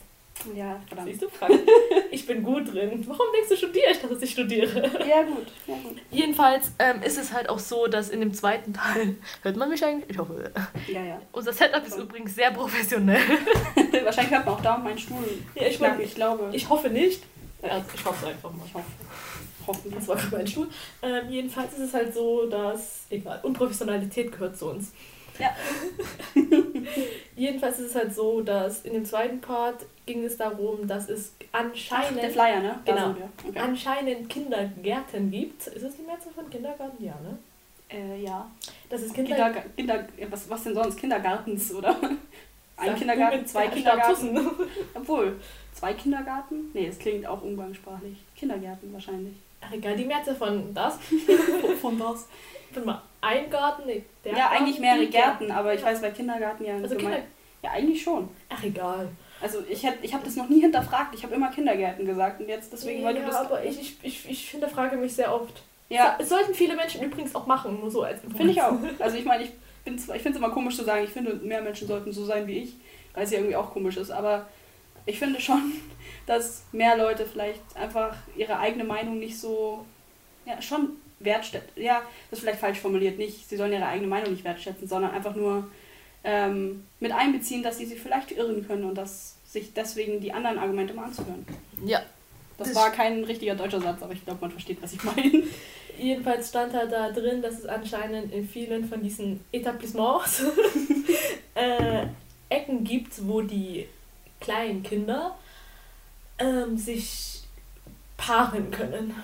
Ja, 0.55 0.81
verdammt. 0.87 1.09
Siehst 1.09 1.23
du, 1.23 1.29
Frank? 1.29 1.59
Ich 2.11 2.27
bin 2.27 2.43
gut 2.43 2.73
drin. 2.73 3.03
Warum 3.07 3.27
denkst 3.35 3.49
du, 3.49 3.57
studiere 3.57 3.91
ich, 3.93 3.99
dass 3.99 4.21
ich 4.23 4.31
studiere? 4.33 4.83
Ja, 5.09 5.23
gut. 5.23 5.47
Ja, 5.67 5.75
gut. 5.83 5.97
Jedenfalls 6.11 6.71
ähm, 6.79 7.03
ist 7.03 7.17
es 7.19 7.33
halt 7.33 7.49
auch 7.49 7.59
so, 7.59 7.87
dass 7.87 8.11
in 8.11 8.21
dem 8.21 8.35
zweiten 8.35 8.75
Teil, 8.75 9.17
hört 9.43 9.57
man 9.57 9.71
mich 9.71 9.83
eigentlich? 9.85 10.11
Ich 10.11 10.19
hoffe. 10.19 10.51
Ja, 10.89 11.03
ja. 11.03 11.21
Unser 11.33 11.53
Setup 11.55 11.87
ist 11.87 11.97
übrigens 11.97 12.35
sehr 12.35 12.51
professionell. 12.51 13.19
Wahrscheinlich 14.05 14.33
hört 14.35 14.45
man 14.47 14.55
auch 14.55 14.61
da 14.61 14.77
meinen 14.77 14.99
Stuhl. 14.99 15.25
Ja, 15.55 15.67
ich 15.67 15.81
mein- 15.81 16.01
ich 16.01 16.15
glaube. 16.15 16.51
Ich 16.53 16.69
hoffe 16.69 16.91
nicht. 16.91 17.23
Ja, 17.63 17.83
ich 17.95 18.05
hoffe 18.05 18.27
einfach 18.27 18.51
mal. 18.53 18.65
Ich 18.67 18.75
hoffe. 18.75 18.85
Hoffen 19.67 19.93
Das 19.95 20.09
war 20.09 20.17
gerade 20.17 20.37
mein 20.37 20.47
Stuhl. 20.47 20.69
Ähm, 21.03 21.31
jedenfalls 21.31 21.73
ist 21.75 21.79
es 21.81 21.95
halt 21.95 22.13
so, 22.13 22.47
dass, 22.47 23.07
egal, 23.11 23.39
Unprofessionalität 23.45 24.33
gehört 24.33 24.59
zu 24.59 24.67
uns. 24.71 24.93
Ja. 25.43 25.57
jedenfalls 27.37 27.79
ist 27.79 27.91
es 27.91 27.95
halt 27.95 28.15
so, 28.15 28.41
dass 28.41 28.85
in 28.85 28.93
dem 28.95 29.05
zweiten 29.05 29.41
Part 29.41 29.85
ging 30.07 30.25
es 30.25 30.37
darum, 30.37 30.87
dass 30.87 31.09
es 31.09 31.35
Ach, 31.53 31.61
anscheinend, 31.61 32.23
der 32.23 32.31
Flyer, 32.31 32.61
ne? 32.61 32.81
Da 32.85 32.93
Genau. 32.93 33.15
Okay. 33.49 33.59
anscheinend 33.59 34.29
Kindergärten 34.29 35.31
gibt. 35.31 35.67
Ist 35.67 35.83
es 35.83 35.97
die 35.97 36.03
Mehrzahl 36.03 36.33
von 36.33 36.49
Kindergarten? 36.51 37.05
Ja, 37.05 37.15
ne? 37.23 37.39
Äh, 37.89 38.23
ja. 38.23 38.51
Dass 38.89 39.03
es 39.03 39.13
Kinder 39.13 39.51
Kinder, 39.51 39.63
Kinder, 39.77 40.09
was, 40.31 40.49
was 40.49 40.65
denn 40.65 40.75
sonst? 40.75 40.99
Kindergartens, 40.99 41.73
oder? 41.75 41.97
Ein 42.77 42.89
Sag 42.89 42.97
Kindergarten, 42.99 43.47
zwei 43.47 43.69
Kindergarten. 43.69 44.51
Obwohl, 44.95 45.39
zwei 45.73 45.93
Kindergarten? 45.93 46.71
Nee, 46.73 46.87
das 46.87 46.99
klingt 46.99 47.27
auch 47.27 47.43
umgangssprachlich. 47.43 48.17
Kindergärten 48.35 48.93
wahrscheinlich. 48.93 49.35
Ach 49.61 49.71
egal, 49.73 49.95
die 49.95 50.05
Mehrzahl 50.05 50.35
von 50.35 50.75
das. 50.75 50.99
Von 51.81 52.01
was? 52.01 52.27
Warte 52.73 52.87
mal, 52.87 53.03
ein 53.23 53.49
Garten, 53.49 53.83
nee, 53.87 54.05
der 54.25 54.33
Ja, 54.33 54.39
Garten, 54.39 54.57
eigentlich 54.57 54.79
mehrere 54.79 55.01
die 55.07 55.11
Gärten, 55.11 55.51
aber 55.51 55.73
ich 55.75 55.81
Ja. 55.81 55.87
weiß 55.87 56.01
bei 56.03 56.11
Kindergarten 56.11 56.65
ja 56.65 56.75
Also 56.77 56.95
Kinder. 56.97 57.19
Ja, 57.63 57.71
eigentlich 57.71 58.03
schon. 58.03 58.29
Ach 58.51 58.63
egal. 58.65 59.09
Also 59.41 59.59
ich, 59.69 59.83
hätt- 59.85 59.99
ich 60.03 60.13
habe 60.13 60.25
das 60.25 60.37
noch 60.37 60.49
nie 60.49 60.61
hinterfragt. 60.61 61.15
Ich 61.15 61.23
habe 61.23 61.35
immer 61.35 61.49
Kindergärten 61.51 62.05
gesagt 62.05 62.41
und 62.41 62.49
jetzt 62.49 62.73
deswegen, 62.73 63.03
weil 63.05 63.15
du 63.15 63.21
ja, 63.21 63.27
das... 63.27 63.37
aber 63.37 63.65
ich, 63.65 63.81
ich, 63.81 63.97
ich, 64.03 64.29
ich 64.31 64.51
hinterfrage 64.51 64.97
mich 64.97 65.15
sehr 65.15 65.33
oft. 65.35 65.63
Ja, 65.89 66.17
Es 66.19 66.29
sollten 66.29 66.55
viele 66.55 66.75
Menschen 66.77 67.03
übrigens 67.03 67.35
auch 67.35 67.47
machen, 67.47 67.79
nur 67.81 67.91
so 67.91 68.03
als 68.03 68.21
finde 68.37 68.51
ich 68.53 68.61
auch. 68.63 68.75
Also 68.99 69.17
ich 69.17 69.25
meine, 69.25 69.45
ich, 69.45 69.51
bin 69.85 69.99
zwar- 69.99 70.17
ich 70.17 70.23
finde 70.23 70.39
es 70.39 70.45
immer 70.45 70.53
komisch 70.53 70.77
zu 70.77 70.85
sagen, 70.85 71.05
ich 71.05 71.11
finde, 71.11 71.35
mehr 71.35 71.61
Menschen 71.63 71.87
sollten 71.87 72.13
so 72.13 72.25
sein 72.25 72.47
wie 72.47 72.59
ich, 72.59 72.75
weil 73.15 73.25
es 73.25 73.31
ja 73.31 73.39
irgendwie 73.39 73.57
auch 73.57 73.71
komisch 73.73 73.97
ist, 73.97 74.11
aber 74.11 74.47
ich 75.07 75.19
finde 75.19 75.41
schon, 75.41 75.73
dass 76.27 76.65
mehr 76.73 76.97
Leute 76.97 77.25
vielleicht 77.27 77.61
einfach 77.77 78.17
ihre 78.37 78.59
eigene 78.59 78.85
Meinung 78.85 79.19
nicht 79.19 79.39
so, 79.39 79.85
ja, 80.47 80.61
schon 80.63 80.91
wertschätzen. 81.25 81.83
Ja, 81.83 82.03
das 82.31 82.39
ist 82.39 82.45
vielleicht 82.45 82.61
falsch 82.61 82.79
formuliert, 82.79 83.19
nicht, 83.19 83.49
sie 83.49 83.57
sollen 83.57 83.73
ihre 83.73 83.87
eigene 83.87 84.09
Meinung 84.09 84.31
nicht 84.33 84.45
wertschätzen, 84.45 84.87
sondern 84.89 85.13
einfach 85.13 85.35
nur 85.35 85.69
ähm, 86.25 86.85
mit 87.01 87.13
einbeziehen, 87.13 87.63
dass 87.63 87.79
sie 87.79 87.87
sich 87.87 88.01
vielleicht 88.01 88.31
irren 88.33 88.67
können 88.67 88.85
und 88.85 88.95
dass 88.97 89.37
sich 89.47 89.73
deswegen 89.75 90.21
die 90.21 90.33
anderen 90.33 90.59
Argumente 90.59 90.95
mal 90.95 91.05
anzuhören. 91.07 91.45
Ja. 91.85 92.01
Das, 92.59 92.69
Das- 92.69 92.77
war 92.77 92.91
kein 92.91 93.25
richtiger 93.25 93.55
deutscher 93.55 93.81
Satz, 93.81 94.03
aber 94.03 94.13
ich 94.13 94.25
glaube, 94.25 94.41
man 94.41 94.51
versteht, 94.51 94.81
was 94.83 94.93
ich 94.93 95.03
meine. 95.05 95.43
Jedenfalls 95.99 96.49
stand 96.49 96.73
halt 96.73 96.91
da 96.91 97.11
drin, 97.11 97.43
dass 97.43 97.59
es 97.59 97.67
anscheinend 97.67 98.33
in 98.33 98.49
vielen 98.49 98.89
von 98.89 99.03
diesen 99.03 99.41
Etablissements 99.53 100.43
äh, 101.55 102.07
Ecken 102.49 102.83
gibt, 102.85 103.27
wo 103.27 103.43
die 103.43 103.87
kleinen 104.41 104.83
Kinder 104.83 105.37
ähm, 106.39 106.77
sich 106.79 107.43
paaren 108.17 108.71
können. 108.71 109.15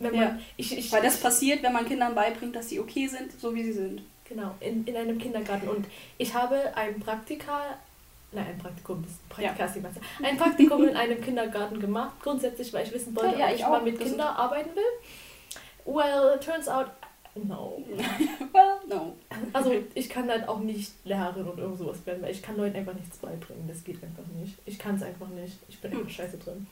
Wenn 0.00 0.12
man, 0.16 0.20
Ja. 0.22 0.38
ich, 0.56 0.76
ich, 0.76 0.90
Weil 0.90 1.02
das 1.02 1.18
passiert, 1.18 1.62
wenn 1.62 1.72
man 1.72 1.86
Kindern 1.86 2.14
beibringt, 2.14 2.56
dass 2.56 2.68
sie 2.70 2.80
okay 2.80 3.06
sind, 3.06 3.30
so 3.38 3.54
wie 3.54 3.62
sie 3.62 3.72
sind. 3.72 4.02
Genau, 4.28 4.54
in, 4.60 4.84
in 4.86 4.96
einem 4.96 5.18
Kindergarten. 5.18 5.68
Und 5.68 5.86
ich 6.16 6.32
habe 6.34 6.74
ein 6.74 6.98
Praktika, 7.00 7.76
nein, 8.32 8.46
ein 8.46 8.58
Praktikum, 8.58 9.02
das 9.04 9.12
Praktika 9.28 9.64
ist 9.66 9.74
die 9.74 9.80
Masse. 9.80 10.00
Ein 10.22 10.36
Praktikum 10.38 10.84
in 10.88 10.96
einem 10.96 11.20
Kindergarten 11.20 11.78
gemacht, 11.80 12.14
grundsätzlich, 12.22 12.72
weil 12.72 12.86
ich 12.86 12.92
wissen 12.92 13.14
wollte, 13.14 13.38
Ja, 13.38 13.40
ja, 13.40 13.46
ob 13.48 13.52
ich 13.54 13.60
ich 13.60 13.66
mal 13.66 13.82
mit 13.82 14.00
Kindern 14.00 14.34
arbeiten 14.36 14.70
will. 14.74 14.84
Well, 15.84 16.38
turns 16.38 16.68
out, 16.68 16.86
no. 17.34 17.82
Well, 18.52 18.76
no. 18.88 19.14
Also 19.52 19.72
ich 19.94 20.08
kann 20.08 20.28
halt 20.28 20.48
auch 20.48 20.60
nicht 20.60 20.92
Lehrerin 21.04 21.46
und 21.46 21.58
irgend 21.58 21.78
sowas 21.78 21.98
werden, 22.06 22.22
weil 22.22 22.30
ich 22.30 22.42
kann 22.42 22.56
Leuten 22.56 22.76
einfach 22.76 22.94
nichts 22.94 23.18
beibringen. 23.18 23.66
Das 23.68 23.82
geht 23.84 24.02
einfach 24.02 24.24
nicht. 24.40 24.56
Ich 24.64 24.78
kann 24.78 24.94
es 24.96 25.02
einfach 25.02 25.28
nicht. 25.28 25.58
Ich 25.68 25.80
bin 25.80 25.92
einfach 25.92 26.08
scheiße 26.10 26.38
drin. 26.38 26.66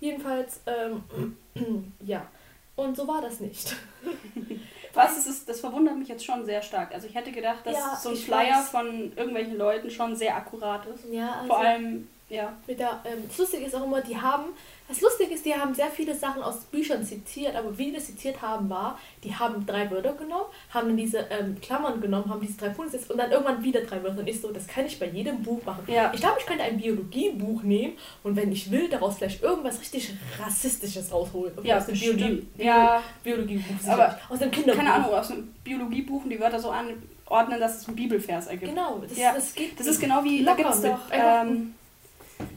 Jedenfalls, 0.00 0.60
ähm, 0.66 1.36
ja. 2.04 2.26
Und 2.76 2.96
so 2.96 3.06
war 3.06 3.20
das 3.20 3.40
nicht. 3.40 3.74
Was 4.94 5.18
ist 5.18 5.26
es, 5.26 5.44
das 5.44 5.60
verwundert 5.60 5.96
mich 5.96 6.08
jetzt 6.08 6.24
schon 6.24 6.44
sehr 6.44 6.62
stark. 6.62 6.92
Also 6.94 7.08
ich 7.08 7.14
hätte 7.14 7.32
gedacht, 7.32 7.66
dass 7.66 7.74
Ja, 7.74 7.96
so 8.00 8.10
ein 8.10 8.16
Flyer 8.16 8.58
weiß. 8.58 8.68
von 8.68 9.12
irgendwelchen 9.16 9.56
Leuten 9.56 9.90
schon 9.90 10.14
sehr 10.14 10.36
akkurat 10.36 10.86
ist. 10.86 11.04
Ja, 11.10 11.32
also 11.32 11.46
Vor 11.48 11.58
allem, 11.58 12.08
ja. 12.34 12.52
mit 12.66 12.78
der, 12.78 13.00
ähm, 13.04 13.24
das 13.28 13.38
Lustige 13.38 13.64
ist 13.64 13.74
auch 13.74 13.84
immer, 13.84 14.00
die 14.00 14.16
haben, 14.16 14.44
das 14.88 15.00
Lustige 15.00 15.32
ist, 15.32 15.44
die 15.46 15.54
haben 15.54 15.74
sehr 15.74 15.88
viele 15.88 16.14
Sachen 16.14 16.42
aus 16.42 16.60
Büchern 16.64 17.04
zitiert, 17.04 17.56
aber 17.56 17.76
wie 17.78 17.86
die 17.86 17.92
das 17.92 18.06
zitiert 18.06 18.42
haben, 18.42 18.68
war, 18.68 18.98
die 19.22 19.34
haben 19.34 19.64
drei 19.64 19.90
Wörter 19.90 20.12
genommen, 20.12 20.44
haben 20.70 20.88
dann 20.88 20.96
diese 20.96 21.26
ähm, 21.30 21.58
Klammern 21.60 22.00
genommen, 22.00 22.28
haben 22.28 22.40
diese 22.40 22.58
drei 22.58 22.68
Punkte 22.68 22.92
gesetzt 22.92 23.10
und 23.10 23.18
dann 23.18 23.30
irgendwann 23.30 23.62
wieder 23.64 23.80
drei 23.80 24.02
Wörter. 24.02 24.18
Und 24.18 24.28
ich 24.28 24.40
so, 24.40 24.50
das 24.52 24.66
kann 24.66 24.84
ich 24.84 24.98
bei 24.98 25.06
jedem 25.06 25.42
Buch 25.42 25.64
machen. 25.64 25.84
Ja. 25.86 26.12
Ich 26.12 26.20
glaube, 26.20 26.36
ich 26.38 26.46
könnte 26.46 26.64
ein 26.64 26.76
Biologiebuch 26.76 27.62
nehmen 27.62 27.94
und 28.22 28.36
wenn 28.36 28.52
ich 28.52 28.70
will, 28.70 28.88
daraus 28.88 29.16
vielleicht 29.16 29.42
irgendwas 29.42 29.80
richtig 29.80 30.14
Rassistisches 30.38 31.10
rausholen. 31.10 31.54
Ja, 31.62 31.78
aus 31.78 31.86
dem 31.86 31.98
Biologie. 31.98 32.46
Ja, 32.58 33.02
Biologiebuch. 33.22 33.88
Aber 33.88 34.18
aus 34.28 34.38
dem 34.38 34.50
Kinderbuch. 34.50 34.82
keine 34.82 34.92
Ahnung, 34.92 35.14
aus 35.14 35.30
einem 35.30 35.54
Biologiebuch 35.64 36.24
und 36.24 36.30
die 36.30 36.38
Wörter 36.38 36.60
so 36.60 36.70
anordnen, 36.70 37.58
dass 37.58 37.80
es 37.80 37.88
einen 37.88 37.96
Bibelvers 37.96 38.48
ergibt. 38.48 38.70
Genau, 38.70 38.98
das, 38.98 39.16
Ja, 39.16 39.32
das 39.32 39.54
geht. 39.54 39.80
Das 39.80 39.86
ist 39.86 40.00
genau 40.00 40.22
wie, 40.24 40.44
da 40.44 40.50
Locker 40.50 40.62
gibt 40.64 40.74
es 40.74 40.82
doch 40.82 41.00
ähm, 41.10 41.74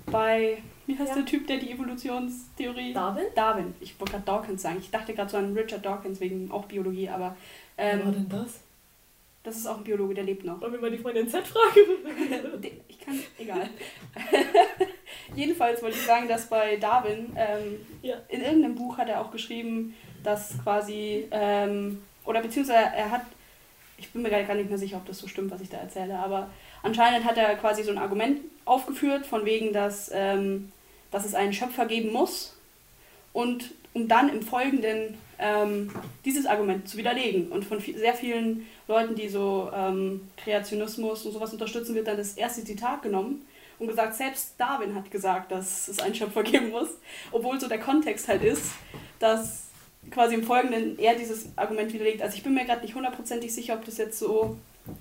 bei, 0.06 0.58
wie 0.86 0.98
heißt 0.98 1.10
Ja. 1.10 1.16
der 1.16 1.26
Typ, 1.26 1.48
der 1.48 1.58
die 1.58 1.72
Evolutionstheorie... 1.72 2.94
Darwin? 2.94 3.26
Darwin. 3.36 3.74
Ich 3.80 4.00
wollte 4.00 4.13
gerade 4.13 4.26
Dawkins 4.26 4.62
sagen. 4.62 4.78
Ich 4.80 4.90
dachte 4.92 5.13
gerade 5.13 5.30
so 5.30 5.38
an 5.38 5.54
Richard 5.56 5.86
Dawkins 5.86 6.20
wegen 6.20 6.50
auch 6.52 6.66
Biologie, 6.66 7.10
aber 7.10 7.36
Wer 7.76 8.00
war 8.00 8.06
ähm, 8.08 8.13
denn 8.13 8.30
das? 8.30 8.60
das 9.44 9.58
ist 9.58 9.68
auch 9.68 9.78
ein 9.78 9.84
Biologe, 9.84 10.13
der 10.13 10.24
lebt 10.26 10.44
noch. 10.44 10.60
Wollen 10.62 10.74
wir 10.74 10.82
mal 10.82 10.92
die 10.92 10.98
Freundin 10.98 11.28
Z 11.30 11.46
fragen? 11.48 12.62
Ich 12.88 13.00
kann, 13.00 13.20
egal. 13.38 13.70
Jedenfalls 15.36 15.82
wollte 15.82 15.98
ich 15.98 16.06
sagen, 16.06 16.28
dass 16.28 16.48
bei 16.48 16.78
Darwin, 16.78 17.32
ähm, 17.36 17.78
Ja. 18.02 18.16
in 18.30 18.42
irgendeinem 18.42 18.76
Buch 18.76 18.98
hat 18.98 19.08
er 19.10 19.22
auch 19.22 19.32
geschrieben, 19.32 19.96
dass 20.24 20.56
quasi, 20.63 21.28
ähm, 21.32 22.02
oder 22.26 22.42
beziehungsweise 22.42 22.80
er 22.96 23.12
hat, 23.12 23.22
ich 23.98 24.12
bin 24.12 24.22
mir 24.22 24.30
gar 24.30 24.56
nicht 24.56 24.70
mehr 24.70 24.78
sicher, 24.78 24.98
ob 24.98 25.06
das 25.06 25.20
so 25.20 25.28
stimmt, 25.28 25.52
was 25.52 25.62
ich 25.62 25.70
da 25.70 25.78
erzähle, 25.78 26.18
aber 26.20 26.50
anscheinend 26.84 27.26
hat 27.26 27.38
er 27.38 27.56
quasi 27.56 27.84
so 27.84 27.92
ein 27.92 27.98
Argument 27.98 28.42
aufgeführt, 28.66 29.26
von 29.26 29.46
wegen, 29.46 29.74
dass, 29.74 30.12
ähm, 30.13 30.72
dass 31.12 31.26
es 31.26 31.36
einen 31.36 31.54
Schöpfer 31.54 31.86
geben 31.86 32.12
muss 32.12 32.56
und 33.34 33.74
um 33.94 34.08
dann 34.08 34.30
im 34.30 34.42
Folgenden 34.42 35.18
ähm, 35.40 35.92
dieses 36.26 36.46
Argument 36.46 36.88
zu 36.88 36.98
widerlegen. 36.98 37.48
Und 37.52 37.66
von 37.66 37.80
vi- 37.80 37.98
sehr 37.98 38.13
vielen 38.13 38.68
Leuten, 38.88 39.16
die 39.16 39.30
so 39.30 39.72
ähm, 39.74 40.28
Kreationismus 40.38 41.26
und 41.26 41.32
sowas 41.32 41.54
unterstützen, 41.54 41.96
wird 41.96 42.08
dann 42.08 42.18
das 42.18 42.34
erste 42.34 42.63
Zitat 42.63 43.02
genommen 43.02 43.46
und 43.80 43.88
gesagt, 43.88 44.16
selbst 44.16 44.56
Darwin 44.58 44.96
hat 44.96 45.12
gesagt, 45.12 45.52
dass 45.52 45.88
es 45.88 46.00
einen 46.00 46.16
Schöpfer 46.16 46.44
geben 46.44 46.70
muss, 46.70 46.90
obwohl 47.32 47.60
so 47.60 47.68
der 47.68 47.80
Kontext 47.80 48.28
halt 48.28 48.44
ist, 48.44 48.63
dass 49.20 49.68
quasi 50.10 50.36
im 50.36 50.44
Folgenden 50.44 50.98
er 50.98 51.16
dieses 51.16 51.50
Argument 51.56 51.94
widerlegt. 51.94 52.22
Also 52.22 52.38
ich 52.38 52.44
bin 52.44 52.54
mir 52.54 52.66
gerade 52.66 52.82
nicht 52.82 52.96
hundertprozentig 52.96 53.54
sicher, 53.54 53.76
ob 53.76 53.86
das 53.86 53.98
jetzt 53.98 54.18
so 54.18 54.58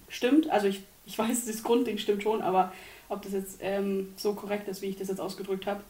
stimmt. 0.09 0.51
Also 0.51 0.67
ich, 0.69 0.83
ich 1.07 1.19
weiß, 1.19 1.47
das 1.47 1.62
Grundding 1.62 1.99
stimmt 1.99 2.23
schon, 2.23 2.42
aber 2.42 2.73
ob 3.09 3.23
das 3.23 3.33
jetzt 3.33 3.59
ähm, 3.61 4.12
so 4.16 4.35
korrekt 4.35 4.69
ist, 4.69 4.83
wie 4.83 4.87
ich 4.87 4.97
das 4.97 5.09
jetzt 5.09 5.21
ausgedrückt 5.21 5.66
habe. 5.66 5.83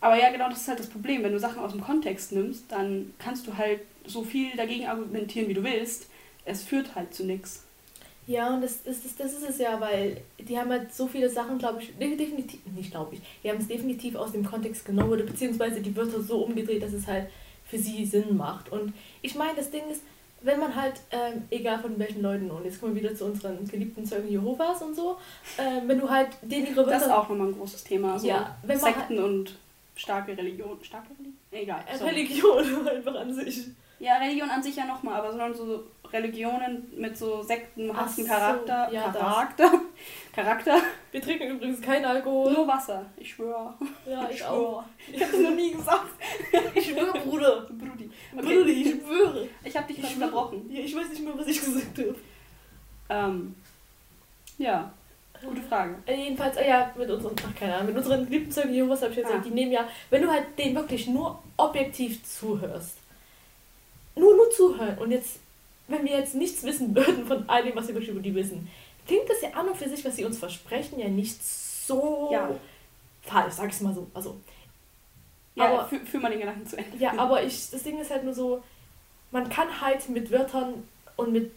Aber 0.00 0.18
ja, 0.18 0.30
genau, 0.32 0.48
das 0.48 0.62
ist 0.62 0.68
halt 0.68 0.80
das 0.80 0.88
Problem. 0.88 1.22
Wenn 1.22 1.32
du 1.32 1.38
Sachen 1.38 1.60
aus 1.60 1.72
dem 1.72 1.80
Kontext 1.80 2.32
nimmst, 2.32 2.64
dann 2.68 3.14
kannst 3.18 3.46
du 3.46 3.56
halt 3.56 3.80
so 4.04 4.24
viel 4.24 4.56
dagegen 4.56 4.86
argumentieren, 4.86 5.48
wie 5.48 5.54
du 5.54 5.62
willst. 5.62 6.08
Es 6.44 6.62
führt 6.64 6.96
halt 6.96 7.14
zu 7.14 7.24
nichts. 7.24 7.62
Ja, 8.26 8.54
und 8.54 8.62
das, 8.62 8.82
das, 8.84 9.02
das, 9.02 9.16
das 9.16 9.32
ist 9.32 9.48
es 9.48 9.58
ja, 9.58 9.80
weil 9.80 10.20
die 10.38 10.56
haben 10.58 10.70
halt 10.70 10.94
so 10.94 11.08
viele 11.08 11.28
Sachen, 11.28 11.58
glaube 11.58 11.82
ich, 11.82 11.96
de- 11.98 12.16
definitiv, 12.16 12.60
nicht 12.74 12.92
glaube 12.92 13.16
ich, 13.16 13.20
die 13.42 13.50
haben 13.50 13.58
es 13.58 13.66
definitiv 13.68 14.14
aus 14.14 14.32
dem 14.32 14.44
Kontext 14.44 14.84
genommen 14.84 15.10
oder 15.12 15.24
beziehungsweise 15.24 15.80
die 15.80 15.94
Wörter 15.96 16.22
so 16.22 16.44
umgedreht, 16.44 16.82
dass 16.82 16.92
es 16.92 17.06
halt 17.06 17.28
für 17.64 17.78
sie 17.78 18.04
Sinn 18.06 18.36
macht. 18.36 18.70
Und 18.70 18.92
ich 19.22 19.34
meine, 19.34 19.56
das 19.56 19.70
Ding 19.70 19.82
ist, 19.90 20.02
wenn 20.42 20.60
man 20.60 20.74
halt, 20.74 20.94
ähm, 21.10 21.44
egal 21.50 21.78
von 21.78 21.98
welchen 21.98 22.22
Leuten, 22.22 22.50
und 22.50 22.64
jetzt 22.64 22.80
kommen 22.80 22.94
wir 22.94 23.02
wieder 23.02 23.14
zu 23.14 23.26
unseren 23.26 23.66
geliebten 23.66 24.04
Zeugen 24.04 24.28
Jehovas 24.28 24.82
und 24.82 24.94
so, 24.94 25.18
ähm, 25.58 25.82
wenn 25.86 26.00
du 26.00 26.08
halt 26.08 26.28
denen 26.42 26.66
ihre 26.66 26.76
Wörter... 26.76 26.90
Das 26.90 27.02
ist 27.02 27.12
auch 27.12 27.28
nochmal 27.28 27.48
ein 27.48 27.58
großes 27.58 27.84
Thema. 27.84 28.18
So 28.18 28.28
Ja, 28.28 28.56
wenn 28.62 28.80
man 28.80 28.94
Sekten 28.94 29.18
und 29.18 29.56
starke 29.94 30.36
Religion. 30.36 30.78
Starke 30.82 31.10
Religion? 31.10 31.36
Egal. 31.50 31.84
Äh, 31.86 31.98
sorry. 31.98 32.10
Religion 32.10 32.88
einfach 32.88 33.14
an 33.14 33.32
sich. 33.32 33.68
Ja, 33.98 34.16
Religion 34.16 34.50
an 34.50 34.62
sich 34.62 34.74
ja 34.74 34.84
nochmal, 34.84 35.20
aber 35.20 35.30
sondern 35.30 35.54
so 35.54 35.84
Religionen 36.12 36.92
mit 36.96 37.16
so 37.16 37.40
sektenhaften 37.40 38.24
so, 38.24 38.30
Charakter. 38.30 38.88
ja, 38.92 39.08
das. 39.08 39.22
Charakter. 39.22 39.72
Charakter. 40.34 40.76
Wir 41.12 41.22
trinken 41.22 41.50
übrigens 41.50 41.80
keinen 41.80 42.04
Alkohol. 42.04 42.52
Nur 42.52 42.66
Wasser. 42.66 43.06
Ich 43.16 43.30
schwöre. 43.30 43.74
Ja, 44.04 44.28
ich, 44.30 44.36
Ich 44.36 44.44
auch. 44.44 44.82
Ich 45.10 45.22
habe 45.22 45.32
das 45.32 45.40
noch 45.40 45.54
nie 45.54 45.72
gesagt. 45.72 46.08
Ich 46.74 46.90
schwöre, 46.90 47.12
Bruder. 47.20 47.68
Brudi. 47.70 48.10
Bruder, 48.34 48.66
ich 48.66 48.90
schwöre. 48.90 49.48
Ich 49.72 49.76
habe 49.78 49.86
dich 49.92 49.98
Ich 49.98 50.16
mal 50.18 50.26
unterbrochen. 50.26 50.70
Ja, 50.70 50.80
ich 50.80 50.94
weiß 50.94 51.08
nicht 51.08 51.24
mehr, 51.24 51.32
was 51.36 51.46
ich 51.46 51.58
gesagt 51.60 51.98
habe. 51.98 52.14
Ähm, 53.08 53.54
ja, 54.58 54.92
gute 55.42 55.62
Frage. 55.62 55.94
Äh, 56.04 56.24
Jedenfalls, 56.24 56.56
äh, 56.58 56.68
ja, 56.68 56.92
mit 56.96 57.10
unseren, 57.10 57.34
ach 57.46 57.58
keine 57.58 57.74
Ahnung, 57.76 57.86
mit 57.88 57.96
unseren 57.96 58.26
geliebten 58.26 58.52
Zeugen 58.52 58.74
Jehovas 58.74 59.00
habe 59.00 59.12
ich 59.12 59.16
jetzt 59.18 59.26
Ah. 59.26 59.30
gesagt, 59.30 59.46
die 59.46 59.50
nehmen 59.54 59.72
ja, 59.72 59.88
wenn 60.10 60.20
du 60.22 60.30
halt 60.30 60.46
denen 60.58 60.74
wirklich 60.76 61.06
nur 61.06 61.42
objektiv 61.56 62.22
zuhörst, 62.22 62.98
nur, 64.14 64.36
nur 64.36 64.50
zuhören 64.50 64.98
und 64.98 65.10
jetzt, 65.10 65.38
wenn 65.88 66.04
wir 66.04 66.18
jetzt 66.18 66.34
nichts 66.34 66.62
wissen 66.64 66.94
würden 66.94 67.26
von 67.26 67.48
all 67.48 67.64
dem, 67.64 67.74
was 67.74 67.88
wir 67.88 67.94
wirklich 67.94 68.10
über 68.10 68.20
die 68.20 68.34
wissen, 68.34 68.68
klingt 69.06 69.28
das 69.30 69.40
ja 69.40 69.50
an 69.52 69.68
und 69.68 69.76
für 69.78 69.88
sich, 69.88 70.04
was 70.04 70.16
sie 70.16 70.24
uns 70.26 70.38
versprechen, 70.38 70.98
ja 71.00 71.08
nicht 71.08 71.42
so 71.42 72.28
Ja. 72.30 72.50
falsch, 73.22 73.54
sag 73.54 73.70
ich 73.72 73.80
mal 73.80 73.94
so. 73.94 74.06
Also, 74.12 74.38
Ja, 75.54 75.64
Aber- 75.72 75.88
führ, 75.88 76.00
führ 76.00 76.20
mal 76.20 76.30
den 76.30 76.40
Gedanken 76.40 76.66
zu 76.66 76.76
Ende. 76.76 76.96
ja, 76.98 77.12
aber 77.18 77.42
ich, 77.42 77.70
das 77.70 77.82
Ding 77.82 77.98
ist 78.00 78.10
halt 78.10 78.24
nur 78.24 78.32
so, 78.34 78.62
man 79.32 79.48
kann 79.48 79.80
halt 79.80 80.08
mit 80.08 80.30
Wörtern 80.30 80.74
und 81.16 81.32
mit, 81.32 81.52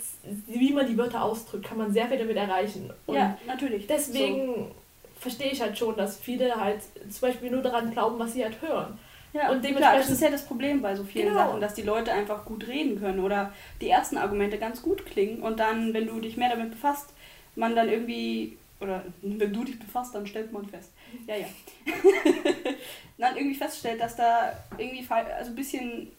wie 0.47 0.73
man 0.73 0.87
die 0.87 0.97
Wörter 0.97 1.23
ausdrückt, 1.23 1.65
kann 1.65 1.77
man 1.77 1.91
sehr 1.93 2.07
viel 2.07 2.17
damit 2.17 2.35
erreichen. 2.37 2.91
Und 3.05 3.15
Ja, 3.15 3.37
natürlich. 3.45 3.85
Deswegen 3.87 4.71
verstehe 5.19 5.51
ich 5.51 5.61
halt 5.61 5.77
schon, 5.77 5.95
dass 5.95 6.19
viele 6.19 6.55
halt 6.55 6.81
zum 7.09 7.21
Beispiel 7.29 7.51
nur 7.51 7.61
daran 7.61 7.91
glauben, 7.91 8.17
was 8.19 8.33
sie 8.33 8.43
halt 8.43 8.61
hören. 8.61 8.97
So. 9.33 9.39
Ja, 9.39 9.49
und 9.49 9.55
dementsprechend- 9.63 9.77
klar, 9.79 9.97
das 9.97 10.09
ist 10.09 10.21
ja 10.21 10.29
das 10.29 10.45
Problem 10.45 10.81
bei 10.81 10.95
so 10.95 11.03
vielen 11.03 11.27
Genau. 11.27 11.37
Sachen, 11.39 11.61
dass 11.61 11.73
die 11.73 11.81
Leute 11.81 12.11
einfach 12.13 12.45
gut 12.45 12.67
reden 12.67 12.99
können 12.99 13.19
oder 13.19 13.51
die 13.81 13.89
ersten 13.89 14.17
Argumente 14.17 14.57
ganz 14.57 14.81
gut 14.81 15.05
klingen 15.05 15.41
und 15.41 15.59
dann, 15.59 15.93
wenn 15.93 16.07
du 16.07 16.19
dich 16.21 16.37
mehr 16.37 16.49
damit 16.49 16.71
befasst, 16.71 17.09
man 17.55 17.75
dann 17.75 17.89
irgendwie, 17.89 18.57
oder 18.79 19.03
wenn 19.21 19.51
du 19.51 19.63
dich 19.65 19.77
befasst, 19.77 20.15
dann 20.15 20.25
stellt 20.25 20.53
man 20.53 20.65
fest. 20.67 20.91
Ja, 21.27 21.35
ja. 21.35 21.47
dann 23.17 23.35
irgendwie 23.35 23.55
feststellt, 23.55 23.99
dass 23.99 24.15
da 24.15 24.53
irgendwie 24.77 25.05
also 25.09 25.51
ein 25.51 25.55
bisschen 25.55 26.11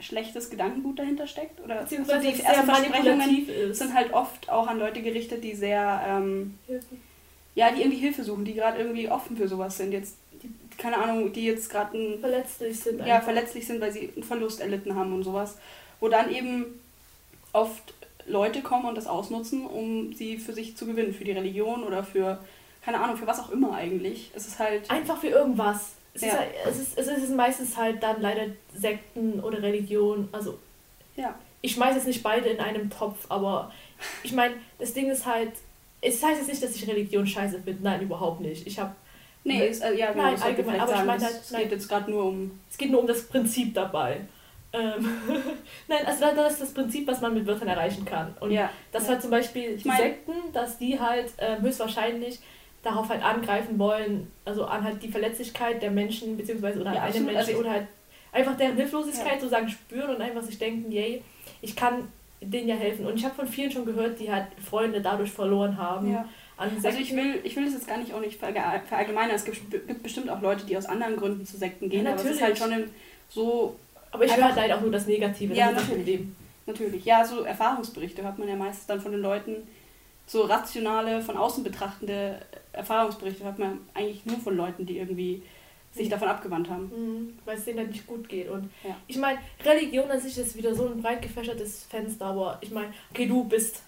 schlechtes 0.00 0.50
Gedankengut 0.50 0.98
dahinter 0.98 1.26
steckt. 1.26 1.60
Oder 1.60 1.82
Beziehungsweise 1.82 2.28
es 2.28 2.36
die 2.36 2.42
sehr 2.42 2.54
Versprechungen 2.54 3.46
ist. 3.46 3.78
sind 3.78 3.94
halt 3.94 4.12
oft 4.12 4.50
auch 4.50 4.66
an 4.66 4.78
Leute 4.78 5.02
gerichtet, 5.02 5.44
die 5.44 5.54
sehr, 5.54 6.02
ähm, 6.06 6.58
ja, 7.54 7.70
die 7.70 7.80
irgendwie 7.80 7.98
Hilfe 7.98 8.24
suchen, 8.24 8.44
die 8.44 8.54
gerade 8.54 8.78
irgendwie 8.78 9.08
offen 9.08 9.36
für 9.36 9.48
sowas 9.48 9.76
sind. 9.76 9.92
Jetzt, 9.92 10.16
die, 10.42 10.50
keine 10.78 10.98
Ahnung, 10.98 11.32
die 11.32 11.44
jetzt 11.44 11.70
gerade 11.70 11.96
ein 11.96 12.20
verletzlich 12.20 12.80
sind. 12.80 13.00
ja, 13.00 13.16
einfach. 13.16 13.24
verletzlich 13.24 13.66
sind, 13.66 13.80
weil 13.80 13.92
sie 13.92 14.10
einen 14.14 14.24
Verlust 14.24 14.60
erlitten 14.60 14.94
haben 14.94 15.12
und 15.12 15.22
sowas. 15.22 15.58
Wo 16.00 16.08
dann 16.08 16.30
eben 16.30 16.80
oft 17.52 17.94
Leute 18.26 18.62
kommen 18.62 18.86
und 18.86 18.94
das 18.94 19.06
ausnutzen, 19.06 19.66
um 19.66 20.12
sie 20.12 20.38
für 20.38 20.52
sich 20.52 20.76
zu 20.76 20.86
gewinnen, 20.86 21.12
für 21.12 21.24
die 21.24 21.32
Religion 21.32 21.82
oder 21.82 22.04
für, 22.04 22.38
keine 22.82 23.00
Ahnung, 23.00 23.16
für 23.16 23.26
was 23.26 23.40
auch 23.40 23.50
immer 23.50 23.74
eigentlich. 23.74 24.30
Es 24.34 24.46
ist 24.46 24.58
halt, 24.58 24.90
Einfach 24.90 25.18
für 25.18 25.28
irgendwas. 25.28 25.92
Es, 26.14 26.22
ist 26.22 26.28
Ja. 26.32 26.38
halt, 26.38 26.50
es, 26.66 26.78
ist, 26.80 26.98
es 26.98 27.06
ist 27.24 27.34
meistens 27.34 27.76
halt 27.76 28.02
dann 28.02 28.20
leider 28.20 28.46
Sekten 28.74 29.40
oder 29.40 29.62
Religion. 29.62 30.28
Also 30.32 30.58
ja, 31.16 31.34
ich 31.62 31.72
schmeiße 31.72 31.96
jetzt 31.98 32.06
nicht 32.06 32.22
beide 32.22 32.48
in 32.48 32.60
einem 32.60 32.90
Topf, 32.90 33.26
aber 33.28 33.70
ich 34.22 34.32
meine, 34.32 34.54
das 34.78 34.92
Ding 34.92 35.10
ist 35.10 35.26
halt, 35.26 35.52
es 36.00 36.22
heißt 36.22 36.38
jetzt 36.38 36.48
nicht, 36.48 36.62
dass 36.62 36.74
ich 36.74 36.88
Religion 36.88 37.26
scheiße 37.26 37.60
finde. 37.62 37.82
Nein, 37.82 38.00
überhaupt 38.02 38.40
nicht. 38.40 38.66
Ich 38.66 38.78
habe 38.78 38.94
nee, 39.44 39.58
Ne- 39.58 39.66
ist, 39.66 39.82
äh, 39.82 39.94
ja, 39.94 40.14
Nein, 40.14 40.40
allgemein, 40.40 40.80
aber 40.80 40.90
ich 40.90 40.96
sagen, 40.96 41.06
meine 41.06 41.18
es- 41.22 41.24
halt, 41.32 41.40
es 41.42 41.50
geht 41.56 41.70
jetzt 41.72 41.88
gerade 41.88 42.10
nur 42.10 42.24
um, 42.24 42.60
Es 42.70 42.78
geht 42.78 42.90
nur 42.90 43.00
um 43.00 43.06
das 43.06 43.22
Prinzip 43.24 43.74
dabei. 43.74 44.22
Ähm, 44.72 45.04
Nein, 45.88 46.06
also 46.06 46.24
das 46.34 46.52
ist 46.54 46.62
das 46.62 46.74
Prinzip, 46.74 47.06
was 47.06 47.20
man 47.20 47.34
mit 47.34 47.44
Wörtern 47.46 47.68
erreichen 47.68 48.04
kann. 48.04 48.34
Und 48.40 48.52
ja, 48.52 48.70
das 48.92 49.04
ja. 49.04 49.10
halt 49.10 49.22
zum 49.22 49.30
Beispiel 49.30 49.76
die 49.76 49.86
mein- 49.88 49.98
Sekten, 49.98 50.32
dass 50.52 50.78
die 50.78 50.98
halt 50.98 51.32
ähm, 51.38 51.60
höchstwahrscheinlich 51.62 52.38
darauf 52.82 53.08
halt 53.08 53.22
angreifen 53.22 53.78
wollen, 53.78 54.30
also 54.44 54.64
an 54.64 54.84
halt 54.84 55.02
die 55.02 55.08
Verletzlichkeit 55.08 55.82
der 55.82 55.90
Menschen, 55.90 56.36
beziehungsweise 56.36 56.80
oder 56.80 56.94
Ja, 56.94 57.02
einem. 57.02 57.26
Menschen 57.26 57.36
Also 57.36 57.52
oder 57.58 57.70
halt 57.70 57.86
einfach 58.32 58.56
deren 58.56 58.76
Hilflosigkeit 58.76 59.34
Ja. 59.34 59.40
sozusagen 59.40 59.68
spüren 59.68 60.14
und 60.14 60.22
einfach 60.22 60.42
sich 60.42 60.58
denken, 60.58 60.90
yay, 60.90 61.22
ich 61.60 61.76
kann 61.76 62.08
denen 62.40 62.68
ja 62.68 62.76
helfen. 62.76 63.06
Und 63.06 63.16
ich 63.16 63.24
habe 63.24 63.34
von 63.34 63.46
vielen 63.46 63.70
schon 63.70 63.84
gehört, 63.84 64.18
die 64.18 64.32
halt 64.32 64.46
Freunde 64.64 65.00
dadurch 65.02 65.30
verloren 65.30 65.76
haben. 65.76 66.10
ja. 66.10 66.26
Also 66.56 66.88
ich 66.88 67.16
will, 67.16 67.40
ich 67.42 67.56
will 67.56 67.64
das 67.64 67.72
jetzt 67.72 67.88
gar 67.88 67.96
nicht 67.96 68.12
auch 68.12 68.20
nicht 68.20 68.38
verallgemeinern. 68.38 69.34
Es 69.34 69.46
gibt, 69.46 69.70
gibt 69.70 70.02
bestimmt 70.02 70.28
auch 70.28 70.42
Leute, 70.42 70.66
die 70.66 70.76
aus 70.76 70.84
anderen 70.84 71.16
Gründen 71.16 71.46
zu 71.46 71.56
Sekten 71.56 71.88
gehen, 71.88 72.04
Ja, 72.04 72.12
aber 72.12 72.20
es 72.20 72.26
ist 72.32 72.42
halt 72.42 72.58
schon 72.58 72.84
so 73.30 73.76
aber 74.12 74.24
ich 74.24 74.36
höre 74.36 74.54
halt 74.54 74.72
auch 74.72 74.80
nur 74.80 74.90
das 74.90 75.06
Negative. 75.06 75.54
Ja, 75.54 75.72
das 75.72 75.88
natürlich. 75.88 76.20
Natürlich, 76.66 77.04
ja, 77.04 77.24
so 77.24 77.42
Erfahrungsberichte 77.42 78.22
hört 78.22 78.38
man 78.38 78.48
ja 78.48 78.56
meistens 78.56 78.86
dann 78.86 79.00
von 79.00 79.12
den 79.12 79.22
Leuten. 79.22 79.56
So 80.30 80.42
rationale, 80.44 81.20
von 81.22 81.36
außen 81.36 81.64
betrachtende 81.64 82.38
Erfahrungsberichte 82.72 83.42
hört 83.42 83.58
man 83.58 83.80
eigentlich 83.94 84.24
nur 84.26 84.38
von 84.38 84.56
Leuten, 84.56 84.86
die 84.86 84.98
irgendwie 84.98 85.42
sich 85.92 86.06
Mhm. 86.06 86.10
davon 86.10 86.28
abgewandt 86.28 86.70
haben. 86.70 86.84
Mhm, 86.84 87.38
weil 87.44 87.58
es 87.58 87.64
denen 87.64 87.80
halt 87.80 87.90
nicht 87.90 88.06
gut 88.06 88.28
geht. 88.28 88.48
Und 88.48 88.70
Ja. 88.84 88.96
ich 89.08 89.16
meine, 89.16 89.40
Religion 89.64 90.08
an 90.08 90.20
sich 90.20 90.38
ist 90.38 90.56
wieder 90.56 90.72
so 90.72 90.86
ein 90.86 91.02
breit 91.02 91.20
gefächertes 91.20 91.84
Fenster, 91.90 92.26
aber 92.26 92.58
ich 92.60 92.70
meine, 92.70 92.94
okay, 93.10 93.26
du 93.26 93.42
bist, 93.42 93.82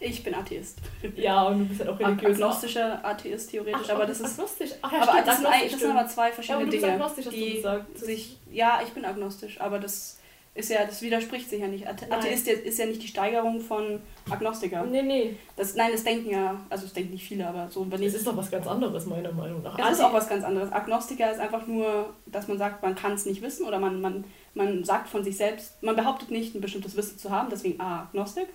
Ich 0.00 0.22
bin 0.22 0.32
Atheist. 0.36 0.78
ja, 1.16 1.42
und 1.48 1.58
du 1.58 1.64
bist 1.64 1.80
halt 1.80 1.90
auch 1.90 1.98
religiös. 1.98 2.34
agnostischer 2.36 3.04
Atheist 3.04 3.50
theoretisch, 3.50 3.88
Ach, 3.88 3.94
aber 3.96 4.06
das 4.06 4.20
ist. 4.20 4.38
agnostisch. 4.38 4.70
Ach 4.82 4.92
ja, 4.92 4.98
aber 5.02 5.10
stimmt, 5.10 5.26
das 5.26 5.36
sind, 5.40 5.72
das 5.72 5.80
sind 5.80 5.90
aber 5.90 6.06
zwei 6.06 6.28
Ja, 6.28 6.32
verschiedene 6.34 6.56
aber 6.62 6.64
du 6.66 6.70
bist 6.70 6.82
Dinge. 6.84 6.94
agnostisch, 6.94 7.26
hast 7.26 7.34
du 7.34 7.40
die 7.40 7.54
gesagt. 7.56 7.98
sich, 7.98 8.38
ja, 8.52 8.80
ich 8.84 8.90
bin 8.90 9.04
agnostisch, 9.04 9.60
aber 9.60 9.80
das 9.80 10.20
ist 10.54 10.70
ja, 10.70 10.84
das 10.84 11.02
widerspricht 11.02 11.48
sich 11.48 11.60
ja 11.60 11.68
nicht. 11.68 11.86
Athe 11.86 12.06
Nein. 12.08 12.18
Atheist 12.18 12.48
ist 12.48 12.78
ja 12.78 12.86
nicht 12.86 13.02
die 13.02 13.06
Steigerung 13.08 13.60
von 13.60 14.00
Agnostiker. 14.28 14.84
Nee, 14.84 15.02
nee, 15.02 15.36
Das, 15.56 15.74
nein, 15.76 15.92
das 15.92 16.02
denken 16.02 16.30
ja, 16.30 16.60
also 16.68 16.86
es 16.86 16.92
denken 16.92 17.12
nicht 17.12 17.26
viele, 17.28 17.46
aber 17.46 17.68
so 17.70 17.82
wenn 17.82 17.90
das 17.92 18.00
ich 18.00 18.14
ist 18.14 18.26
doch 18.26 18.36
was 18.36 18.50
ganz 18.50 18.66
anderes, 18.66 19.06
meiner 19.06 19.30
Meinung 19.32 19.62
nach. 19.62 19.78
Es 19.78 19.84
ist 19.92 20.00
Anti- 20.00 20.02
auch 20.02 20.12
was 20.12 20.28
ganz 20.28 20.44
anderes. 20.44 20.72
Agnostiker 20.72 21.30
ist 21.30 21.38
einfach 21.38 21.66
nur, 21.66 22.12
dass 22.26 22.48
man 22.48 22.58
sagt, 22.58 22.82
man 22.82 22.94
kann 22.96 23.12
es 23.12 23.24
nicht 23.24 23.40
wissen 23.40 23.66
oder 23.66 23.78
man, 23.78 24.00
man, 24.00 24.24
man 24.54 24.82
sagt 24.84 25.08
von 25.08 25.22
sich 25.22 25.36
selbst, 25.36 25.80
man 25.82 25.94
behauptet 25.94 26.30
nicht, 26.32 26.54
ein 26.56 26.60
bestimmtes 26.60 26.96
Wissen 26.96 27.18
zu 27.18 27.30
haben, 27.30 27.48
deswegen 27.50 27.80
A, 27.80 28.02
Agnostik. 28.02 28.48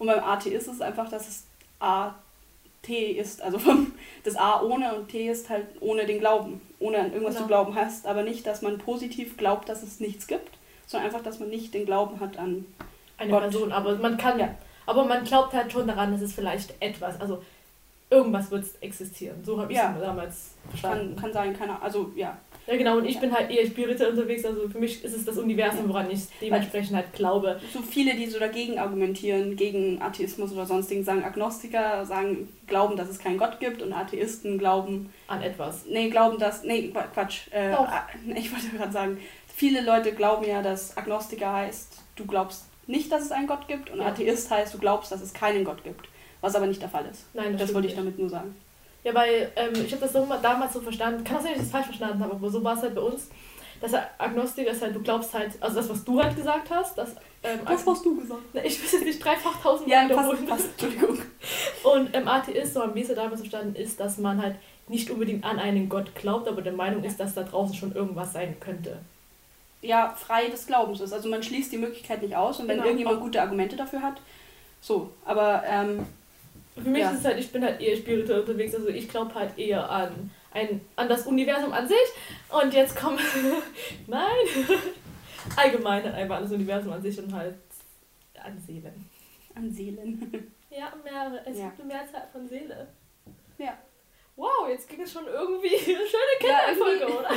Und 0.00 0.08
beim 0.08 0.24
Atheist 0.24 0.66
ist 0.66 0.74
es 0.74 0.80
einfach, 0.80 1.08
dass 1.08 1.28
es 1.28 1.44
A, 1.78 2.14
T 2.82 3.12
ist, 3.12 3.40
also 3.40 3.58
vom, 3.58 3.92
das 4.24 4.34
A 4.36 4.60
ohne 4.60 4.94
und 4.96 5.08
T 5.08 5.28
ist 5.30 5.48
halt 5.48 5.66
ohne 5.80 6.04
den 6.04 6.18
Glauben, 6.18 6.60
ohne 6.80 6.98
an 6.98 7.12
irgendwas 7.12 7.34
Genau. 7.34 7.42
zu 7.44 7.48
glauben 7.48 7.74
hast, 7.76 8.06
aber 8.06 8.22
nicht, 8.24 8.44
dass 8.46 8.60
man 8.60 8.76
positiv 8.78 9.36
glaubt, 9.36 9.68
dass 9.68 9.82
es 9.84 10.00
nichts 10.00 10.26
gibt, 10.26 10.50
sondern 10.86 11.08
einfach, 11.10 11.22
dass 11.22 11.38
man 11.38 11.48
nicht 11.50 11.72
den 11.74 11.86
Glauben 11.86 12.20
hat 12.20 12.36
an, 12.38 12.64
eine 13.18 13.30
Gott. 13.30 13.42
Person, 13.42 13.72
aber 13.72 13.96
man 13.96 14.16
kann, 14.16 14.38
Ja. 14.38 14.54
aber 14.86 15.04
man 15.04 15.24
glaubt 15.24 15.52
halt 15.52 15.70
schon 15.72 15.86
daran, 15.86 16.12
dass 16.12 16.20
es 16.22 16.32
vielleicht 16.34 16.74
etwas, 16.80 17.20
also 17.20 17.42
irgendwas 18.10 18.50
wird 18.50 18.66
existieren. 18.80 19.42
So 19.44 19.60
habe 19.60 19.72
ich 19.72 19.78
Ja. 19.78 19.92
es 19.96 20.00
damals 20.00 20.50
kann, 20.62 20.70
verstanden. 20.70 21.16
kann 21.16 21.32
sein, 21.32 21.58
keine 21.58 21.80
also 21.82 22.12
ja. 22.14 22.36
Ja, 22.66 22.76
genau, 22.78 22.96
und 22.96 23.04
ich 23.04 23.16
Ja. 23.16 23.20
bin 23.20 23.32
halt 23.34 23.50
eher 23.50 23.66
spirituell 23.66 24.10
unterwegs, 24.12 24.42
also 24.44 24.66
für 24.70 24.78
mich 24.78 25.04
ist 25.04 25.14
es 25.14 25.24
das 25.26 25.36
Universum, 25.36 25.86
woran 25.88 26.10
ich 26.10 26.20
dementsprechend 26.40 26.96
halt 26.96 27.12
glaube. 27.12 27.60
so 27.72 27.82
viele, 27.82 28.14
die 28.14 28.24
so 28.26 28.38
dagegen 28.38 28.78
argumentieren, 28.78 29.54
gegen 29.56 30.00
Atheismus 30.00 30.50
oder 30.52 30.64
sonstigen, 30.64 31.04
sagen 31.04 31.24
Agnostiker, 31.24 32.06
sagen, 32.06 32.48
glauben, 32.66 32.96
dass 32.96 33.10
es 33.10 33.18
keinen 33.18 33.36
Gott 33.36 33.60
gibt 33.60 33.82
und 33.82 33.92
Atheisten 33.92 34.58
glauben, 34.58 35.12
An 35.28 35.42
etwas. 35.42 35.84
nee, 35.86 36.08
glauben, 36.08 36.38
dass, 36.38 36.62
nee, 36.64 36.88
Qua- 36.88 37.08
Quatsch, 37.12 37.48
äh, 37.52 37.72
ich 38.34 38.50
wollte 38.50 38.68
gerade 38.78 38.92
sagen, 38.92 39.18
viele 39.54 39.80
Leute 39.82 40.12
glauben 40.12 40.44
ja, 40.44 40.62
dass 40.62 40.96
Agnostiker 40.96 41.52
heißt, 41.52 42.02
du 42.16 42.26
glaubst 42.26 42.66
nicht, 42.86 43.10
dass 43.10 43.22
es 43.22 43.32
einen 43.32 43.46
Gott 43.46 43.66
gibt 43.68 43.90
und 43.90 44.00
Ja. 44.00 44.06
Atheist 44.06 44.50
heißt, 44.50 44.74
du 44.74 44.78
glaubst, 44.78 45.12
dass 45.12 45.20
es 45.20 45.32
keinen 45.32 45.64
Gott 45.64 45.82
gibt, 45.84 46.06
was 46.40 46.54
aber 46.54 46.66
nicht 46.66 46.82
der 46.82 46.88
Fall 46.88 47.06
ist. 47.06 47.26
Nein, 47.34 47.52
Das 47.52 47.62
stimmt 47.62 47.74
wollte 47.74 47.88
ich 47.88 47.94
damit 47.94 48.18
nur 48.18 48.28
sagen. 48.28 48.54
Ja, 49.04 49.14
weil 49.14 49.52
ähm, 49.56 49.72
ich 49.74 49.92
habe 49.92 50.00
das 50.00 50.12
so, 50.12 50.26
damals 50.42 50.72
so 50.72 50.80
verstanden, 50.80 51.24
kann 51.24 51.36
auch 51.36 51.42
sein, 51.42 51.52
dass 51.52 51.62
ich 51.62 51.64
das 51.64 51.72
falsch 51.72 51.86
verstanden 51.86 52.22
habe, 52.22 52.34
aber 52.34 52.50
so 52.50 52.62
war 52.64 52.74
es 52.76 52.82
halt 52.82 52.94
bei 52.94 53.00
uns. 53.00 53.28
Dass 53.80 53.92
Agnostiker 54.18 54.70
ist 54.70 54.80
halt, 54.80 54.94
du 54.96 55.02
glaubst 55.02 55.34
halt, 55.34 55.50
also 55.60 55.76
das, 55.76 55.90
was 55.90 56.04
du 56.04 56.22
halt 56.22 56.34
gesagt 56.36 56.70
hast, 56.70 56.96
dass. 56.96 57.10
Ähm, 57.42 57.60
hast 57.66 57.86
du 58.04 58.18
gesagt. 58.18 58.40
Na, 58.54 58.64
ich 58.64 58.82
weiß 58.82 58.92
jetzt 58.92 59.04
nicht, 59.04 59.22
dreifach 59.22 59.60
tausend 59.60 59.88
Ja, 59.88 60.08
passt, 60.08 60.46
passt, 60.46 60.68
Entschuldigung. 60.70 61.18
Und 61.82 62.16
ähm, 62.16 62.26
Atheist, 62.26 62.72
so 62.72 62.80
haben 62.80 62.94
wir 62.94 63.02
es 63.02 63.08
ja 63.08 63.14
damals 63.14 63.40
verstanden, 63.40 63.74
ist, 63.76 64.00
dass 64.00 64.16
man 64.16 64.40
halt 64.40 64.56
nicht 64.88 65.10
unbedingt 65.10 65.44
an 65.44 65.58
einen 65.58 65.88
Gott 65.90 66.14
glaubt, 66.14 66.48
aber 66.48 66.62
der 66.62 66.72
Meinung 66.72 67.04
ist, 67.04 67.20
dass 67.20 67.34
da 67.34 67.42
draußen 67.42 67.74
schon 67.74 67.94
irgendwas 67.94 68.32
sein 68.32 68.58
könnte. 68.60 68.98
Ja, 69.86 70.14
frei 70.16 70.48
des 70.48 70.66
Glaubens 70.66 71.00
ist. 71.00 71.12
Also 71.12 71.28
man 71.28 71.42
schließt 71.42 71.70
die 71.72 71.76
Möglichkeit 71.78 72.22
nicht 72.22 72.34
aus 72.34 72.58
und 72.60 72.68
wenn 72.68 72.76
Genau. 72.76 72.86
irgendjemand 72.88 73.20
gute 73.20 73.40
Argumente 73.40 73.76
dafür 73.76 74.02
hat, 74.02 74.20
so. 74.80 75.10
Aber 75.24 75.62
ähm, 75.66 76.06
Für 76.74 76.88
mich 76.88 77.02
Ja. 77.02 77.10
ist 77.10 77.18
es 77.20 77.24
halt, 77.24 77.38
ich 77.38 77.52
bin 77.52 77.62
halt 77.64 77.80
eher 77.80 77.96
spirituell 77.96 78.40
unterwegs, 78.40 78.74
also 78.74 78.88
ich 78.88 79.08
glaube 79.08 79.32
halt 79.34 79.56
eher 79.58 79.88
an, 79.88 80.30
ein, 80.52 80.80
an 80.96 81.08
das 81.08 81.26
Universum 81.26 81.72
an 81.72 81.86
sich. 81.86 81.96
Und 82.50 82.74
jetzt 82.74 82.96
kommen. 82.96 83.18
Nein! 84.08 84.24
Allgemein 85.56 86.02
halt 86.02 86.14
einfach 86.14 86.36
an 86.38 86.42
das 86.44 86.52
Universum 86.52 86.92
an 86.92 87.02
sich 87.02 87.16
und 87.18 87.32
halt 87.32 87.54
an 88.42 88.58
Seelen. 88.66 89.08
an 89.54 89.70
Seelen. 89.70 90.50
Ja, 90.70 90.92
mehrere. 91.04 91.40
Es 91.46 91.56
Ja. 91.58 91.66
gibt 91.66 91.82
eine 91.82 91.92
Mehrzahl 91.92 92.26
von 92.32 92.48
Seele. 92.48 92.88
Ja. 93.58 93.78
Wow, 94.34 94.68
jetzt 94.68 94.88
ging 94.88 95.00
es 95.02 95.12
schon 95.12 95.24
irgendwie 95.28 95.68
schöne 95.78 96.02
Ja, 96.42 96.58
Kinderfolge, 96.66 97.16
oder? 97.16 97.30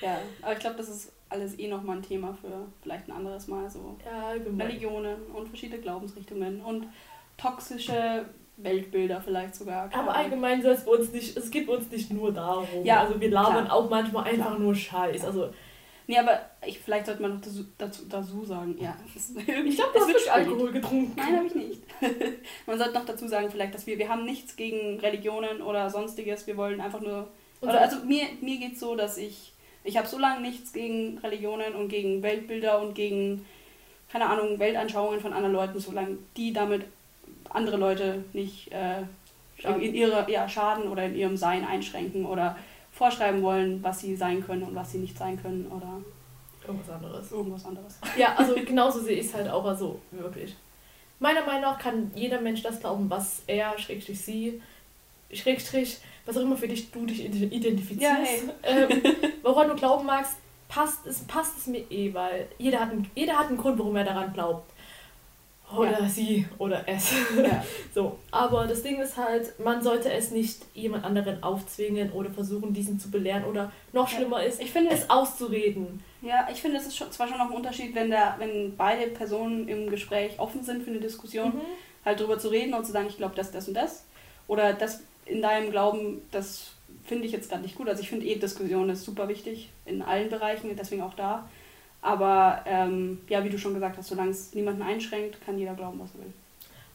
Ja, 0.00 0.18
aber 0.42 0.52
ich 0.52 0.58
glaube, 0.58 0.76
das 0.76 0.88
ist 0.88 1.12
alles 1.28 1.58
eh 1.58 1.68
nochmal 1.68 1.96
ein 1.96 2.02
Thema 2.02 2.36
für 2.40 2.66
vielleicht 2.82 3.08
ein 3.08 3.12
anderes 3.12 3.48
Mal. 3.48 3.68
So 3.70 3.96
Ja. 4.04 4.30
Religionen 4.30 5.22
und 5.34 5.48
verschiedene 5.48 5.80
Glaubensrichtungen 5.80 6.60
und 6.60 6.86
toxische 7.36 8.26
Weltbilder 8.58 9.20
vielleicht 9.20 9.54
sogar. 9.54 9.90
Aber 9.92 10.14
allgemein 10.14 10.62
soll 10.62 10.72
es 10.72 10.84
bei 10.84 10.92
uns 10.92 11.12
nicht, 11.12 11.36
es 11.36 11.50
geht 11.50 11.66
bei 11.66 11.74
uns 11.74 11.90
nicht 11.90 12.10
nur 12.12 12.32
darum. 12.32 12.84
Ja, 12.84 13.00
also 13.00 13.20
wir 13.20 13.30
labern 13.30 13.66
klar. 13.66 13.76
auch 13.76 13.90
manchmal 13.90 14.24
einfach 14.24 14.46
Klar. 14.46 14.58
nur 14.58 14.74
Scheiß. 14.74 15.24
Also 15.24 15.50
Nee, 16.08 16.18
aber 16.18 16.40
ich, 16.64 16.78
vielleicht 16.78 17.06
sollte 17.06 17.20
man 17.20 17.34
noch 17.34 17.40
dazu, 17.40 17.64
dazu, 17.76 18.04
dazu 18.08 18.44
sagen, 18.44 18.76
ja. 18.80 18.96
ich 19.14 19.76
glaube, 19.76 19.90
du 19.92 20.00
hast 20.00 20.08
wird 20.08 20.20
schwierig. 20.20 20.30
Alkohol 20.32 20.72
getrunken. 20.72 21.12
Nein, 21.16 21.36
habe 21.36 21.46
ich 21.46 21.54
nicht. 21.56 21.82
man 22.66 22.78
sollte 22.78 22.94
noch 22.94 23.04
dazu 23.04 23.26
sagen, 23.26 23.50
vielleicht, 23.50 23.74
dass 23.74 23.88
wir, 23.88 23.98
wir 23.98 24.08
haben 24.08 24.24
nichts 24.24 24.54
gegen 24.54 25.00
Religionen 25.00 25.60
oder 25.60 25.90
sonstiges. 25.90 26.46
Wir 26.46 26.56
wollen 26.56 26.80
einfach 26.80 27.00
nur. 27.00 27.28
Oder, 27.60 27.80
also 27.80 28.04
mir, 28.04 28.24
mir 28.40 28.58
geht 28.58 28.74
es 28.74 28.80
so, 28.80 28.94
dass 28.94 29.18
ich. 29.18 29.52
Ich 29.86 29.96
habe 29.96 30.06
so 30.06 30.18
lange 30.18 30.40
nichts 30.40 30.72
gegen 30.72 31.18
Religionen 31.18 31.74
und 31.74 31.88
gegen 31.88 32.22
Weltbilder 32.22 32.80
und 32.80 32.94
gegen, 32.94 33.46
keine 34.10 34.26
Ahnung, 34.26 34.58
Weltanschauungen 34.58 35.20
von 35.20 35.32
anderen 35.32 35.54
Leuten, 35.54 35.78
solange 35.78 36.18
die 36.36 36.52
damit 36.52 36.84
andere 37.50 37.76
Leute 37.76 38.24
nicht 38.32 38.72
äh, 38.72 39.02
in 39.62 39.94
ihre 39.94 40.30
ja, 40.30 40.48
Schaden 40.48 40.88
oder 40.88 41.04
in 41.04 41.14
ihrem 41.14 41.36
Sein 41.36 41.64
einschränken 41.64 42.26
oder 42.26 42.58
vorschreiben 42.92 43.42
wollen, 43.42 43.82
was 43.82 44.00
sie 44.00 44.16
sein 44.16 44.44
können 44.44 44.64
und 44.64 44.74
was 44.74 44.92
sie 44.92 44.98
nicht 44.98 45.16
sein 45.16 45.40
können 45.40 45.66
oder 45.66 46.00
Irgendwas 46.66 46.90
anderes. 46.90 47.30
irgendwas 47.30 47.64
anderes. 47.64 47.98
Ja, 48.16 48.34
also 48.36 48.54
genauso 48.54 49.00
sehe 49.00 49.20
ich 49.20 49.26
es 49.26 49.34
halt 49.34 49.48
auch, 49.48 49.64
also 49.64 50.00
wirklich. 50.10 50.56
Meiner 51.20 51.46
Meinung 51.46 51.62
nach 51.62 51.78
kann 51.78 52.10
jeder 52.14 52.40
Mensch 52.40 52.62
das 52.62 52.80
glauben, 52.80 53.08
was 53.08 53.42
er, 53.46 53.78
Schrägstrich 53.78 54.20
sie, 54.20 54.60
Schrägstrich, 55.32 55.98
was 56.26 56.36
auch 56.36 56.42
immer 56.42 56.56
für 56.56 56.68
dich 56.68 56.90
du 56.90 57.06
dich 57.06 57.24
ide- 57.24 57.46
identifizierst. 57.54 58.02
Ja, 58.02 58.18
hey. 58.62 58.86
ähm, 58.90 59.02
woran 59.42 59.68
du 59.68 59.74
glauben 59.76 60.04
magst, 60.06 60.34
passt 60.68 61.06
es, 61.06 61.20
passt 61.20 61.56
es 61.58 61.66
mir 61.68 61.84
eh, 61.90 62.12
weil 62.12 62.48
jeder 62.58 62.80
hat, 62.80 62.90
einen, 62.90 63.10
jeder 63.14 63.38
hat 63.38 63.46
einen 63.48 63.56
Grund, 63.56 63.78
warum 63.78 63.94
er 63.96 64.04
daran 64.04 64.32
glaubt. 64.32 64.70
Oder 65.76 66.00
Ja. 66.02 66.08
sie 66.08 66.46
oder 66.58 66.84
es. 66.86 67.12
Ja. 67.36 67.64
So, 67.94 68.18
aber 68.30 68.66
das 68.66 68.82
Ding 68.82 69.00
ist 69.00 69.16
halt, 69.16 69.58
man 69.58 69.82
sollte 69.82 70.12
es 70.12 70.30
nicht 70.30 70.60
jemand 70.74 71.04
anderen 71.04 71.42
aufzwingen 71.42 72.12
oder 72.12 72.30
versuchen, 72.30 72.72
diesen 72.74 73.00
zu 73.00 73.10
belehren 73.10 73.44
oder 73.44 73.72
noch 73.92 74.06
schlimmer 74.06 74.44
ist, 74.44 74.60
Ich 74.60 74.70
finde, 74.70 74.90
es 74.92 75.08
auszureden. 75.10 76.02
Ja, 76.22 76.46
ich 76.52 76.60
finde, 76.60 76.76
es 76.78 76.86
ist 76.86 76.96
schon, 76.96 77.10
zwar 77.10 77.26
schon 77.26 77.38
noch 77.38 77.50
ein 77.50 77.56
Unterschied, 77.56 77.94
wenn, 77.94 78.10
der, 78.10 78.34
wenn 78.38 78.76
beide 78.76 79.06
Personen 79.08 79.66
im 79.68 79.88
Gespräch 79.90 80.38
offen 80.38 80.62
sind 80.62 80.82
für 80.84 80.90
eine 80.90 81.00
Diskussion, 81.00 81.54
Mhm. 81.54 81.60
halt 82.04 82.20
drüber 82.20 82.38
zu 82.38 82.48
reden 82.48 82.74
und 82.74 82.84
zu 82.84 82.92
sagen, 82.92 83.06
ich 83.08 83.16
glaube 83.16 83.34
das, 83.34 83.50
das 83.50 83.66
und 83.66 83.74
das. 83.74 84.04
Oder 84.48 84.72
das 84.74 85.02
in 85.26 85.42
deinem 85.42 85.70
Glauben, 85.70 86.22
das 86.30 86.72
finde 87.04 87.26
ich 87.26 87.32
jetzt 87.32 87.50
gerade 87.50 87.62
nicht 87.62 87.76
gut. 87.76 87.88
Also 87.88 88.02
ich 88.02 88.08
finde 88.08 88.26
eh, 88.26 88.36
Diskussion 88.36 88.88
ist 88.90 89.04
super 89.04 89.28
wichtig 89.28 89.70
in 89.84 90.02
allen 90.02 90.30
Bereichen, 90.30 90.74
deswegen 90.76 91.02
auch 91.02 91.14
da. 91.14 91.48
Aber 92.02 92.62
ähm, 92.66 93.20
ja, 93.28 93.44
wie 93.44 93.50
du 93.50 93.58
schon 93.58 93.74
gesagt 93.74 93.96
hast, 93.98 94.08
solange 94.08 94.30
es 94.30 94.54
niemanden 94.54 94.82
einschränkt, 94.82 95.40
kann 95.44 95.58
jeder 95.58 95.74
glauben, 95.74 95.98
was 95.98 96.14
er 96.14 96.20
will. 96.20 96.32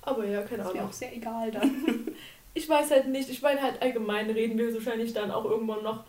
Aber 0.01 0.25
ja, 0.25 0.41
keine 0.41 0.57
Das 0.59 0.67
ist 0.67 0.73
mir 0.73 0.79
Ahnung. 0.79 0.89
auch 0.91 0.93
sehr 0.95 1.15
egal 1.15 1.51
dann. 1.51 2.07
Ich 2.53 2.67
weiß 2.67 2.91
halt 2.91 3.07
nicht, 3.07 3.29
ich 3.29 3.41
meine 3.41 3.61
halt 3.61 3.81
allgemein 3.81 4.29
reden 4.29 4.57
wir 4.57 4.73
wahrscheinlich 4.73 5.13
dann 5.13 5.31
auch 5.31 5.45
irgendwann 5.45 5.83
noch. 5.83 6.03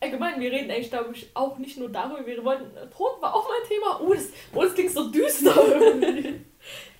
Allgemein, 0.00 0.40
wir 0.40 0.52
reden 0.52 0.70
eigentlich, 0.70 0.90
glaube 0.90 1.10
ich, 1.12 1.28
auch 1.34 1.58
nicht 1.58 1.76
nur 1.76 1.88
darüber, 1.88 2.24
wir 2.24 2.44
wollten, 2.44 2.66
Tod 2.96 3.20
war 3.20 3.34
auch 3.34 3.48
mal 3.48 3.54
ein 3.62 3.68
Thema. 3.68 4.00
Oh, 4.00 4.14
das, 4.14 4.28
oh, 4.54 4.62
das 4.62 4.74
klingt 4.74 4.92
so 4.92 5.10
düster 5.10 5.54
irgendwie. 5.80 6.40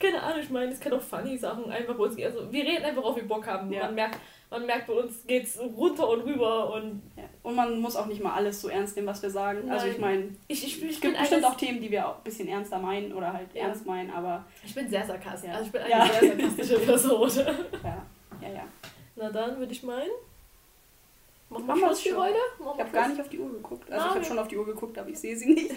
Keine 0.00 0.20
Ahnung, 0.22 0.40
ich 0.42 0.50
meine, 0.50 0.72
es 0.72 0.80
kann 0.80 0.92
auch 0.92 1.00
funny 1.00 1.36
Sachen 1.38 1.70
einfach 1.70 1.94
bei 1.94 2.04
uns 2.04 2.16
gehen. 2.16 2.26
Also, 2.26 2.50
wir 2.52 2.64
reden 2.64 2.84
einfach 2.84 3.04
wie 3.16 3.20
wir 3.20 3.28
Bock 3.28 3.46
haben. 3.46 3.72
Ja. 3.72 3.84
Man, 3.84 3.94
merkt, 3.94 4.18
man 4.50 4.66
merkt, 4.66 4.86
bei 4.88 4.92
uns 4.94 5.24
geht's 5.26 5.58
runter 5.60 6.08
und 6.08 6.22
rüber 6.22 6.72
und 6.74 7.02
ja. 7.16 7.24
Und 7.42 7.54
man 7.54 7.78
muss 7.80 7.96
auch 7.96 8.06
nicht 8.06 8.22
mal 8.22 8.34
alles 8.34 8.60
so 8.60 8.68
ernst 8.68 8.94
nehmen, 8.96 9.08
was 9.08 9.22
wir 9.22 9.30
sagen. 9.30 9.70
Also 9.70 9.86
ich 9.86 9.98
Nein. 9.98 10.00
meine, 10.00 10.36
ich, 10.48 10.64
ich, 10.66 10.82
ich, 10.82 10.90
es 10.90 11.00
gibt 11.00 11.18
bestimmt 11.18 11.44
auch 11.44 11.56
Themen, 11.56 11.80
die 11.80 11.90
wir 11.90 12.06
auch 12.06 12.16
ein 12.16 12.24
bisschen 12.24 12.46
ernster 12.48 12.78
meinen 12.78 13.12
oder 13.12 13.32
halt 13.32 13.48
Ja. 13.54 13.62
ernst 13.62 13.86
meinen, 13.86 14.10
aber 14.10 14.44
Ich 14.64 14.74
bin 14.74 14.88
sehr 14.88 15.04
sarkastisch. 15.06 15.48
Ja. 15.50 15.54
Also, 15.56 15.66
ich 15.66 15.72
bin 15.72 15.80
eine 15.82 16.12
sehr 16.12 16.28
sarkastische 16.36 16.78
Person. 16.86 17.30
ja, 17.84 18.06
ja, 18.42 18.48
ja. 18.54 18.64
Na 19.16 19.30
dann 19.30 19.58
würde 19.58 19.72
ich 19.72 19.82
meinen. 19.82 20.10
Machen 21.50 21.66
wir 21.66 21.76
Schluss 21.76 22.04
heute? 22.14 22.36
Machen 22.58 22.72
Ich 22.76 22.80
habe 22.84 22.90
gar 22.92 23.08
nicht 23.08 23.20
auf 23.22 23.28
die 23.30 23.38
Uhr 23.38 23.50
geguckt. 23.50 23.90
Also 23.90 24.04
Ah, 24.04 24.08
ich 24.10 24.14
habe 24.16 24.24
schon 24.26 24.38
auf 24.38 24.48
die 24.48 24.56
Uhr 24.58 24.66
geguckt, 24.66 24.98
aber 24.98 25.08
ich 25.08 25.18
sehe 25.18 25.34
sie 25.34 25.46
nicht. 25.54 25.70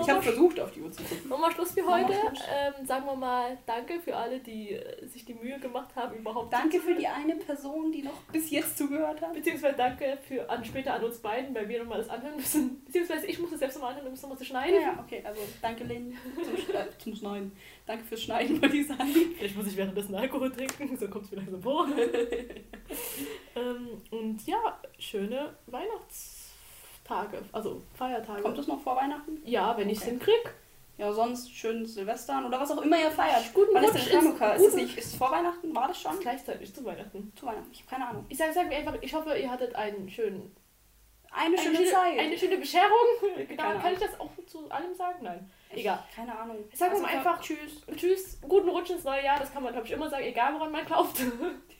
Ich 0.00 0.08
habe 0.08 0.22
versucht, 0.22 0.58
auf 0.58 0.70
die 0.70 0.80
Uhr 0.80 0.90
zu 0.90 1.02
gucken. 1.02 1.28
Machen 1.28 1.42
wir 1.42 1.50
Schluss 1.52 1.72
für 1.72 1.86
heute. 1.86 2.12
Schluss. 2.14 2.40
Ähm, 2.78 2.86
sagen 2.86 3.04
wir 3.04 3.14
mal 3.14 3.58
Danke 3.66 4.00
für 4.00 4.16
alle, 4.16 4.38
die 4.40 4.70
äh, 4.72 5.06
sich 5.06 5.26
die 5.26 5.34
Mühe 5.34 5.58
gemacht 5.58 5.94
haben, 5.96 6.16
überhaupt 6.16 6.50
Danke 6.50 6.80
für 6.80 6.94
die 6.94 7.06
eine 7.06 7.36
Person, 7.36 7.92
die 7.92 8.02
noch 8.02 8.22
bis 8.32 8.50
jetzt 8.50 8.78
zugehört 8.78 9.20
hat. 9.20 9.34
Beziehungsweise 9.34 9.76
danke 9.76 10.18
für 10.26 10.48
an, 10.48 10.64
später 10.64 10.94
an 10.94 11.04
uns 11.04 11.18
beiden, 11.18 11.54
weil 11.54 11.68
wir 11.68 11.80
nochmal 11.80 11.98
das 11.98 12.08
anhören 12.08 12.36
müssen. 12.36 12.82
Beziehungsweise 12.86 13.26
ich 13.26 13.38
muss 13.38 13.52
es 13.52 13.58
selbst 13.58 13.74
nochmal 13.74 13.90
anhören, 13.92 14.08
um 14.08 14.14
es 14.14 14.22
nochmal 14.22 14.38
zu 14.38 14.46
schneiden. 14.46 14.80
Ja, 14.80 14.98
okay. 15.04 15.22
Also 15.24 15.42
danke, 15.60 15.84
Lynn, 15.84 16.16
zum, 16.42 16.54
Sch- 16.54 16.72
äh, 16.74 16.86
zum 16.98 17.14
Schneiden. 17.14 17.52
Danke 17.84 18.04
fürs 18.04 18.22
Schneiden, 18.22 18.62
würde 18.62 18.76
ich 18.76 18.86
sagen. 18.86 19.06
Vielleicht 19.36 19.56
muss 19.56 19.66
ich 19.66 19.76
währenddessen 19.76 20.14
Alkohol 20.14 20.50
trinken, 20.52 20.96
so 20.96 21.06
kommt 21.08 21.26
es 21.26 21.30
mir 21.32 21.36
langsam 21.38 21.62
vor. 21.62 21.86
ähm, 23.56 23.88
und 24.10 24.46
ja, 24.46 24.80
schöne 25.18 25.54
Weihnachtstage, 25.66 27.42
also 27.52 27.82
Feiertage. 27.96 28.42
Kommt 28.42 28.58
es 28.58 28.66
noch 28.68 28.80
vor 28.80 28.96
Weihnachten? 28.96 29.40
Ja, 29.44 29.76
wenn 29.76 29.88
ich 29.90 29.98
es 29.98 30.02
Okay. 30.02 30.10
hinkrieg. 30.12 30.54
Ja, 30.96 31.12
sonst 31.12 31.52
schön 31.54 31.86
Silvestern 31.86 32.44
oder 32.46 32.60
was 32.60 32.70
auch 32.72 32.82
immer 32.82 32.98
ihr 32.98 33.10
feiert. 33.12 33.52
Guten 33.54 33.72
Wann 33.74 33.84
ist 33.84 33.94
Rutsch 33.94 34.06
denn 34.06 34.14
ins- 34.18 34.24
Chanukka? 34.24 34.52
Ist 34.54 34.66
es 34.66 34.74
nicht, 34.74 34.98
ist 34.98 35.06
es 35.06 35.14
vor 35.14 35.30
Weihnachten? 35.30 35.74
War 35.74 35.86
das 35.88 36.00
schon? 36.00 36.18
Gleichzeitig 36.20 36.74
zu 36.74 36.84
Weihnachten. 36.84 37.32
Zu 37.36 37.46
Weihnachten. 37.46 37.68
Ich 37.72 37.80
habe 37.80 37.90
keine 37.90 38.08
Ahnung. 38.08 38.26
Ich 38.28 38.36
sage 38.38 38.52
sag 38.52 38.72
einfach, 38.72 38.96
ich 39.00 39.14
hoffe, 39.14 39.36
ihr 39.38 39.48
hattet 39.50 39.74
einen 39.76 40.10
schönen 40.10 40.54
Eine 41.30 41.56
schöne 41.56 41.78
eine, 41.78 41.86
Zeit. 41.86 42.18
Eine 42.18 42.36
schöne 42.38 42.56
Bescherung. 42.58 42.88
Genau, 43.48 43.78
kann 43.78 43.92
ich 43.92 44.00
das 44.00 44.18
auch 44.18 44.30
zu 44.46 44.68
allem 44.70 44.92
sagen? 44.96 45.18
Nein. 45.22 45.50
Ich- 45.70 45.80
Egal. 45.80 46.02
Keine 46.14 46.38
Ahnung. 46.38 46.64
Sagen 46.72 46.92
wir 46.92 46.96
Also 46.96 47.02
mal 47.02 47.08
einfach 47.16 47.40
Tschüss. 47.40 47.82
Tschüss, 47.96 48.40
guten 48.40 48.68
Rutsch 48.70 48.90
ins 48.90 49.04
neue 49.04 49.22
Jahr. 49.24 49.38
Das 49.38 49.52
kann 49.52 49.62
man, 49.62 49.72
glaube 49.72 49.86
ich, 49.86 49.92
immer 49.92 50.08
sagen, 50.08 50.24
egal 50.24 50.54
woran 50.54 50.72
man 50.72 50.84
glaubt. 50.86 51.20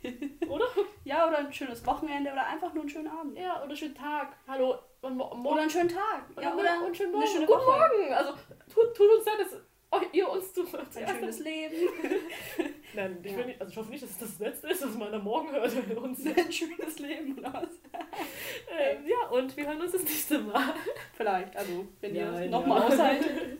oder? 0.48 0.64
Ja, 1.04 1.26
oder 1.26 1.38
ein 1.38 1.52
schönes 1.52 1.84
Wochenende 1.86 2.30
oder 2.32 2.46
einfach 2.46 2.72
nur 2.74 2.82
einen 2.82 2.90
schönen 2.90 3.08
Abend. 3.08 3.38
Ja, 3.38 3.62
oder 3.64 3.74
schönen 3.74 3.94
Tag. 3.94 4.36
Hallo. 4.46 4.76
Oder 5.00 5.60
einen 5.60 5.70
schönen 5.70 5.88
Tag. 5.88 6.24
Ja, 6.40 6.52
oder, 6.54 6.60
oder 6.60 6.84
und 6.86 6.96
schönen 6.96 7.10
eine 7.14 7.18
Morgen. 7.20 7.32
schöne 7.32 7.46
Guten 7.46 7.58
Woche. 7.60 7.78
Morgen. 7.78 8.12
Also, 8.12 8.32
tut, 8.72 8.94
tut 8.96 9.10
uns 9.16 9.24
leid, 9.26 9.34
dass 9.40 10.02
ihr 10.12 10.28
uns 10.28 10.52
zu. 10.52 10.62
Ein 10.66 11.08
schönes 11.18 11.38
Leben. 11.38 11.74
Nein, 12.94 13.18
ich, 13.22 13.32
Ja. 13.32 13.44
nicht, 13.44 13.60
also 13.60 13.70
ich 13.70 13.76
hoffe 13.78 13.90
nicht, 13.90 14.02
dass 14.02 14.10
es 14.10 14.18
das 14.18 14.38
Letzte 14.38 14.68
ist, 14.68 14.82
was 14.86 14.94
man 14.96 15.14
am 15.14 15.22
Morgen 15.24 15.50
hört 15.50 15.72
uns. 15.96 16.26
Ein 16.26 16.52
schönes 16.52 16.98
Leben 16.98 17.38
oder 17.38 17.52
was? 17.54 17.68
ähm, 18.76 19.06
ja, 19.06 19.28
und 19.30 19.56
wir 19.56 19.66
hören 19.66 19.80
uns 19.80 19.92
das 19.92 20.02
nächste 20.02 20.38
Mal. 20.40 20.74
Vielleicht, 21.14 21.56
also 21.56 21.86
wenn 22.00 22.14
ihr 22.14 22.22
Ja, 22.22 22.46
nochmal 22.46 22.80
ja. 22.80 22.86
aushaltet. 22.86 23.58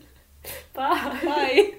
Bye. 0.73 1.19
Bye. 1.25 1.73